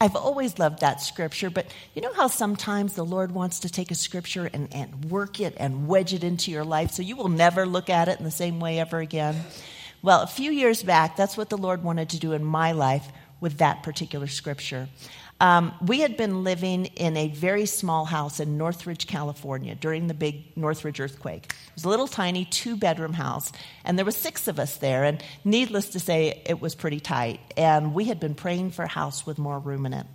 I've 0.00 0.16
always 0.16 0.58
loved 0.58 0.80
that 0.80 1.02
scripture, 1.02 1.50
but 1.50 1.66
you 1.94 2.00
know 2.00 2.12
how 2.14 2.26
sometimes 2.26 2.94
the 2.94 3.04
Lord 3.04 3.32
wants 3.32 3.60
to 3.60 3.68
take 3.68 3.90
a 3.90 3.94
scripture 3.94 4.48
and, 4.50 4.72
and 4.72 5.04
work 5.04 5.40
it 5.40 5.54
and 5.58 5.86
wedge 5.86 6.14
it 6.14 6.24
into 6.24 6.50
your 6.50 6.64
life 6.64 6.90
so 6.90 7.02
you 7.02 7.16
will 7.16 7.28
never 7.28 7.66
look 7.66 7.90
at 7.90 8.08
it 8.08 8.18
in 8.18 8.24
the 8.24 8.30
same 8.30 8.60
way 8.60 8.80
ever 8.80 8.98
again? 8.98 9.36
Well, 10.00 10.22
a 10.22 10.26
few 10.26 10.50
years 10.50 10.82
back, 10.82 11.16
that's 11.16 11.36
what 11.36 11.50
the 11.50 11.58
Lord 11.58 11.84
wanted 11.84 12.08
to 12.10 12.18
do 12.18 12.32
in 12.32 12.42
my 12.42 12.72
life 12.72 13.06
with 13.40 13.58
that 13.58 13.82
particular 13.82 14.26
scripture. 14.26 14.88
Um, 15.40 15.74
we 15.80 16.00
had 16.00 16.18
been 16.18 16.44
living 16.44 16.86
in 16.86 17.16
a 17.16 17.28
very 17.28 17.64
small 17.64 18.04
house 18.04 18.40
in 18.40 18.58
Northridge, 18.58 19.06
California 19.06 19.74
during 19.74 20.06
the 20.06 20.14
big 20.14 20.54
Northridge 20.56 21.00
earthquake. 21.00 21.46
It 21.46 21.74
was 21.74 21.84
a 21.84 21.88
little 21.88 22.06
tiny 22.06 22.44
two 22.44 22.76
bedroom 22.76 23.14
house, 23.14 23.50
and 23.84 23.96
there 23.96 24.04
were 24.04 24.10
six 24.10 24.48
of 24.48 24.58
us 24.58 24.76
there. 24.76 25.04
And 25.04 25.24
needless 25.42 25.88
to 25.90 26.00
say, 26.00 26.42
it 26.44 26.60
was 26.60 26.74
pretty 26.74 27.00
tight. 27.00 27.40
And 27.56 27.94
we 27.94 28.04
had 28.04 28.20
been 28.20 28.34
praying 28.34 28.72
for 28.72 28.82
a 28.82 28.88
house 28.88 29.24
with 29.24 29.38
more 29.38 29.58
room 29.58 29.86
in 29.86 29.94
it. 29.94 30.06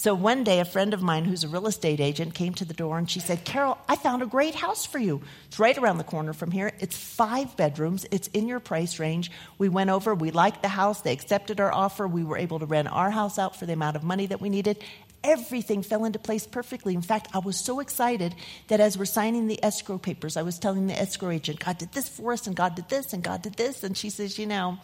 So 0.00 0.14
one 0.14 0.44
day, 0.44 0.60
a 0.60 0.64
friend 0.64 0.94
of 0.94 1.02
mine 1.02 1.24
who's 1.24 1.42
a 1.42 1.48
real 1.48 1.66
estate 1.66 1.98
agent 1.98 2.32
came 2.32 2.54
to 2.54 2.64
the 2.64 2.72
door 2.72 2.98
and 2.98 3.10
she 3.10 3.18
said, 3.18 3.44
Carol, 3.44 3.78
I 3.88 3.96
found 3.96 4.22
a 4.22 4.26
great 4.26 4.54
house 4.54 4.86
for 4.86 5.00
you. 5.00 5.22
It's 5.48 5.58
right 5.58 5.76
around 5.76 5.98
the 5.98 6.04
corner 6.04 6.32
from 6.32 6.52
here. 6.52 6.70
It's 6.78 6.96
five 6.96 7.56
bedrooms, 7.56 8.06
it's 8.12 8.28
in 8.28 8.46
your 8.46 8.60
price 8.60 9.00
range. 9.00 9.32
We 9.58 9.68
went 9.68 9.90
over, 9.90 10.14
we 10.14 10.30
liked 10.30 10.62
the 10.62 10.68
house, 10.68 11.00
they 11.00 11.12
accepted 11.12 11.58
our 11.58 11.72
offer. 11.72 12.06
We 12.06 12.22
were 12.22 12.38
able 12.38 12.60
to 12.60 12.66
rent 12.66 12.86
our 12.86 13.10
house 13.10 13.40
out 13.40 13.56
for 13.56 13.66
the 13.66 13.72
amount 13.72 13.96
of 13.96 14.04
money 14.04 14.26
that 14.26 14.40
we 14.40 14.50
needed. 14.50 14.78
Everything 15.24 15.82
fell 15.82 16.04
into 16.04 16.20
place 16.20 16.46
perfectly. 16.46 16.94
In 16.94 17.02
fact, 17.02 17.26
I 17.34 17.40
was 17.40 17.56
so 17.56 17.80
excited 17.80 18.36
that 18.68 18.78
as 18.78 18.96
we're 18.96 19.04
signing 19.04 19.48
the 19.48 19.62
escrow 19.64 19.98
papers, 19.98 20.36
I 20.36 20.42
was 20.42 20.60
telling 20.60 20.86
the 20.86 20.96
escrow 20.96 21.30
agent, 21.30 21.58
God 21.58 21.76
did 21.76 21.90
this 21.90 22.08
for 22.08 22.32
us, 22.32 22.46
and 22.46 22.54
God 22.54 22.76
did 22.76 22.88
this, 22.88 23.12
and 23.12 23.20
God 23.20 23.42
did 23.42 23.54
this. 23.54 23.82
And 23.82 23.96
she 23.96 24.10
says, 24.10 24.38
You 24.38 24.46
know, 24.46 24.78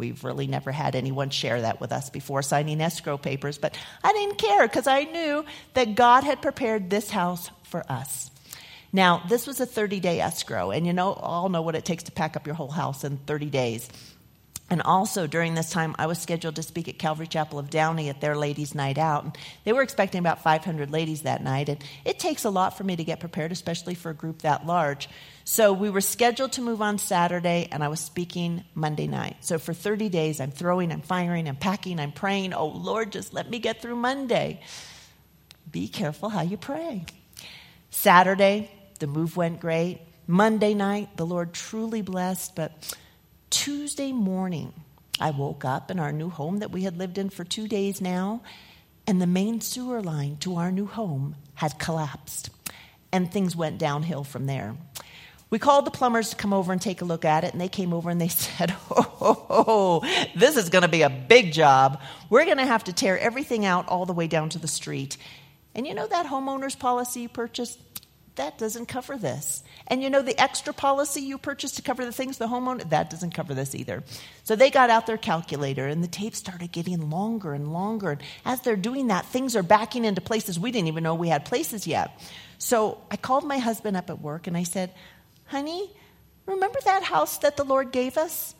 We've 0.00 0.24
really 0.24 0.46
never 0.46 0.72
had 0.72 0.96
anyone 0.96 1.28
share 1.28 1.60
that 1.60 1.78
with 1.78 1.92
us 1.92 2.08
before 2.08 2.40
signing 2.40 2.80
escrow 2.80 3.18
papers, 3.18 3.58
but 3.58 3.76
I 4.02 4.14
didn't 4.14 4.38
care 4.38 4.66
because 4.66 4.86
I 4.86 5.04
knew 5.04 5.44
that 5.74 5.94
God 5.94 6.24
had 6.24 6.40
prepared 6.40 6.88
this 6.88 7.10
house 7.10 7.50
for 7.64 7.84
us. 7.86 8.30
Now, 8.94 9.22
this 9.28 9.46
was 9.46 9.60
a 9.60 9.66
30 9.66 10.00
day 10.00 10.20
escrow, 10.20 10.70
and 10.70 10.86
you 10.86 10.94
know, 10.94 11.12
all 11.12 11.50
know 11.50 11.60
what 11.60 11.74
it 11.74 11.84
takes 11.84 12.04
to 12.04 12.12
pack 12.12 12.34
up 12.34 12.46
your 12.46 12.56
whole 12.56 12.70
house 12.70 13.04
in 13.04 13.18
30 13.18 13.50
days. 13.50 13.90
And 14.70 14.80
also 14.82 15.26
during 15.26 15.56
this 15.56 15.68
time, 15.68 15.96
I 15.98 16.06
was 16.06 16.20
scheduled 16.20 16.54
to 16.54 16.62
speak 16.62 16.86
at 16.86 16.96
Calvary 16.96 17.26
Chapel 17.26 17.58
of 17.58 17.70
Downey 17.70 18.08
at 18.08 18.20
their 18.20 18.36
ladies' 18.36 18.72
night 18.72 18.98
out. 18.98 19.24
And 19.24 19.38
they 19.64 19.72
were 19.72 19.82
expecting 19.82 20.20
about 20.20 20.44
500 20.44 20.92
ladies 20.92 21.22
that 21.22 21.42
night. 21.42 21.68
And 21.68 21.82
it 22.04 22.20
takes 22.20 22.44
a 22.44 22.50
lot 22.50 22.78
for 22.78 22.84
me 22.84 22.94
to 22.94 23.02
get 23.02 23.18
prepared, 23.18 23.50
especially 23.50 23.96
for 23.96 24.10
a 24.10 24.14
group 24.14 24.42
that 24.42 24.64
large. 24.64 25.08
So 25.44 25.72
we 25.72 25.90
were 25.90 26.00
scheduled 26.00 26.52
to 26.52 26.60
move 26.60 26.80
on 26.80 26.98
Saturday, 26.98 27.68
and 27.72 27.82
I 27.82 27.88
was 27.88 27.98
speaking 27.98 28.62
Monday 28.72 29.08
night. 29.08 29.38
So 29.40 29.58
for 29.58 29.74
30 29.74 30.08
days, 30.08 30.40
I'm 30.40 30.52
throwing, 30.52 30.92
I'm 30.92 31.02
firing, 31.02 31.48
I'm 31.48 31.56
packing, 31.56 31.98
I'm 31.98 32.12
praying. 32.12 32.54
Oh, 32.54 32.66
Lord, 32.66 33.10
just 33.10 33.34
let 33.34 33.50
me 33.50 33.58
get 33.58 33.82
through 33.82 33.96
Monday. 33.96 34.60
Be 35.68 35.88
careful 35.88 36.28
how 36.28 36.42
you 36.42 36.56
pray. 36.56 37.06
Saturday, 37.90 38.70
the 39.00 39.08
move 39.08 39.36
went 39.36 39.58
great. 39.58 40.00
Monday 40.28 40.74
night, 40.74 41.16
the 41.16 41.26
Lord 41.26 41.52
truly 41.52 42.02
blessed, 42.02 42.54
but 42.54 42.96
Tuesday 43.50 44.12
morning, 44.12 44.72
I 45.20 45.30
woke 45.30 45.64
up 45.64 45.90
in 45.90 45.98
our 45.98 46.12
new 46.12 46.30
home 46.30 46.58
that 46.58 46.70
we 46.70 46.82
had 46.82 46.96
lived 46.96 47.18
in 47.18 47.30
for 47.30 47.44
two 47.44 47.66
days 47.66 48.00
now, 48.00 48.42
and 49.06 49.20
the 49.20 49.26
main 49.26 49.60
sewer 49.60 50.00
line 50.00 50.36
to 50.38 50.56
our 50.56 50.70
new 50.70 50.86
home 50.86 51.34
had 51.54 51.78
collapsed, 51.78 52.50
and 53.12 53.30
things 53.30 53.56
went 53.56 53.78
downhill 53.78 54.22
from 54.22 54.46
there. 54.46 54.76
We 55.50 55.58
called 55.58 55.84
the 55.84 55.90
plumbers 55.90 56.30
to 56.30 56.36
come 56.36 56.52
over 56.52 56.72
and 56.72 56.80
take 56.80 57.02
a 57.02 57.04
look 57.04 57.24
at 57.24 57.42
it, 57.42 57.52
and 57.52 57.60
they 57.60 57.68
came 57.68 57.92
over 57.92 58.08
and 58.08 58.20
they 58.20 58.28
said, 58.28 58.72
Oh, 58.90 60.00
this 60.36 60.56
is 60.56 60.68
going 60.68 60.82
to 60.82 60.88
be 60.88 61.02
a 61.02 61.10
big 61.10 61.52
job. 61.52 62.00
We're 62.30 62.44
going 62.44 62.58
to 62.58 62.66
have 62.66 62.84
to 62.84 62.92
tear 62.92 63.18
everything 63.18 63.64
out 63.64 63.88
all 63.88 64.06
the 64.06 64.12
way 64.12 64.28
down 64.28 64.50
to 64.50 64.60
the 64.60 64.68
street. 64.68 65.16
And 65.74 65.88
you 65.88 65.94
know 65.94 66.06
that 66.06 66.26
homeowner's 66.26 66.76
policy 66.76 67.22
you 67.22 67.28
purchased? 67.28 67.80
that 68.40 68.58
doesn't 68.58 68.86
cover 68.86 69.16
this. 69.16 69.62
And 69.90 70.02
you 70.02 70.08
know, 70.08 70.22
the 70.22 70.40
extra 70.40 70.72
policy 70.72 71.20
you 71.20 71.36
purchased 71.36 71.76
to 71.76 71.82
cover 71.82 72.04
the 72.04 72.12
things 72.12 72.38
the 72.38 72.46
homeowner, 72.46 72.88
that 72.90 73.10
doesn't 73.10 73.34
cover 73.34 73.54
this 73.54 73.74
either. 73.74 74.04
So 74.44 74.54
they 74.54 74.70
got 74.70 74.88
out 74.88 75.08
their 75.08 75.18
calculator 75.18 75.88
and 75.88 76.02
the 76.02 76.08
tape 76.08 76.36
started 76.36 76.70
getting 76.70 77.10
longer 77.10 77.52
and 77.52 77.72
longer. 77.72 78.12
And 78.12 78.22
as 78.44 78.60
they're 78.60 78.76
doing 78.76 79.08
that, 79.08 79.26
things 79.26 79.56
are 79.56 79.64
backing 79.64 80.04
into 80.04 80.20
places 80.20 80.60
we 80.60 80.70
didn't 80.70 80.86
even 80.86 81.02
know 81.02 81.16
we 81.16 81.28
had 81.28 81.44
places 81.44 81.88
yet. 81.88 82.22
So 82.58 83.02
I 83.10 83.16
called 83.16 83.44
my 83.44 83.58
husband 83.58 83.96
up 83.96 84.10
at 84.10 84.20
work 84.20 84.46
and 84.46 84.56
I 84.56 84.62
said, 84.62 84.92
honey, 85.46 85.90
remember 86.46 86.78
that 86.84 87.02
house 87.02 87.38
that 87.38 87.56
the 87.56 87.64
Lord 87.64 87.90
gave 87.90 88.16
us? 88.16 88.54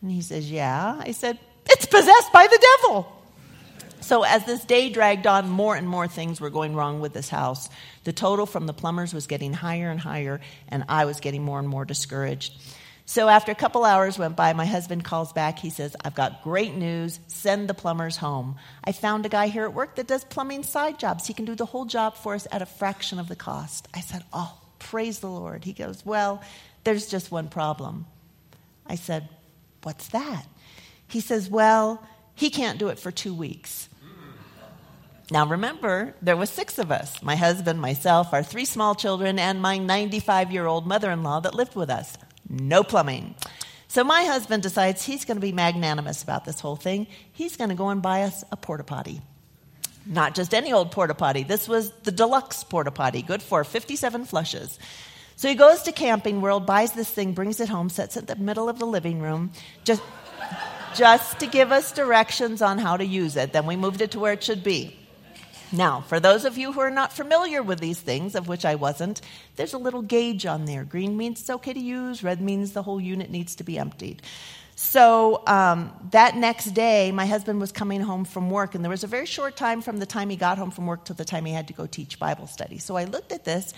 And 0.00 0.10
he 0.10 0.20
says, 0.20 0.50
yeah. 0.50 1.00
I 1.00 1.12
said, 1.12 1.38
it's 1.66 1.86
possessed 1.86 2.32
by 2.32 2.48
the 2.48 2.66
devil. 2.82 3.22
So, 4.00 4.24
as 4.24 4.44
this 4.44 4.64
day 4.64 4.90
dragged 4.90 5.28
on, 5.28 5.48
more 5.48 5.76
and 5.76 5.88
more 5.88 6.08
things 6.08 6.40
were 6.40 6.50
going 6.50 6.74
wrong 6.74 7.00
with 7.00 7.12
this 7.12 7.28
house. 7.28 7.68
The 8.04 8.12
total 8.12 8.46
from 8.46 8.66
the 8.66 8.72
plumbers 8.72 9.14
was 9.14 9.26
getting 9.26 9.52
higher 9.52 9.90
and 9.90 10.00
higher, 10.00 10.40
and 10.68 10.84
I 10.88 11.04
was 11.04 11.20
getting 11.20 11.42
more 11.42 11.58
and 11.58 11.68
more 11.68 11.84
discouraged. 11.84 12.54
So, 13.04 13.28
after 13.28 13.50
a 13.50 13.56
couple 13.56 13.84
hours 13.84 14.18
went 14.18 14.36
by, 14.36 14.52
my 14.52 14.64
husband 14.64 15.04
calls 15.04 15.32
back. 15.32 15.58
He 15.58 15.70
says, 15.70 15.96
I've 16.04 16.14
got 16.14 16.42
great 16.42 16.74
news. 16.74 17.18
Send 17.26 17.68
the 17.68 17.74
plumbers 17.74 18.16
home. 18.16 18.56
I 18.84 18.92
found 18.92 19.26
a 19.26 19.28
guy 19.28 19.48
here 19.48 19.64
at 19.64 19.74
work 19.74 19.96
that 19.96 20.06
does 20.06 20.24
plumbing 20.24 20.62
side 20.62 20.98
jobs. 20.98 21.26
He 21.26 21.34
can 21.34 21.44
do 21.44 21.54
the 21.54 21.66
whole 21.66 21.84
job 21.84 22.16
for 22.16 22.34
us 22.34 22.46
at 22.52 22.62
a 22.62 22.66
fraction 22.66 23.18
of 23.18 23.28
the 23.28 23.36
cost. 23.36 23.88
I 23.92 24.00
said, 24.00 24.24
Oh, 24.32 24.56
praise 24.78 25.18
the 25.18 25.28
Lord. 25.28 25.64
He 25.64 25.72
goes, 25.72 26.06
Well, 26.06 26.42
there's 26.84 27.06
just 27.06 27.30
one 27.30 27.48
problem. 27.48 28.06
I 28.86 28.94
said, 28.94 29.28
What's 29.82 30.08
that? 30.08 30.46
He 31.08 31.20
says, 31.20 31.50
Well, 31.50 32.06
he 32.34 32.50
can't 32.50 32.78
do 32.78 32.88
it 32.88 32.98
for 32.98 33.10
two 33.10 33.34
weeks. 33.34 33.88
Now 35.32 35.46
remember, 35.46 36.14
there 36.20 36.36
was 36.36 36.50
six 36.50 36.78
of 36.78 36.92
us 36.92 37.22
my 37.22 37.36
husband, 37.36 37.80
myself, 37.80 38.34
our 38.34 38.42
three 38.42 38.66
small 38.66 38.94
children, 38.94 39.38
and 39.38 39.62
my 39.62 39.78
95 39.78 40.52
year 40.52 40.66
old 40.66 40.86
mother 40.86 41.10
in 41.10 41.22
law 41.22 41.40
that 41.40 41.54
lived 41.54 41.74
with 41.74 41.88
us. 41.88 42.18
No 42.50 42.82
plumbing. 42.82 43.34
So 43.88 44.04
my 44.04 44.24
husband 44.24 44.62
decides 44.62 45.02
he's 45.02 45.24
going 45.24 45.38
to 45.38 45.40
be 45.40 45.52
magnanimous 45.52 46.22
about 46.22 46.44
this 46.44 46.60
whole 46.60 46.76
thing. 46.76 47.06
He's 47.32 47.56
going 47.56 47.70
to 47.70 47.74
go 47.74 47.88
and 47.88 48.02
buy 48.02 48.24
us 48.24 48.44
a 48.52 48.58
porta 48.58 48.84
potty. 48.84 49.22
Not 50.04 50.34
just 50.34 50.52
any 50.52 50.70
old 50.70 50.92
porta 50.92 51.14
potty. 51.14 51.44
This 51.44 51.66
was 51.66 51.92
the 52.02 52.12
deluxe 52.12 52.62
porta 52.62 52.90
potty, 52.90 53.22
good 53.22 53.42
for 53.42 53.64
57 53.64 54.26
flushes. 54.26 54.78
So 55.36 55.48
he 55.48 55.54
goes 55.54 55.84
to 55.84 55.92
Camping 55.92 56.42
World, 56.42 56.66
buys 56.66 56.92
this 56.92 57.08
thing, 57.08 57.32
brings 57.32 57.58
it 57.58 57.70
home, 57.70 57.88
sets 57.88 58.18
it 58.18 58.28
in 58.30 58.38
the 58.38 58.44
middle 58.44 58.68
of 58.68 58.78
the 58.78 58.86
living 58.86 59.22
room, 59.22 59.52
just, 59.84 60.02
just 60.94 61.40
to 61.40 61.46
give 61.46 61.72
us 61.72 61.90
directions 61.90 62.60
on 62.60 62.76
how 62.76 62.98
to 62.98 63.04
use 63.06 63.34
it. 63.36 63.54
Then 63.54 63.64
we 63.64 63.76
moved 63.76 64.02
it 64.02 64.10
to 64.10 64.20
where 64.20 64.34
it 64.34 64.44
should 64.44 64.62
be. 64.62 64.98
Now, 65.72 66.02
for 66.02 66.20
those 66.20 66.44
of 66.44 66.58
you 66.58 66.72
who 66.72 66.80
are 66.80 66.90
not 66.90 67.12
familiar 67.12 67.62
with 67.62 67.80
these 67.80 67.98
things, 67.98 68.34
of 68.34 68.46
which 68.46 68.64
I 68.64 68.74
wasn't, 68.74 69.22
there's 69.56 69.72
a 69.72 69.78
little 69.78 70.02
gauge 70.02 70.44
on 70.44 70.66
there. 70.66 70.84
Green 70.84 71.16
means 71.16 71.40
it's 71.40 71.50
okay 71.50 71.72
to 71.72 71.80
use, 71.80 72.22
red 72.22 72.40
means 72.40 72.72
the 72.72 72.82
whole 72.82 73.00
unit 73.00 73.30
needs 73.30 73.56
to 73.56 73.64
be 73.64 73.78
emptied. 73.78 74.20
So 74.74 75.42
um, 75.46 75.92
that 76.10 76.36
next 76.36 76.66
day, 76.72 77.12
my 77.12 77.26
husband 77.26 77.60
was 77.60 77.72
coming 77.72 78.00
home 78.00 78.24
from 78.24 78.50
work, 78.50 78.74
and 78.74 78.84
there 78.84 78.90
was 78.90 79.04
a 79.04 79.06
very 79.06 79.26
short 79.26 79.56
time 79.56 79.80
from 79.80 79.98
the 79.98 80.06
time 80.06 80.28
he 80.28 80.36
got 80.36 80.58
home 80.58 80.70
from 80.70 80.86
work 80.86 81.04
to 81.06 81.14
the 81.14 81.24
time 81.24 81.44
he 81.44 81.52
had 81.52 81.68
to 81.68 81.74
go 81.74 81.86
teach 81.86 82.18
Bible 82.18 82.46
study. 82.46 82.78
So 82.78 82.96
I 82.96 83.04
looked 83.04 83.32
at 83.32 83.44
this, 83.44 83.74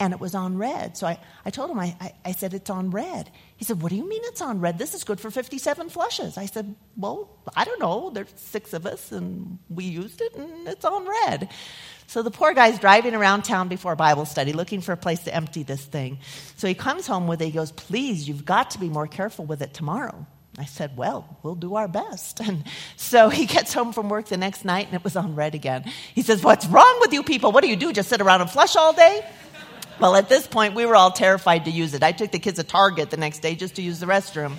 and 0.00 0.12
it 0.12 0.20
was 0.20 0.34
on 0.34 0.56
red. 0.56 0.96
So 0.96 1.06
I, 1.06 1.18
I 1.44 1.50
told 1.50 1.70
him, 1.70 1.78
I, 1.78 1.96
I, 2.00 2.12
I, 2.26 2.32
said, 2.32 2.54
it's 2.54 2.70
on 2.70 2.90
red. 2.90 3.30
He 3.56 3.64
said, 3.64 3.82
What 3.82 3.90
do 3.90 3.96
you 3.96 4.08
mean 4.08 4.22
it's 4.24 4.40
on 4.40 4.60
red? 4.60 4.78
This 4.78 4.94
is 4.94 5.04
good 5.04 5.20
for 5.20 5.30
57 5.30 5.88
flushes. 5.88 6.38
I 6.38 6.46
said, 6.46 6.74
Well, 6.96 7.28
I 7.56 7.64
don't 7.64 7.80
know. 7.80 8.10
There's 8.10 8.32
six 8.36 8.72
of 8.72 8.86
us, 8.86 9.12
and 9.12 9.58
we 9.68 9.84
used 9.84 10.20
it, 10.20 10.34
and 10.34 10.68
it's 10.68 10.84
on 10.84 11.08
red. 11.26 11.48
So 12.06 12.22
the 12.22 12.30
poor 12.30 12.54
guy's 12.54 12.78
driving 12.78 13.14
around 13.14 13.42
town 13.42 13.68
before 13.68 13.94
Bible 13.94 14.24
study 14.24 14.52
looking 14.52 14.80
for 14.80 14.92
a 14.92 14.96
place 14.96 15.24
to 15.24 15.34
empty 15.34 15.62
this 15.62 15.84
thing. 15.84 16.20
So 16.56 16.66
he 16.66 16.74
comes 16.74 17.06
home 17.06 17.26
with 17.26 17.42
it. 17.42 17.46
He 17.46 17.52
goes, 17.52 17.72
Please, 17.72 18.28
you've 18.28 18.44
got 18.44 18.70
to 18.72 18.78
be 18.78 18.88
more 18.88 19.06
careful 19.06 19.44
with 19.44 19.62
it 19.62 19.74
tomorrow. 19.74 20.26
I 20.58 20.64
said, 20.64 20.96
Well, 20.96 21.38
we'll 21.42 21.54
do 21.54 21.74
our 21.76 21.88
best. 21.88 22.40
And 22.48 22.64
so 22.96 23.28
he 23.28 23.46
gets 23.46 23.74
home 23.74 23.92
from 23.92 24.08
work 24.08 24.26
the 24.26 24.36
next 24.36 24.64
night 24.64 24.86
and 24.86 24.94
it 24.94 25.04
was 25.04 25.16
on 25.16 25.34
red 25.34 25.54
again. 25.54 25.84
He 26.14 26.22
says, 26.22 26.42
What's 26.42 26.66
wrong 26.66 26.98
with 27.00 27.12
you 27.12 27.22
people? 27.22 27.52
What 27.52 27.62
do 27.62 27.68
you 27.68 27.76
do? 27.76 27.92
Just 27.92 28.08
sit 28.08 28.20
around 28.20 28.40
and 28.40 28.50
flush 28.50 28.74
all 28.74 28.92
day? 28.92 29.24
Well, 30.00 30.14
at 30.14 30.28
this 30.28 30.46
point, 30.46 30.74
we 30.74 30.86
were 30.86 30.94
all 30.94 31.10
terrified 31.10 31.64
to 31.64 31.72
use 31.72 31.92
it. 31.92 32.04
I 32.04 32.12
took 32.12 32.30
the 32.30 32.38
kids 32.38 32.58
to 32.58 32.64
Target 32.64 33.10
the 33.10 33.16
next 33.16 33.40
day 33.40 33.56
just 33.56 33.76
to 33.76 33.82
use 33.82 33.98
the 33.98 34.06
restroom. 34.06 34.54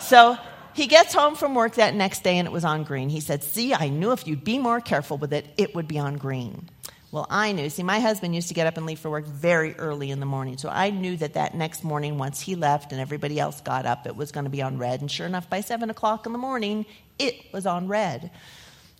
So 0.00 0.38
he 0.72 0.86
gets 0.86 1.12
home 1.12 1.34
from 1.34 1.56
work 1.56 1.74
that 1.74 1.94
next 1.94 2.22
day 2.22 2.38
and 2.38 2.46
it 2.46 2.52
was 2.52 2.64
on 2.64 2.84
green. 2.84 3.08
He 3.08 3.18
said, 3.18 3.42
See, 3.42 3.74
I 3.74 3.88
knew 3.88 4.12
if 4.12 4.26
you'd 4.26 4.44
be 4.44 4.58
more 4.58 4.80
careful 4.80 5.18
with 5.18 5.32
it, 5.32 5.46
it 5.56 5.74
would 5.74 5.88
be 5.88 5.98
on 5.98 6.16
green. 6.16 6.68
Well, 7.10 7.26
I 7.28 7.50
knew. 7.52 7.68
See, 7.70 7.82
my 7.82 7.98
husband 7.98 8.36
used 8.36 8.48
to 8.48 8.54
get 8.54 8.68
up 8.68 8.76
and 8.76 8.86
leave 8.86 9.00
for 9.00 9.10
work 9.10 9.26
very 9.26 9.74
early 9.74 10.10
in 10.12 10.20
the 10.20 10.26
morning. 10.26 10.56
So 10.56 10.68
I 10.68 10.90
knew 10.90 11.16
that 11.16 11.34
that 11.34 11.54
next 11.54 11.82
morning, 11.82 12.16
once 12.16 12.40
he 12.40 12.54
left 12.54 12.92
and 12.92 13.00
everybody 13.00 13.40
else 13.40 13.60
got 13.60 13.84
up, 13.84 14.06
it 14.06 14.16
was 14.16 14.32
going 14.32 14.44
to 14.44 14.50
be 14.50 14.62
on 14.62 14.78
red. 14.78 15.00
And 15.00 15.10
sure 15.10 15.26
enough, 15.26 15.50
by 15.50 15.60
7 15.60 15.90
o'clock 15.90 16.24
in 16.24 16.32
the 16.32 16.38
morning, 16.38 16.86
it 17.18 17.52
was 17.52 17.66
on 17.66 17.88
red. 17.88 18.30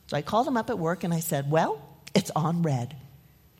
So 0.08 0.16
I 0.16 0.22
called 0.22 0.46
him 0.46 0.58
up 0.58 0.68
at 0.68 0.78
work 0.78 1.04
and 1.04 1.14
I 1.14 1.20
said, 1.20 1.50
Well, 1.50 1.80
it's 2.14 2.32
on 2.36 2.62
red. 2.62 2.96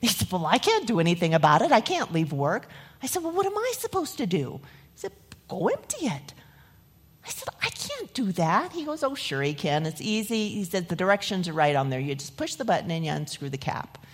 He 0.03 0.09
said, 0.09 0.31
Well, 0.31 0.45
I 0.45 0.59
can't 0.59 0.87
do 0.87 1.01
anything 1.01 1.33
about 1.33 1.63
it. 1.63 1.73
I 1.73 1.81
can't 1.81 2.13
leave 2.13 2.33
work. 2.33 2.69
I 3.03 3.07
said, 3.07 3.23
Well, 3.23 3.33
what 3.33 3.47
am 3.47 3.57
I 3.57 3.73
supposed 3.79 4.19
to 4.19 4.27
do? 4.27 4.61
He 4.93 4.99
said, 4.99 5.13
Go 5.49 5.69
empty 5.69 6.07
it. 6.07 6.35
I 7.25 7.31
said, 7.31 7.49
I 7.63 7.69
can't 7.71 8.13
do 8.13 8.33
that. 8.33 8.73
He 8.73 8.85
goes, 8.85 9.03
Oh, 9.05 9.15
sure, 9.15 9.41
he 9.41 9.55
can. 9.55 9.87
It's 9.87 10.01
easy. 10.01 10.49
He 10.49 10.65
said, 10.65 10.89
The 10.89 10.97
directions 10.97 11.49
are 11.49 11.53
right 11.55 11.77
on 11.77 11.89
there. 11.89 12.01
You 12.01 12.17
just 12.17 12.37
push 12.37 12.57
the 12.57 12.65
button 12.65 12.91
and 12.91 13.07
you 13.07 13.13
unscrew 13.13 13.49
the 13.49 13.57
cap. 13.57 14.05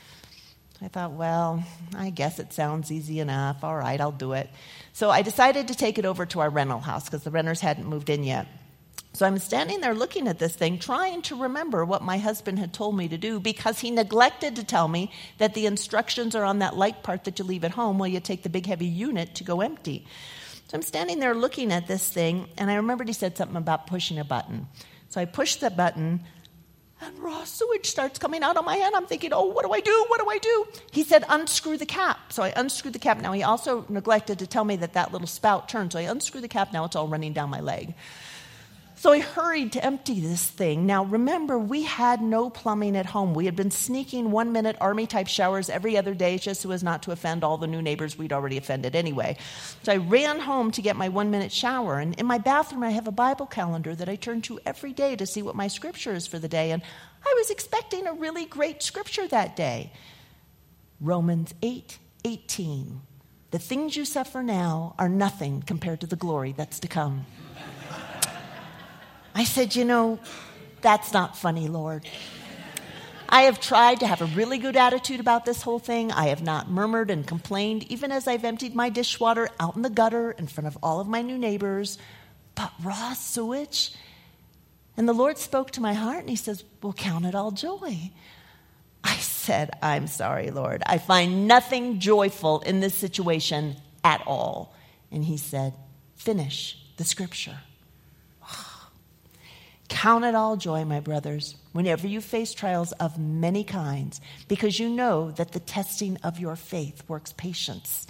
I 0.81 0.87
thought, 0.87 1.13
well, 1.13 1.65
I 1.97 2.11
guess 2.11 2.39
it 2.39 2.53
sounds 2.53 2.93
easy 2.93 3.19
enough. 3.19 3.65
All 3.65 3.75
right, 3.75 4.01
I'll 4.01 4.13
do 4.13 4.35
it. 4.35 4.49
So 4.93 5.11
I 5.11 5.23
decided 5.23 5.67
to 5.69 5.75
take 5.75 5.99
it 5.99 6.05
over 6.05 6.25
to 6.27 6.39
our 6.39 6.51
rental 6.51 6.79
house 6.79 7.07
because 7.07 7.25
the 7.25 7.33
renters 7.33 7.61
hadn't 7.61 7.87
moved 7.87 8.11
in 8.11 8.23
yet. 8.23 8.47
So 9.15 9.27
I'm 9.27 9.39
standing 9.39 9.81
there 9.81 9.95
looking 9.95 10.29
at 10.29 10.39
this 10.39 10.55
thing, 10.55 10.79
trying 10.79 11.23
to 11.23 11.37
remember 11.37 11.85
what 11.85 12.03
my 12.03 12.19
husband 12.19 12.59
had 12.59 12.73
told 12.73 12.97
me 12.97 13.09
to 13.09 13.19
do 13.19 13.41
because 13.41 13.81
he 13.81 13.91
neglected 13.91 14.57
to 14.57 14.65
tell 14.65 14.87
me 14.87 15.11
that 15.39 15.55
the 15.55 15.67
instructions 15.67 16.35
are 16.35 16.45
on 16.45 16.61
that 16.61 16.77
light 16.77 17.03
part 17.03 17.25
that 17.25 17.39
you 17.39 17.45
leave 17.45 17.65
at 17.65 17.73
home 17.73 17.99
while 17.99 18.09
you 18.09 18.21
take 18.21 18.43
the 18.43 18.49
big 18.49 18.67
heavy 18.67 18.87
unit 18.87 19.35
to 19.37 19.45
go 19.45 19.61
empty. 19.61 20.07
So 20.69 20.77
I'm 20.77 20.83
standing 20.83 21.19
there 21.19 21.35
looking 21.35 21.73
at 21.73 21.87
this 21.87 22.09
thing, 22.11 22.47
and 22.59 22.71
I 22.71 22.75
remembered 22.75 23.09
he 23.09 23.15
said 23.15 23.37
something 23.39 23.57
about 23.57 23.87
pushing 23.87 24.19
a 24.19 24.25
button. 24.25 24.69
So 25.09 25.19
I 25.21 25.25
pushed 25.25 25.61
the 25.61 25.71
button, 25.71 26.21
and 27.01 27.19
raw 27.19 27.45
sewage 27.45 27.87
starts 27.87 28.19
coming 28.19 28.43
out 28.43 28.59
of 28.59 28.67
my 28.67 28.77
hand. 28.77 28.95
I'm 28.95 29.07
thinking, 29.07 29.33
oh, 29.33 29.47
what 29.47 29.65
do 29.65 29.73
I 29.73 29.81
do? 29.81 30.05
What 30.09 30.21
do 30.21 30.29
I 30.29 30.37
do? 30.37 30.67
He 30.91 31.05
said, 31.05 31.25
unscrew 31.29 31.79
the 31.79 31.87
cap. 31.87 32.33
So 32.33 32.43
I 32.43 32.53
unscrewed 32.55 32.93
the 32.93 32.99
cap. 32.99 33.19
Now, 33.21 33.33
he 33.33 33.43
also 33.43 33.87
neglected 33.89 34.41
to 34.41 34.47
tell 34.47 34.65
me 34.65 34.77
that 34.77 34.93
that 34.93 35.11
little 35.11 35.27
spout 35.27 35.69
turned. 35.71 35.93
So 35.93 35.99
I 35.99 36.03
unscrew 36.03 36.43
the 36.43 36.49
cap. 36.49 36.73
Now 36.73 36.85
it's 36.85 36.97
all 36.97 37.09
running 37.09 37.33
down 37.33 37.49
my 37.49 37.61
leg. 37.61 37.95
So 38.99 39.13
I 39.13 39.21
hurried 39.21 39.71
to 39.73 39.85
empty 39.85 40.19
this 40.19 40.45
thing. 40.45 40.85
Now, 40.85 41.05
remember, 41.05 41.57
we 41.57 41.85
had 41.85 42.21
no 42.21 42.51
plumbing 42.51 42.97
at 42.97 43.07
home. 43.07 43.33
We 43.33 43.45
had 43.45 43.55
been 43.55 43.71
sneaking 43.71 44.33
one 44.33 44.51
minute 44.51 44.77
army 44.81 45.07
type 45.07 45.29
showers 45.29 45.71
every 45.71 45.97
other 45.97 46.15
day 46.15 46.37
just 46.37 46.63
so 46.63 46.73
as 46.73 46.83
not 46.83 47.05
to 47.05 47.13
offend 47.13 47.45
all 47.45 47.59
the 47.59 47.69
new 47.69 47.81
neighbors 47.81 48.19
we'd 48.19 48.33
already 48.33 48.57
offended 48.57 48.97
anyway. 48.97 49.37
So 49.85 49.93
I 49.93 49.99
ran 49.99 50.41
home 50.41 50.73
to 50.73 50.83
get 50.83 50.97
my 50.97 51.09
one 51.09 51.31
minute 51.31 51.53
shower. 51.53 52.01
And 52.01 52.19
in 52.19 52.27
my 52.27 52.39
bathroom, 52.39 52.83
I 52.83 52.91
have 52.91 53.07
a 53.07 53.13
Bible 53.13 53.47
calendar 53.47 53.95
that 53.95 54.09
I 54.09 54.17
turn 54.17 54.43
to 54.43 54.59
every 54.67 54.93
day 54.93 55.15
to 55.15 55.27
see 55.27 55.43
what 55.43 55.55
my 55.55 55.69
scripture 55.69 56.15
is 56.15 56.27
for 56.27 56.41
the 56.41 56.49
day. 56.49 56.73
And 56.73 56.83
I 57.25 57.35
was 57.39 57.51
expecting 57.51 58.09
a 58.09 58.13
really 58.13 58.47
great 58.47 58.83
scripture 58.83 59.29
that 59.29 59.55
day 59.55 59.93
Romans 61.01 61.55
8 61.63 61.99
18. 62.25 63.01
the 63.53 63.61
things 63.61 63.97
you 63.97 64.05
suffer 64.05 64.43
now 64.43 64.97
are 64.99 65.09
nothing 65.09 65.63
compared 65.63 66.01
to 66.01 66.09
the 66.09 66.17
glory 66.17 66.53
that's 66.57 66.81
to 66.81 66.89
come. 66.89 67.27
I 69.39 69.45
said, 69.45 69.77
You 69.77 69.85
know, 69.85 70.19
that's 70.81 71.13
not 71.13 71.39
funny, 71.39 71.69
Lord. 71.69 72.05
I 73.29 73.43
have 73.43 73.61
tried 73.61 74.01
to 74.01 74.07
have 74.07 74.21
a 74.21 74.27
really 74.27 74.59
good 74.59 74.75
attitude 74.75 75.21
about 75.21 75.45
this 75.45 75.63
whole 75.63 75.79
thing. 75.79 76.11
I 76.11 76.29
have 76.29 76.43
not 76.43 76.69
murmured 76.69 77.09
and 77.09 77.25
complained, 77.25 77.85
even 77.85 78.11
as 78.11 78.27
I've 78.27 78.45
emptied 78.45 78.75
my 78.75 78.89
dishwater 78.89 79.49
out 79.61 79.77
in 79.77 79.83
the 79.83 79.91
gutter 79.91 80.33
in 80.33 80.49
front 80.49 80.67
of 80.67 80.77
all 80.83 80.99
of 80.99 81.07
my 81.07 81.23
new 81.23 81.39
neighbors. 81.39 81.99
But 82.57 82.73
raw 82.83 83.13
sewage? 83.13 83.93
And 84.97 85.09
the 85.09 85.13
Lord 85.13 85.39
spoke 85.39 85.71
to 85.73 85.81
my 85.81 85.95
heart 85.95 86.19
and 86.19 86.31
He 86.31 86.35
says, 86.35 86.65
Well, 86.83 86.93
count 86.93 87.25
it 87.25 87.37
all 87.37 87.53
joy. 87.53 88.11
I 89.05 89.17
said, 89.19 89.71
I'm 89.81 90.09
sorry, 90.09 90.51
Lord. 90.51 90.83
I 90.85 90.99
find 90.99 91.47
nothing 91.47 92.01
joyful 92.01 92.59
in 92.63 92.81
this 92.81 92.97
situation 92.97 93.77
at 94.03 94.21
all. 94.27 94.75
And 95.13 95.25
He 95.25 95.37
said, 95.37 95.75
Finish 96.17 96.77
the 96.97 97.05
scripture. 97.05 97.61
Count 99.89 100.25
it 100.25 100.35
all 100.35 100.57
joy, 100.57 100.85
my 100.85 101.01
brothers, 101.01 101.57
whenever 101.73 102.07
you 102.07 102.21
face 102.21 102.53
trials 102.53 102.93
of 102.93 103.19
many 103.19 103.65
kinds, 103.65 104.21
because 104.47 104.79
you 104.79 104.89
know 104.89 105.31
that 105.33 105.53
the 105.53 105.61
testing 105.61 106.19
of 106.19 106.39
your 106.39 106.57
faith 106.57 107.03
works 107.09 107.33
patience. 107.33 108.07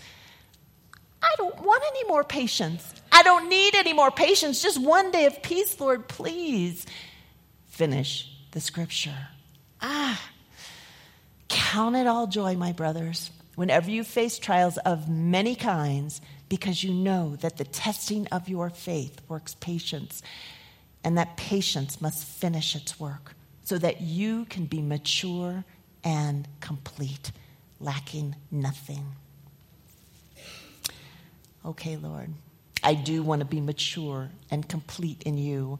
I 1.22 1.32
don't 1.36 1.60
want 1.62 1.82
any 1.88 2.04
more 2.08 2.24
patience. 2.24 2.94
I 3.12 3.22
don't 3.22 3.48
need 3.48 3.74
any 3.76 3.92
more 3.92 4.10
patience. 4.10 4.60
Just 4.60 4.80
one 4.80 5.10
day 5.10 5.26
of 5.26 5.42
peace, 5.42 5.80
Lord, 5.80 6.08
please. 6.08 6.84
Finish 7.66 8.28
the 8.50 8.60
scripture. 8.60 9.28
Ah, 9.80 10.20
count 11.48 11.94
it 11.94 12.08
all 12.08 12.26
joy, 12.26 12.56
my 12.56 12.72
brothers, 12.72 13.30
whenever 13.54 13.88
you 13.90 14.02
face 14.02 14.38
trials 14.38 14.78
of 14.78 15.08
many 15.08 15.54
kinds, 15.54 16.20
because 16.48 16.82
you 16.82 16.92
know 16.92 17.36
that 17.36 17.56
the 17.56 17.64
testing 17.64 18.26
of 18.28 18.48
your 18.48 18.68
faith 18.68 19.20
works 19.28 19.54
patience 19.54 20.22
and 21.04 21.16
that 21.18 21.36
patience 21.36 22.00
must 22.00 22.24
finish 22.24 22.74
its 22.74 22.98
work 22.98 23.34
so 23.64 23.78
that 23.78 24.00
you 24.00 24.44
can 24.46 24.66
be 24.66 24.80
mature 24.80 25.64
and 26.04 26.48
complete, 26.60 27.32
lacking 27.80 28.34
nothing. 28.50 29.04
Okay, 31.64 31.96
Lord, 31.96 32.32
I 32.82 32.94
do 32.94 33.22
want 33.22 33.40
to 33.40 33.44
be 33.44 33.60
mature 33.60 34.30
and 34.50 34.66
complete 34.66 35.22
in 35.24 35.36
you, 35.36 35.78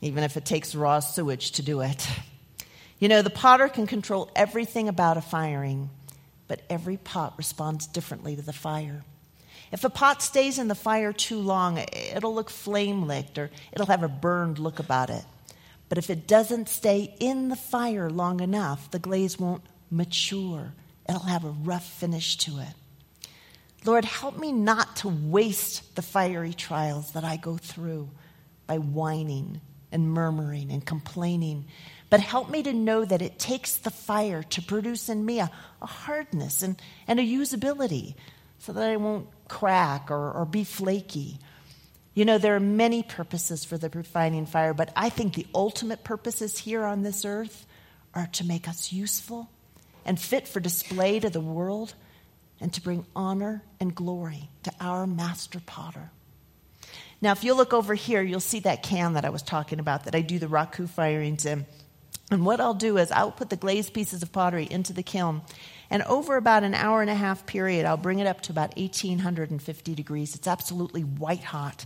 even 0.00 0.24
if 0.24 0.36
it 0.36 0.44
takes 0.44 0.74
raw 0.74 1.00
sewage 1.00 1.52
to 1.52 1.62
do 1.62 1.80
it. 1.80 2.08
You 2.98 3.08
know, 3.08 3.20
the 3.20 3.30
potter 3.30 3.68
can 3.68 3.86
control 3.86 4.30
everything 4.36 4.88
about 4.88 5.16
a 5.16 5.20
firing, 5.20 5.90
but 6.46 6.62
every 6.70 6.96
pot 6.96 7.34
responds 7.36 7.86
differently 7.86 8.36
to 8.36 8.42
the 8.42 8.52
fire. 8.52 9.02
If 9.72 9.84
a 9.84 9.90
pot 9.90 10.20
stays 10.22 10.58
in 10.58 10.68
the 10.68 10.74
fire 10.74 11.14
too 11.14 11.38
long, 11.38 11.78
it'll 11.78 12.34
look 12.34 12.50
flame 12.50 13.06
licked 13.06 13.38
or 13.38 13.50
it'll 13.72 13.86
have 13.86 14.02
a 14.02 14.08
burned 14.08 14.58
look 14.58 14.78
about 14.78 15.08
it. 15.08 15.24
But 15.88 15.96
if 15.98 16.10
it 16.10 16.26
doesn't 16.26 16.68
stay 16.68 17.14
in 17.18 17.48
the 17.48 17.56
fire 17.56 18.10
long 18.10 18.40
enough, 18.40 18.90
the 18.90 18.98
glaze 18.98 19.38
won't 19.38 19.62
mature. 19.90 20.74
It'll 21.08 21.22
have 21.22 21.44
a 21.44 21.50
rough 21.50 21.86
finish 21.86 22.36
to 22.38 22.58
it. 22.58 22.74
Lord, 23.84 24.04
help 24.04 24.38
me 24.38 24.52
not 24.52 24.96
to 24.96 25.08
waste 25.08 25.96
the 25.96 26.02
fiery 26.02 26.52
trials 26.52 27.12
that 27.12 27.24
I 27.24 27.36
go 27.36 27.56
through 27.56 28.10
by 28.66 28.78
whining 28.78 29.60
and 29.90 30.10
murmuring 30.10 30.70
and 30.70 30.84
complaining, 30.84 31.64
but 32.08 32.20
help 32.20 32.48
me 32.48 32.62
to 32.62 32.72
know 32.72 33.04
that 33.04 33.22
it 33.22 33.38
takes 33.38 33.76
the 33.76 33.90
fire 33.90 34.42
to 34.44 34.62
produce 34.62 35.08
in 35.08 35.24
me 35.24 35.40
a, 35.40 35.50
a 35.80 35.86
hardness 35.86 36.62
and, 36.62 36.80
and 37.08 37.18
a 37.18 37.22
usability 37.22 38.14
so 38.62 38.72
that 38.72 38.88
I 38.88 38.96
won't 38.96 39.26
crack 39.48 40.08
or, 40.08 40.30
or 40.30 40.44
be 40.44 40.62
flaky. 40.62 41.38
You 42.14 42.24
know, 42.24 42.38
there 42.38 42.54
are 42.54 42.60
many 42.60 43.02
purposes 43.02 43.64
for 43.64 43.76
the 43.76 43.88
refining 43.88 44.46
fire, 44.46 44.72
but 44.72 44.92
I 44.94 45.08
think 45.08 45.34
the 45.34 45.48
ultimate 45.52 46.04
purposes 46.04 46.58
here 46.58 46.84
on 46.84 47.02
this 47.02 47.24
earth 47.24 47.66
are 48.14 48.28
to 48.34 48.46
make 48.46 48.68
us 48.68 48.92
useful 48.92 49.50
and 50.04 50.18
fit 50.18 50.46
for 50.46 50.60
display 50.60 51.18
to 51.18 51.28
the 51.28 51.40
world 51.40 51.94
and 52.60 52.72
to 52.74 52.80
bring 52.80 53.04
honor 53.16 53.64
and 53.80 53.96
glory 53.96 54.48
to 54.62 54.72
our 54.80 55.08
master 55.08 55.60
potter. 55.66 56.12
Now, 57.20 57.32
if 57.32 57.42
you 57.42 57.54
look 57.54 57.72
over 57.72 57.94
here, 57.94 58.22
you'll 58.22 58.38
see 58.38 58.60
that 58.60 58.84
can 58.84 59.14
that 59.14 59.24
I 59.24 59.30
was 59.30 59.42
talking 59.42 59.80
about 59.80 60.04
that 60.04 60.14
I 60.14 60.20
do 60.20 60.38
the 60.38 60.46
raku 60.46 60.88
firings 60.88 61.46
in. 61.46 61.66
And 62.30 62.46
what 62.46 62.60
I'll 62.60 62.74
do 62.74 62.96
is 62.98 63.10
I'll 63.10 63.32
put 63.32 63.50
the 63.50 63.56
glazed 63.56 63.92
pieces 63.92 64.22
of 64.22 64.30
pottery 64.30 64.68
into 64.70 64.92
the 64.92 65.02
kiln 65.02 65.42
and 65.92 66.02
over 66.04 66.38
about 66.38 66.64
an 66.64 66.72
hour 66.72 67.02
and 67.02 67.10
a 67.10 67.14
half 67.14 67.44
period, 67.44 67.84
I'll 67.84 67.98
bring 67.98 68.18
it 68.18 68.26
up 68.26 68.40
to 68.42 68.52
about 68.52 68.78
1850 68.78 69.94
degrees. 69.94 70.34
It's 70.34 70.48
absolutely 70.48 71.02
white 71.02 71.44
hot. 71.44 71.84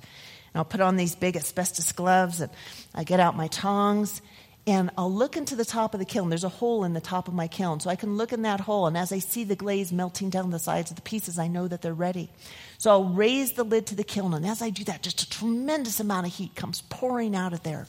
And 0.54 0.61
I'll 0.61 0.64
put 0.64 0.80
on 0.80 0.94
these 0.94 1.16
big 1.16 1.36
asbestos 1.36 1.90
gloves 1.90 2.40
and 2.40 2.52
I 2.94 3.02
get 3.02 3.18
out 3.18 3.36
my 3.36 3.48
tongs 3.48 4.22
and 4.64 4.90
I'll 4.96 5.12
look 5.12 5.36
into 5.36 5.57
the 5.57 5.64
top 5.64 5.92
of 5.92 5.98
the 5.98 6.07
kiln. 6.07 6.28
There's 6.28 6.44
a 6.44 6.48
hole 6.48 6.84
in 6.84 6.92
the 6.92 7.00
top 7.00 7.26
of 7.26 7.34
my 7.34 7.48
kiln, 7.48 7.78
so 7.80 7.90
I 7.90 7.96
can 7.96 8.16
look 8.16 8.32
in 8.32 8.42
that 8.42 8.61
hole. 8.61 8.86
And 8.86 8.96
as 8.96 9.12
I 9.12 9.18
see 9.18 9.44
the 9.44 9.54
glaze 9.54 9.92
melting 9.92 10.30
down 10.30 10.50
the 10.50 10.59
sides 10.59 10.90
of 10.90 10.96
the 10.96 11.02
pieces, 11.02 11.38
I 11.38 11.46
know 11.46 11.68
that 11.68 11.82
they're 11.82 11.94
ready. 11.94 12.30
So 12.78 12.90
I'll 12.90 13.04
raise 13.04 13.52
the 13.52 13.62
lid 13.64 13.86
to 13.88 13.94
the 13.94 14.02
kiln, 14.02 14.34
and 14.34 14.44
as 14.44 14.62
I 14.62 14.70
do 14.70 14.82
that, 14.84 15.02
just 15.02 15.22
a 15.22 15.30
tremendous 15.30 16.00
amount 16.00 16.26
of 16.26 16.34
heat 16.34 16.57
comes 16.57 16.82
pouring 16.82 17.36
out 17.36 17.52
of 17.52 17.62
there. 17.62 17.86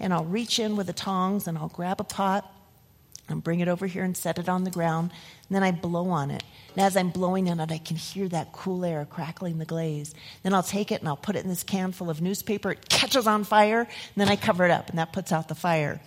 And 0.00 0.12
I'll 0.12 0.24
reach 0.24 0.58
in 0.58 0.74
with 0.74 0.88
the 0.88 0.92
tongs 0.92 1.46
and 1.46 1.56
I'll 1.56 1.68
grab 1.68 2.00
a 2.00 2.04
pot 2.04 2.52
and 3.28 3.42
bring 3.42 3.60
it 3.60 3.68
over 3.68 3.86
here 3.86 4.04
and 4.04 4.16
set 4.16 4.38
it 4.38 4.48
on 4.48 4.64
the 4.64 4.70
ground. 4.70 5.12
And 5.48 5.56
then 5.56 5.62
I 5.62 5.70
blow 5.70 6.08
on 6.10 6.30
it. 6.30 6.42
And 6.74 6.84
as 6.84 6.96
I'm 6.96 7.10
blowing 7.10 7.50
on 7.50 7.60
it, 7.60 7.72
I 7.72 7.78
can 7.78 7.96
hear 7.96 8.28
that 8.28 8.52
cool 8.52 8.84
air 8.84 9.06
crackling 9.08 9.58
the 9.58 9.64
glaze. 9.64 10.14
Then 10.42 10.54
I'll 10.54 10.62
take 10.62 10.92
it 10.92 11.00
and 11.00 11.08
I'll 11.08 11.16
put 11.16 11.36
it 11.36 11.44
in 11.44 11.48
this 11.48 11.62
can 11.62 11.92
full 11.92 12.10
of 12.10 12.22
newspaper. 12.22 12.72
It 12.72 12.88
catches 12.88 13.26
on 13.26 13.44
fire, 13.44 13.80
and 13.80 14.14
then 14.16 14.28
I 14.28 14.36
cover 14.36 14.64
it 14.64 14.70
up, 14.70 14.88
and 14.90 14.98
that 14.98 15.12
puts 15.12 15.32
out 15.32 15.48
the 15.48 15.54
fire. 15.54 16.00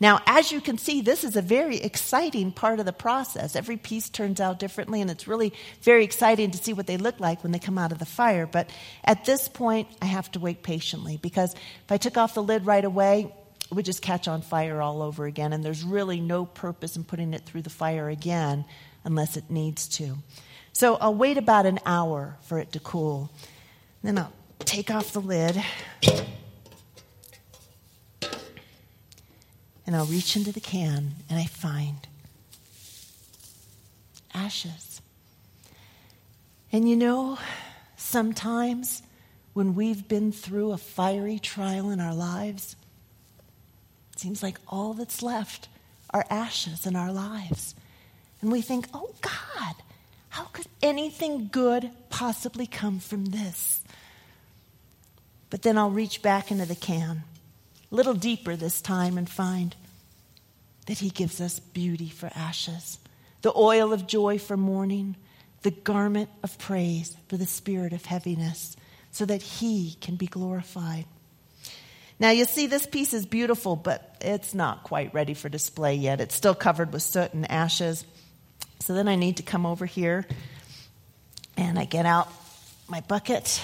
Now, 0.00 0.20
as 0.26 0.50
you 0.50 0.60
can 0.60 0.76
see, 0.76 1.02
this 1.02 1.22
is 1.22 1.36
a 1.36 1.42
very 1.42 1.76
exciting 1.76 2.50
part 2.50 2.80
of 2.80 2.86
the 2.86 2.92
process. 2.92 3.54
Every 3.54 3.76
piece 3.76 4.08
turns 4.08 4.40
out 4.40 4.58
differently, 4.58 5.00
and 5.00 5.10
it's 5.10 5.28
really 5.28 5.52
very 5.82 6.04
exciting 6.04 6.50
to 6.50 6.58
see 6.58 6.72
what 6.72 6.86
they 6.86 6.96
look 6.96 7.20
like 7.20 7.42
when 7.42 7.52
they 7.52 7.60
come 7.60 7.78
out 7.78 7.92
of 7.92 7.98
the 7.98 8.04
fire. 8.04 8.46
But 8.46 8.70
at 9.04 9.24
this 9.24 9.48
point, 9.48 9.88
I 10.02 10.06
have 10.06 10.30
to 10.32 10.40
wait 10.40 10.62
patiently 10.62 11.18
because 11.22 11.54
if 11.54 11.90
I 11.92 11.96
took 11.96 12.16
off 12.16 12.34
the 12.34 12.42
lid 12.42 12.66
right 12.66 12.84
away, 12.84 13.32
it 13.74 13.76
would 13.76 13.86
just 13.86 14.02
catch 14.02 14.28
on 14.28 14.40
fire 14.40 14.80
all 14.80 15.02
over 15.02 15.26
again, 15.26 15.52
and 15.52 15.64
there's 15.64 15.82
really 15.82 16.20
no 16.20 16.46
purpose 16.46 16.94
in 16.94 17.02
putting 17.02 17.34
it 17.34 17.44
through 17.44 17.62
the 17.62 17.70
fire 17.70 18.08
again 18.08 18.64
unless 19.02 19.36
it 19.36 19.50
needs 19.50 19.88
to. 19.88 20.16
So 20.72 20.94
I'll 20.94 21.16
wait 21.16 21.38
about 21.38 21.66
an 21.66 21.80
hour 21.84 22.36
for 22.42 22.60
it 22.60 22.70
to 22.70 22.78
cool. 22.78 23.32
Then 24.04 24.16
I'll 24.16 24.32
take 24.60 24.92
off 24.92 25.12
the 25.12 25.20
lid 25.20 25.60
and 29.84 29.96
I'll 29.96 30.06
reach 30.06 30.36
into 30.36 30.52
the 30.52 30.60
can 30.60 31.14
and 31.28 31.36
I 31.36 31.46
find 31.46 31.96
ashes. 34.32 35.02
And 36.70 36.88
you 36.88 36.94
know, 36.94 37.38
sometimes 37.96 39.02
when 39.52 39.74
we've 39.74 40.06
been 40.06 40.30
through 40.30 40.70
a 40.70 40.78
fiery 40.78 41.40
trial 41.40 41.90
in 41.90 41.98
our 41.98 42.14
lives, 42.14 42.76
seems 44.24 44.42
like 44.42 44.58
all 44.66 44.94
that's 44.94 45.22
left 45.22 45.68
are 46.08 46.24
ashes 46.30 46.86
in 46.86 46.96
our 46.96 47.12
lives. 47.12 47.74
And 48.40 48.50
we 48.50 48.62
think, 48.62 48.86
oh 48.94 49.10
God, 49.20 49.74
how 50.30 50.44
could 50.44 50.64
anything 50.82 51.50
good 51.52 51.90
possibly 52.08 52.66
come 52.66 53.00
from 53.00 53.26
this? 53.26 53.82
But 55.50 55.60
then 55.60 55.76
I'll 55.76 55.90
reach 55.90 56.22
back 56.22 56.50
into 56.50 56.64
the 56.64 56.74
can, 56.74 57.22
a 57.92 57.94
little 57.94 58.14
deeper 58.14 58.56
this 58.56 58.80
time, 58.80 59.18
and 59.18 59.28
find 59.28 59.76
that 60.86 61.00
He 61.00 61.10
gives 61.10 61.38
us 61.38 61.60
beauty 61.60 62.08
for 62.08 62.30
ashes, 62.34 62.98
the 63.42 63.52
oil 63.54 63.92
of 63.92 64.06
joy 64.06 64.38
for 64.38 64.56
mourning, 64.56 65.16
the 65.60 65.70
garment 65.70 66.30
of 66.42 66.56
praise 66.56 67.14
for 67.28 67.36
the 67.36 67.46
spirit 67.46 67.92
of 67.92 68.06
heaviness, 68.06 68.74
so 69.10 69.26
that 69.26 69.42
He 69.42 69.98
can 70.00 70.16
be 70.16 70.26
glorified. 70.26 71.04
Now 72.24 72.30
you 72.30 72.46
see 72.46 72.68
this 72.68 72.86
piece 72.86 73.12
is 73.12 73.26
beautiful, 73.26 73.76
but 73.76 74.16
it's 74.22 74.54
not 74.54 74.82
quite 74.82 75.12
ready 75.12 75.34
for 75.34 75.50
display 75.50 75.96
yet. 75.96 76.22
It's 76.22 76.34
still 76.34 76.54
covered 76.54 76.90
with 76.90 77.02
soot 77.02 77.34
and 77.34 77.50
ashes. 77.50 78.02
So 78.80 78.94
then 78.94 79.08
I 79.08 79.16
need 79.16 79.36
to 79.36 79.42
come 79.42 79.66
over 79.66 79.84
here 79.84 80.26
and 81.58 81.78
I 81.78 81.84
get 81.84 82.06
out 82.06 82.32
my 82.88 83.02
bucket 83.02 83.60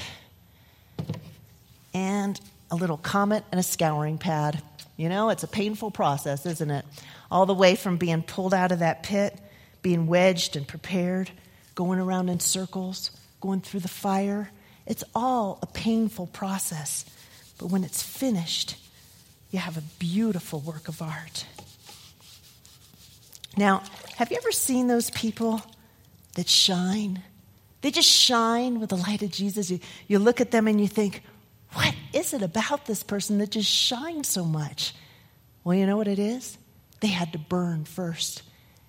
and 1.95 2.39
a 2.71 2.77
little 2.77 2.99
comet 2.99 3.45
and 3.51 3.59
a 3.59 3.63
scouring 3.63 4.19
pad. 4.19 4.63
You 4.99 5.09
know, 5.09 5.31
it's 5.31 5.43
a 5.43 5.49
painful 5.49 5.91
process, 5.91 6.45
isn't 6.45 6.71
it? 6.71 6.85
All 7.31 7.47
the 7.47 7.55
way 7.55 7.77
from 7.77 7.97
being 7.97 8.23
pulled 8.23 8.53
out 8.53 8.73
of 8.73 8.81
that 8.81 9.03
pit, 9.03 9.41
being 9.81 10.07
wedged 10.07 10.57
and 10.57 10.69
prepared, 10.69 11.31
going 11.75 11.99
around 11.99 12.29
in 12.29 12.41
circles, 12.41 13.11
going 13.41 13.63
through 13.63 13.81
the 13.81 13.89
fire. 13.89 14.51
It's 14.85 15.05
all 15.15 15.61
a 15.63 15.67
painful 15.67 16.27
process. 16.27 17.07
But 17.61 17.67
when 17.67 17.85
it's 17.85 18.03
finished, 18.03 18.77
you 19.51 19.59
have 19.59 19.77
a 19.77 19.83
beautiful 19.99 20.61
work 20.61 20.89
of 20.89 21.03
art. 21.03 21.45
Now, 23.55 23.83
have 24.17 24.31
you 24.31 24.39
ever 24.39 24.51
seen 24.51 24.87
those 24.87 25.11
people 25.11 25.61
that 26.37 26.49
shine 26.49 27.23
They 27.83 27.91
just 27.91 28.09
shine 28.09 28.81
with 28.81 28.91
the 28.91 28.97
light 28.97 29.23
of 29.23 29.31
Jesus. 29.31 29.71
You, 29.71 29.81
you 30.07 30.19
look 30.19 30.41
at 30.41 30.51
them 30.51 30.69
and 30.69 30.81
you 30.81 30.89
think, 30.89 31.23
what 31.73 31.95
is 32.13 32.35
it 32.35 32.43
about 32.43 32.87
this 32.87 33.03
person 33.03 33.39
that 33.39 33.51
just 33.51 33.71
shines 33.71 34.29
so 34.29 34.45
much? 34.45 34.95
Well, 35.65 35.77
you 35.77 35.87
know 35.87 35.97
what 35.97 36.09
it 36.09 36.19
is? 36.19 36.59
They 37.01 37.09
had 37.09 37.33
to 37.33 37.39
burn 37.39 37.85
first. 37.85 38.43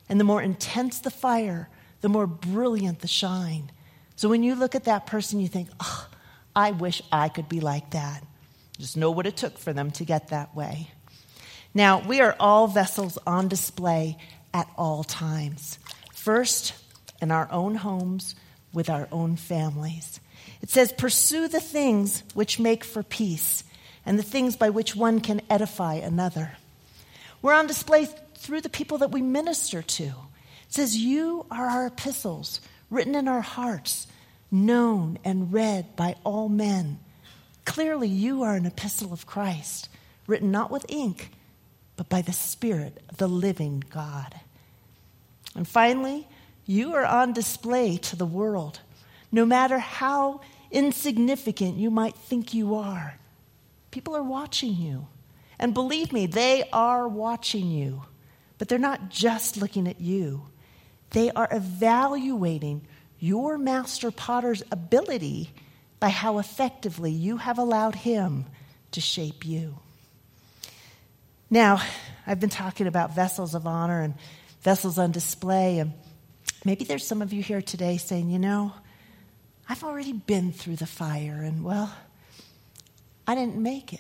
And 0.10 0.20
the 0.20 0.26
more 0.26 0.42
intense 0.42 1.00
the 1.00 1.12
fire, 1.12 1.70
the 2.02 2.10
more 2.10 2.28
brilliant 2.28 3.00
the 3.00 3.08
shine. 3.08 3.72
So 4.16 4.28
when 4.28 4.44
you 4.44 4.56
look 4.56 4.76
at 4.76 4.86
that 4.86 5.06
person, 5.06 5.40
you 5.40 5.48
think, 5.48 5.70
oh, 5.80 6.08
I 6.56 6.72
wish 6.72 7.02
I 7.12 7.30
could 7.30 7.48
be 7.48 7.62
like 7.62 7.92
that. 7.92 8.24
Just 8.82 8.98
know 8.98 9.12
what 9.12 9.28
it 9.28 9.38
took 9.38 9.60
for 9.60 9.74
them 9.74 9.92
to 9.92 10.04
get 10.04 10.30
that 10.30 10.56
way. 10.56 10.90
Now, 11.74 12.02
we 12.02 12.20
are 12.20 12.36
all 12.40 12.68
vessels 12.68 13.20
on 13.28 13.48
display 13.48 14.18
at 14.54 14.68
all 14.76 15.04
times. 15.04 15.78
First, 16.12 16.74
in 17.22 17.32
our 17.32 17.48
own 17.52 17.76
homes, 17.76 18.36
with 18.74 18.90
our 18.90 19.08
own 19.12 19.36
families. 19.36 20.20
It 20.62 20.70
says, 20.70 20.94
Pursue 20.94 21.48
the 21.48 21.60
things 21.60 22.24
which 22.34 22.60
make 22.60 22.84
for 22.84 23.04
peace 23.04 23.64
and 24.06 24.18
the 24.18 24.24
things 24.24 24.56
by 24.56 24.70
which 24.70 24.96
one 24.96 25.20
can 25.20 25.42
edify 25.50 25.96
another. 25.96 26.54
We're 27.42 27.54
on 27.54 27.68
display 27.68 28.08
through 28.36 28.62
the 28.62 28.70
people 28.70 29.00
that 29.00 29.12
we 29.12 29.22
minister 29.22 29.82
to. 29.82 30.04
It 30.04 30.14
says, 30.70 30.96
You 30.96 31.46
are 31.52 31.68
our 31.68 31.88
epistles, 31.88 32.62
written 32.90 33.14
in 33.14 33.28
our 33.28 33.42
hearts, 33.42 34.08
known 34.50 35.20
and 35.24 35.54
read 35.54 35.96
by 35.96 36.16
all 36.24 36.50
men. 36.50 37.00
Clearly, 37.72 38.10
you 38.10 38.44
are 38.44 38.56
an 38.56 38.66
epistle 38.66 39.14
of 39.14 39.26
Christ, 39.26 39.88
written 40.28 40.52
not 40.52 40.72
with 40.72 40.86
ink, 40.90 41.32
but 41.96 42.10
by 42.10 42.22
the 42.22 42.34
Spirit 42.34 43.02
of 43.08 43.16
the 43.16 43.30
living 43.30 43.82
God. 43.90 44.42
And 45.56 45.66
finally, 45.66 46.28
you 46.66 46.94
are 46.96 47.06
on 47.06 47.32
display 47.32 47.96
to 47.96 48.18
the 48.18 48.26
world, 48.26 48.82
no 49.32 49.46
matter 49.46 49.80
how 49.80 50.42
insignificant 50.70 51.78
you 51.78 51.90
might 51.90 52.18
think 52.18 52.54
you 52.54 52.76
are. 52.76 53.18
People 53.90 54.18
are 54.18 54.22
watching 54.22 54.76
you. 54.76 55.08
And 55.58 55.74
believe 55.74 56.12
me, 56.12 56.26
they 56.26 56.66
are 56.74 57.08
watching 57.08 57.72
you. 57.72 58.04
But 58.58 58.68
they're 58.68 58.80
not 58.80 59.08
just 59.08 59.56
looking 59.56 59.88
at 59.88 60.02
you, 60.02 60.48
they 61.12 61.32
are 61.32 61.48
evaluating 61.50 62.86
your 63.18 63.58
master 63.58 64.12
potter's 64.12 64.62
ability 64.72 65.54
by 66.02 66.10
how 66.10 66.40
effectively 66.40 67.12
you 67.12 67.38
have 67.38 67.60
allowed 67.60 67.94
him 67.94 68.48
to 68.92 69.00
shape 69.00 69.46
you. 69.46 69.78
Now, 71.50 71.80
I've 72.26 72.40
been 72.40 72.50
talking 72.50 72.88
about 72.88 73.14
vessels 73.14 73.54
of 73.54 73.68
honor 73.68 74.02
and 74.02 74.16
vessels 74.62 74.98
on 74.98 75.12
display, 75.12 75.78
and 75.78 75.94
maybe 76.66 76.86
there's 76.86 77.06
some 77.06 77.22
of 77.22 77.32
you 77.32 77.44
here 77.44 77.62
today 77.62 77.98
saying, 77.98 78.32
you 78.32 78.40
know, 78.40 78.74
I've 79.70 79.84
already 79.84 80.12
been 80.12 80.52
through 80.52 80.78
the 80.78 80.88
fire, 80.88 81.44
and 81.44 81.64
well, 81.64 81.94
I 83.28 83.36
didn't 83.36 83.58
make 83.58 83.94
it. 83.94 84.00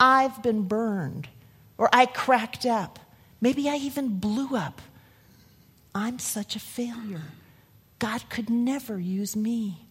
I've 0.00 0.42
been 0.42 0.62
burned, 0.62 1.28
or 1.76 1.90
I 1.92 2.06
cracked 2.06 2.64
up. 2.64 2.98
Maybe 3.40 3.68
I 3.68 3.76
even 3.76 4.18
blew 4.18 4.56
up. 4.56 4.80
I'm 5.94 6.18
such 6.18 6.56
a 6.56 6.60
failure. 6.60 7.22
God 7.98 8.28
could 8.30 8.48
never 8.48 8.98
use 8.98 9.36
me. 9.36 9.85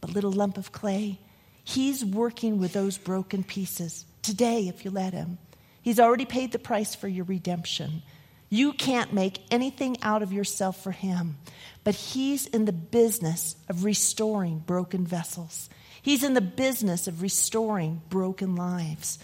But 0.00 0.14
little 0.14 0.32
lump 0.32 0.56
of 0.56 0.72
clay, 0.72 1.18
He's 1.62 2.04
working 2.04 2.58
with 2.58 2.72
those 2.72 2.98
broken 2.98 3.44
pieces 3.44 4.04
today 4.22 4.68
if 4.68 4.84
you 4.84 4.90
let 4.90 5.12
Him. 5.12 5.38
He's 5.82 6.00
already 6.00 6.24
paid 6.24 6.52
the 6.52 6.58
price 6.58 6.94
for 6.94 7.08
your 7.08 7.24
redemption. 7.24 8.02
You 8.48 8.72
can't 8.72 9.12
make 9.12 9.40
anything 9.50 9.96
out 10.02 10.22
of 10.22 10.32
yourself 10.32 10.82
for 10.82 10.90
Him, 10.90 11.36
but 11.84 11.94
He's 11.94 12.46
in 12.46 12.64
the 12.64 12.72
business 12.72 13.56
of 13.68 13.84
restoring 13.84 14.58
broken 14.60 15.06
vessels. 15.06 15.68
He's 16.02 16.24
in 16.24 16.34
the 16.34 16.40
business 16.40 17.06
of 17.06 17.22
restoring 17.22 18.02
broken 18.08 18.56
lives. 18.56 19.18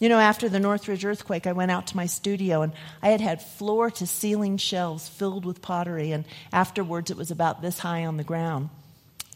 You 0.00 0.08
know, 0.08 0.18
after 0.18 0.48
the 0.48 0.60
Northridge 0.60 1.04
earthquake, 1.04 1.46
I 1.46 1.52
went 1.52 1.70
out 1.70 1.88
to 1.88 1.96
my 1.96 2.06
studio 2.06 2.62
and 2.62 2.72
I 3.02 3.08
had 3.08 3.20
had 3.20 3.42
floor 3.42 3.90
to 3.92 4.06
ceiling 4.06 4.56
shelves 4.56 5.08
filled 5.08 5.44
with 5.44 5.62
pottery, 5.62 6.12
and 6.12 6.24
afterwards 6.52 7.10
it 7.10 7.16
was 7.16 7.30
about 7.30 7.62
this 7.62 7.78
high 7.80 8.04
on 8.04 8.16
the 8.16 8.24
ground. 8.24 8.70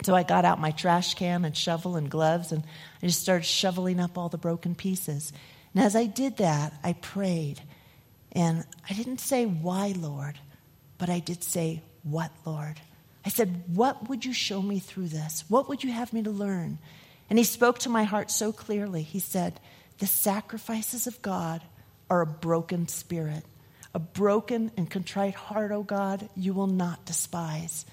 So 0.03 0.15
I 0.15 0.23
got 0.23 0.45
out 0.45 0.61
my 0.61 0.73
trash 0.73 1.15
can 1.15 1.45
and 1.45 1.57
shovel 1.57 1.97
and 1.97 2.11
gloves 2.11 2.51
and 2.51 2.65
I 3.03 3.07
just 3.07 3.23
started 3.23 3.45
shoveling 3.45 4.01
up 4.01 4.19
all 4.19 4.29
the 4.29 4.39
broken 4.39 4.75
pieces. 4.75 5.33
And 5.75 5.85
as 5.85 5.95
I 5.95 6.07
did 6.07 6.39
that, 6.39 6.73
I 6.83 6.95
prayed. 6.95 7.61
And 8.33 8.65
I 8.89 8.95
didn't 8.95 9.21
say, 9.21 9.45
Why, 9.45 9.95
Lord? 9.97 10.39
But 10.99 11.11
I 11.11 11.19
did 11.21 11.45
say, 11.45 11.83
What, 12.03 12.31
Lord? 12.45 12.81
I 13.25 13.29
said, 13.29 13.63
What 13.69 14.09
would 14.09 14.25
you 14.25 14.33
show 14.33 14.61
me 14.61 14.79
through 14.79 15.09
this? 15.09 15.45
What 15.49 15.69
would 15.69 15.85
you 15.85 15.93
have 15.93 16.13
me 16.13 16.23
to 16.23 16.31
learn? 16.31 16.79
And 17.31 17.39
he 17.39 17.45
spoke 17.45 17.79
to 17.81 17.89
my 17.89 18.05
heart 18.05 18.31
so 18.31 18.53
clearly. 18.53 19.03
He 19.03 19.21
said, 19.21 19.61
The 19.99 20.07
sacrifices 20.07 21.07
of 21.07 21.23
God 21.23 21.63
are 22.11 22.23
a 22.23 22.27
broken 22.27 22.89
spirit. 22.89 23.45
A 23.95 23.99
broken 23.99 24.71
and 24.77 24.91
contrite 24.91 25.35
heart, 25.35 25.71
O 25.71 25.77
oh 25.77 25.83
God, 25.83 26.29
you 26.35 26.55
will 26.55 26.67
not 26.67 27.05
despise. 27.05 27.85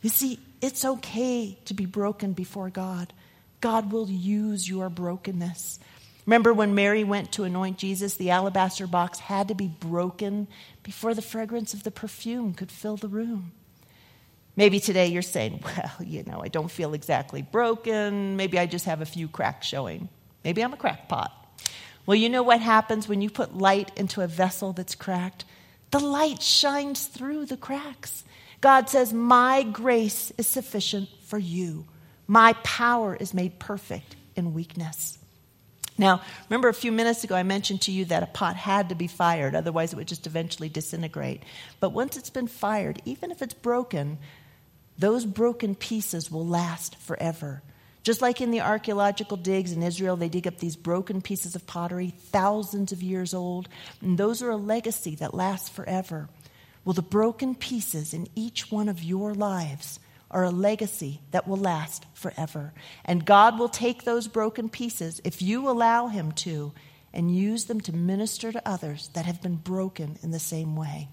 You 0.00 0.08
see, 0.08 0.38
it's 0.62 0.84
okay 0.84 1.58
to 1.66 1.74
be 1.74 1.84
broken 1.84 2.32
before 2.32 2.70
God. 2.70 3.12
God 3.60 3.92
will 3.92 4.08
use 4.08 4.68
your 4.68 4.88
brokenness. 4.88 5.78
Remember 6.24 6.54
when 6.54 6.74
Mary 6.74 7.02
went 7.02 7.32
to 7.32 7.44
anoint 7.44 7.78
Jesus, 7.78 8.14
the 8.14 8.30
alabaster 8.30 8.86
box 8.86 9.18
had 9.18 9.48
to 9.48 9.54
be 9.54 9.66
broken 9.66 10.46
before 10.84 11.14
the 11.14 11.22
fragrance 11.22 11.74
of 11.74 11.82
the 11.82 11.90
perfume 11.90 12.54
could 12.54 12.70
fill 12.70 12.96
the 12.96 13.08
room. 13.08 13.52
Maybe 14.54 14.78
today 14.78 15.08
you're 15.08 15.22
saying, 15.22 15.62
well, 15.76 16.06
you 16.06 16.22
know, 16.22 16.40
I 16.42 16.48
don't 16.48 16.70
feel 16.70 16.94
exactly 16.94 17.42
broken. 17.42 18.36
Maybe 18.36 18.58
I 18.58 18.66
just 18.66 18.84
have 18.84 19.00
a 19.00 19.06
few 19.06 19.26
cracks 19.26 19.66
showing. 19.66 20.08
Maybe 20.44 20.62
I'm 20.62 20.72
a 20.72 20.76
crackpot. 20.76 21.32
Well, 22.06 22.16
you 22.16 22.28
know 22.28 22.42
what 22.42 22.60
happens 22.60 23.08
when 23.08 23.20
you 23.20 23.30
put 23.30 23.56
light 23.56 23.90
into 23.96 24.20
a 24.22 24.26
vessel 24.26 24.72
that's 24.72 24.94
cracked? 24.94 25.44
The 25.90 26.00
light 26.00 26.42
shines 26.42 27.06
through 27.06 27.46
the 27.46 27.56
cracks. 27.56 28.24
God 28.62 28.88
says, 28.88 29.12
My 29.12 29.64
grace 29.64 30.32
is 30.38 30.46
sufficient 30.46 31.10
for 31.26 31.38
you. 31.38 31.84
My 32.26 32.54
power 32.62 33.14
is 33.14 33.34
made 33.34 33.58
perfect 33.58 34.16
in 34.34 34.54
weakness. 34.54 35.18
Now, 35.98 36.22
remember 36.48 36.68
a 36.68 36.74
few 36.74 36.92
minutes 36.92 37.22
ago 37.22 37.34
I 37.34 37.42
mentioned 37.42 37.82
to 37.82 37.92
you 37.92 38.06
that 38.06 38.22
a 38.22 38.26
pot 38.26 38.56
had 38.56 38.88
to 38.88 38.94
be 38.94 39.08
fired, 39.08 39.54
otherwise, 39.54 39.92
it 39.92 39.96
would 39.96 40.08
just 40.08 40.26
eventually 40.26 40.70
disintegrate. 40.70 41.42
But 41.80 41.90
once 41.90 42.16
it's 42.16 42.30
been 42.30 42.46
fired, 42.46 43.02
even 43.04 43.30
if 43.30 43.42
it's 43.42 43.52
broken, 43.52 44.18
those 44.96 45.26
broken 45.26 45.74
pieces 45.74 46.30
will 46.30 46.46
last 46.46 46.96
forever. 46.96 47.62
Just 48.04 48.22
like 48.22 48.40
in 48.40 48.50
the 48.50 48.62
archaeological 48.62 49.36
digs 49.36 49.72
in 49.72 49.82
Israel, 49.82 50.16
they 50.16 50.28
dig 50.28 50.46
up 50.46 50.58
these 50.58 50.76
broken 50.76 51.20
pieces 51.20 51.54
of 51.54 51.66
pottery, 51.66 52.14
thousands 52.16 52.92
of 52.92 53.02
years 53.02 53.34
old, 53.34 53.68
and 54.00 54.16
those 54.16 54.40
are 54.40 54.50
a 54.50 54.56
legacy 54.56 55.14
that 55.16 55.34
lasts 55.34 55.68
forever. 55.68 56.28
Well, 56.84 56.94
the 56.94 57.02
broken 57.02 57.54
pieces 57.54 58.12
in 58.12 58.28
each 58.34 58.70
one 58.70 58.88
of 58.88 59.02
your 59.02 59.34
lives 59.34 60.00
are 60.30 60.44
a 60.44 60.50
legacy 60.50 61.20
that 61.30 61.46
will 61.46 61.58
last 61.58 62.06
forever. 62.14 62.72
And 63.04 63.24
God 63.24 63.58
will 63.58 63.68
take 63.68 64.02
those 64.02 64.28
broken 64.28 64.68
pieces, 64.68 65.20
if 65.24 65.42
you 65.42 65.68
allow 65.68 66.08
Him 66.08 66.32
to, 66.32 66.72
and 67.12 67.36
use 67.36 67.66
them 67.66 67.80
to 67.82 67.92
minister 67.94 68.50
to 68.50 68.68
others 68.68 69.10
that 69.12 69.26
have 69.26 69.42
been 69.42 69.56
broken 69.56 70.18
in 70.22 70.30
the 70.30 70.38
same 70.38 70.74
way. 70.74 71.08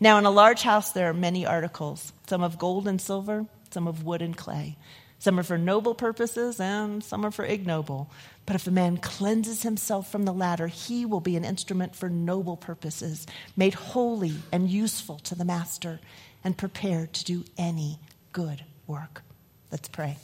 Now, 0.00 0.18
in 0.18 0.24
a 0.24 0.30
large 0.30 0.62
house, 0.62 0.90
there 0.90 1.08
are 1.08 1.14
many 1.14 1.46
articles, 1.46 2.12
some 2.26 2.42
of 2.42 2.58
gold 2.58 2.88
and 2.88 3.00
silver, 3.00 3.46
some 3.70 3.86
of 3.86 4.04
wood 4.04 4.22
and 4.22 4.36
clay. 4.36 4.76
Some 5.20 5.38
are 5.38 5.42
for 5.42 5.58
noble 5.58 5.94
purposes, 5.94 6.58
and 6.58 7.04
some 7.04 7.26
are 7.26 7.30
for 7.30 7.44
ignoble. 7.44 8.10
But 8.46 8.56
if 8.56 8.66
a 8.66 8.70
man 8.70 8.96
cleanses 8.96 9.62
himself 9.62 10.10
from 10.10 10.24
the 10.24 10.32
latter, 10.32 10.66
he 10.66 11.04
will 11.04 11.20
be 11.20 11.36
an 11.36 11.44
instrument 11.44 11.94
for 11.94 12.08
noble 12.08 12.56
purposes, 12.56 13.26
made 13.54 13.74
holy 13.74 14.36
and 14.50 14.70
useful 14.70 15.18
to 15.18 15.34
the 15.34 15.44
master, 15.44 16.00
and 16.42 16.56
prepared 16.56 17.12
to 17.12 17.24
do 17.24 17.44
any 17.58 17.98
good 18.32 18.64
work. 18.86 19.22
Let's 19.70 19.88
pray. 19.88 20.16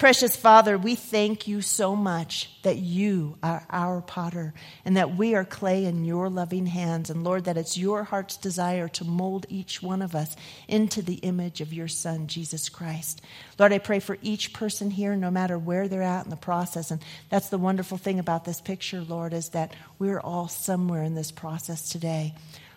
Precious 0.00 0.34
Father, 0.34 0.78
we 0.78 0.94
thank 0.94 1.46
you 1.46 1.60
so 1.60 1.94
much 1.94 2.50
that 2.62 2.78
you 2.78 3.36
are 3.42 3.66
our 3.68 4.00
potter 4.00 4.54
and 4.82 4.96
that 4.96 5.14
we 5.14 5.34
are 5.34 5.44
clay 5.44 5.84
in 5.84 6.06
your 6.06 6.30
loving 6.30 6.64
hands. 6.64 7.10
And 7.10 7.22
Lord, 7.22 7.44
that 7.44 7.58
it's 7.58 7.76
your 7.76 8.04
heart's 8.04 8.38
desire 8.38 8.88
to 8.88 9.04
mold 9.04 9.44
each 9.50 9.82
one 9.82 10.00
of 10.00 10.14
us 10.14 10.36
into 10.68 11.02
the 11.02 11.16
image 11.16 11.60
of 11.60 11.74
your 11.74 11.86
Son, 11.86 12.28
Jesus 12.28 12.70
Christ. 12.70 13.20
Lord, 13.58 13.74
I 13.74 13.78
pray 13.78 14.00
for 14.00 14.16
each 14.22 14.54
person 14.54 14.90
here, 14.90 15.14
no 15.16 15.30
matter 15.30 15.58
where 15.58 15.86
they're 15.86 16.00
at 16.00 16.24
in 16.24 16.30
the 16.30 16.36
process. 16.36 16.90
And 16.90 17.04
that's 17.28 17.50
the 17.50 17.58
wonderful 17.58 17.98
thing 17.98 18.18
about 18.18 18.46
this 18.46 18.62
picture, 18.62 19.02
Lord, 19.02 19.34
is 19.34 19.50
that 19.50 19.74
we're 19.98 20.18
all 20.18 20.48
somewhere 20.48 21.02
in 21.02 21.14
this 21.14 21.30
process 21.30 21.90
today. 21.90 22.34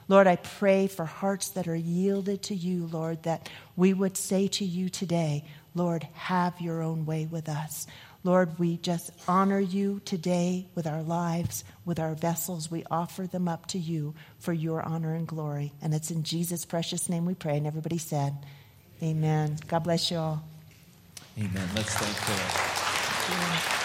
Lord, 0.10 0.28
I 0.28 0.36
pray 0.36 0.88
for 0.88 1.06
hearts 1.06 1.52
that 1.52 1.70
are 1.70 1.76
yielded 1.76 2.44
to 2.44 2.56
you, 2.56 2.88
Lord, 2.88 3.24
that 3.24 3.48
we 3.78 3.94
would 3.94 4.18
say 4.18 4.50
to 4.50 4.66
you 4.66 4.90
today, 4.90 5.46
Lord, 5.76 6.08
have 6.14 6.62
your 6.62 6.82
own 6.82 7.06
way 7.06 7.26
with 7.26 7.50
us. 7.50 7.88
Lord, 8.24 8.58
we 8.58 8.78
just 8.78 9.12
honor 9.28 9.60
you 9.60 10.02
today 10.06 10.68
with 10.76 10.88
our 10.88 11.04
lives, 11.04 11.66
with 11.84 12.00
our 12.00 12.16
vessels. 12.16 12.72
We 12.72 12.86
offer 12.90 13.28
them 13.28 13.50
up 13.50 13.68
to 13.68 13.78
you 13.78 14.16
for 14.40 14.54
your 14.54 14.82
honor 14.82 15.14
and 15.14 15.28
glory. 15.28 15.74
And 15.82 15.94
it's 15.94 16.10
in 16.10 16.24
Jesus' 16.24 16.64
precious 16.64 17.10
name 17.10 17.26
we 17.26 17.36
pray. 17.36 17.58
And 17.58 17.68
everybody 17.68 17.98
said, 17.98 18.34
Amen. 19.02 19.58
God 19.68 19.84
bless 19.84 20.10
you 20.10 20.18
all. 20.18 20.44
Amen. 21.38 21.70
Let's 21.76 21.94
thank 21.96 22.16
the 22.26 23.34
Lord. 23.34 23.83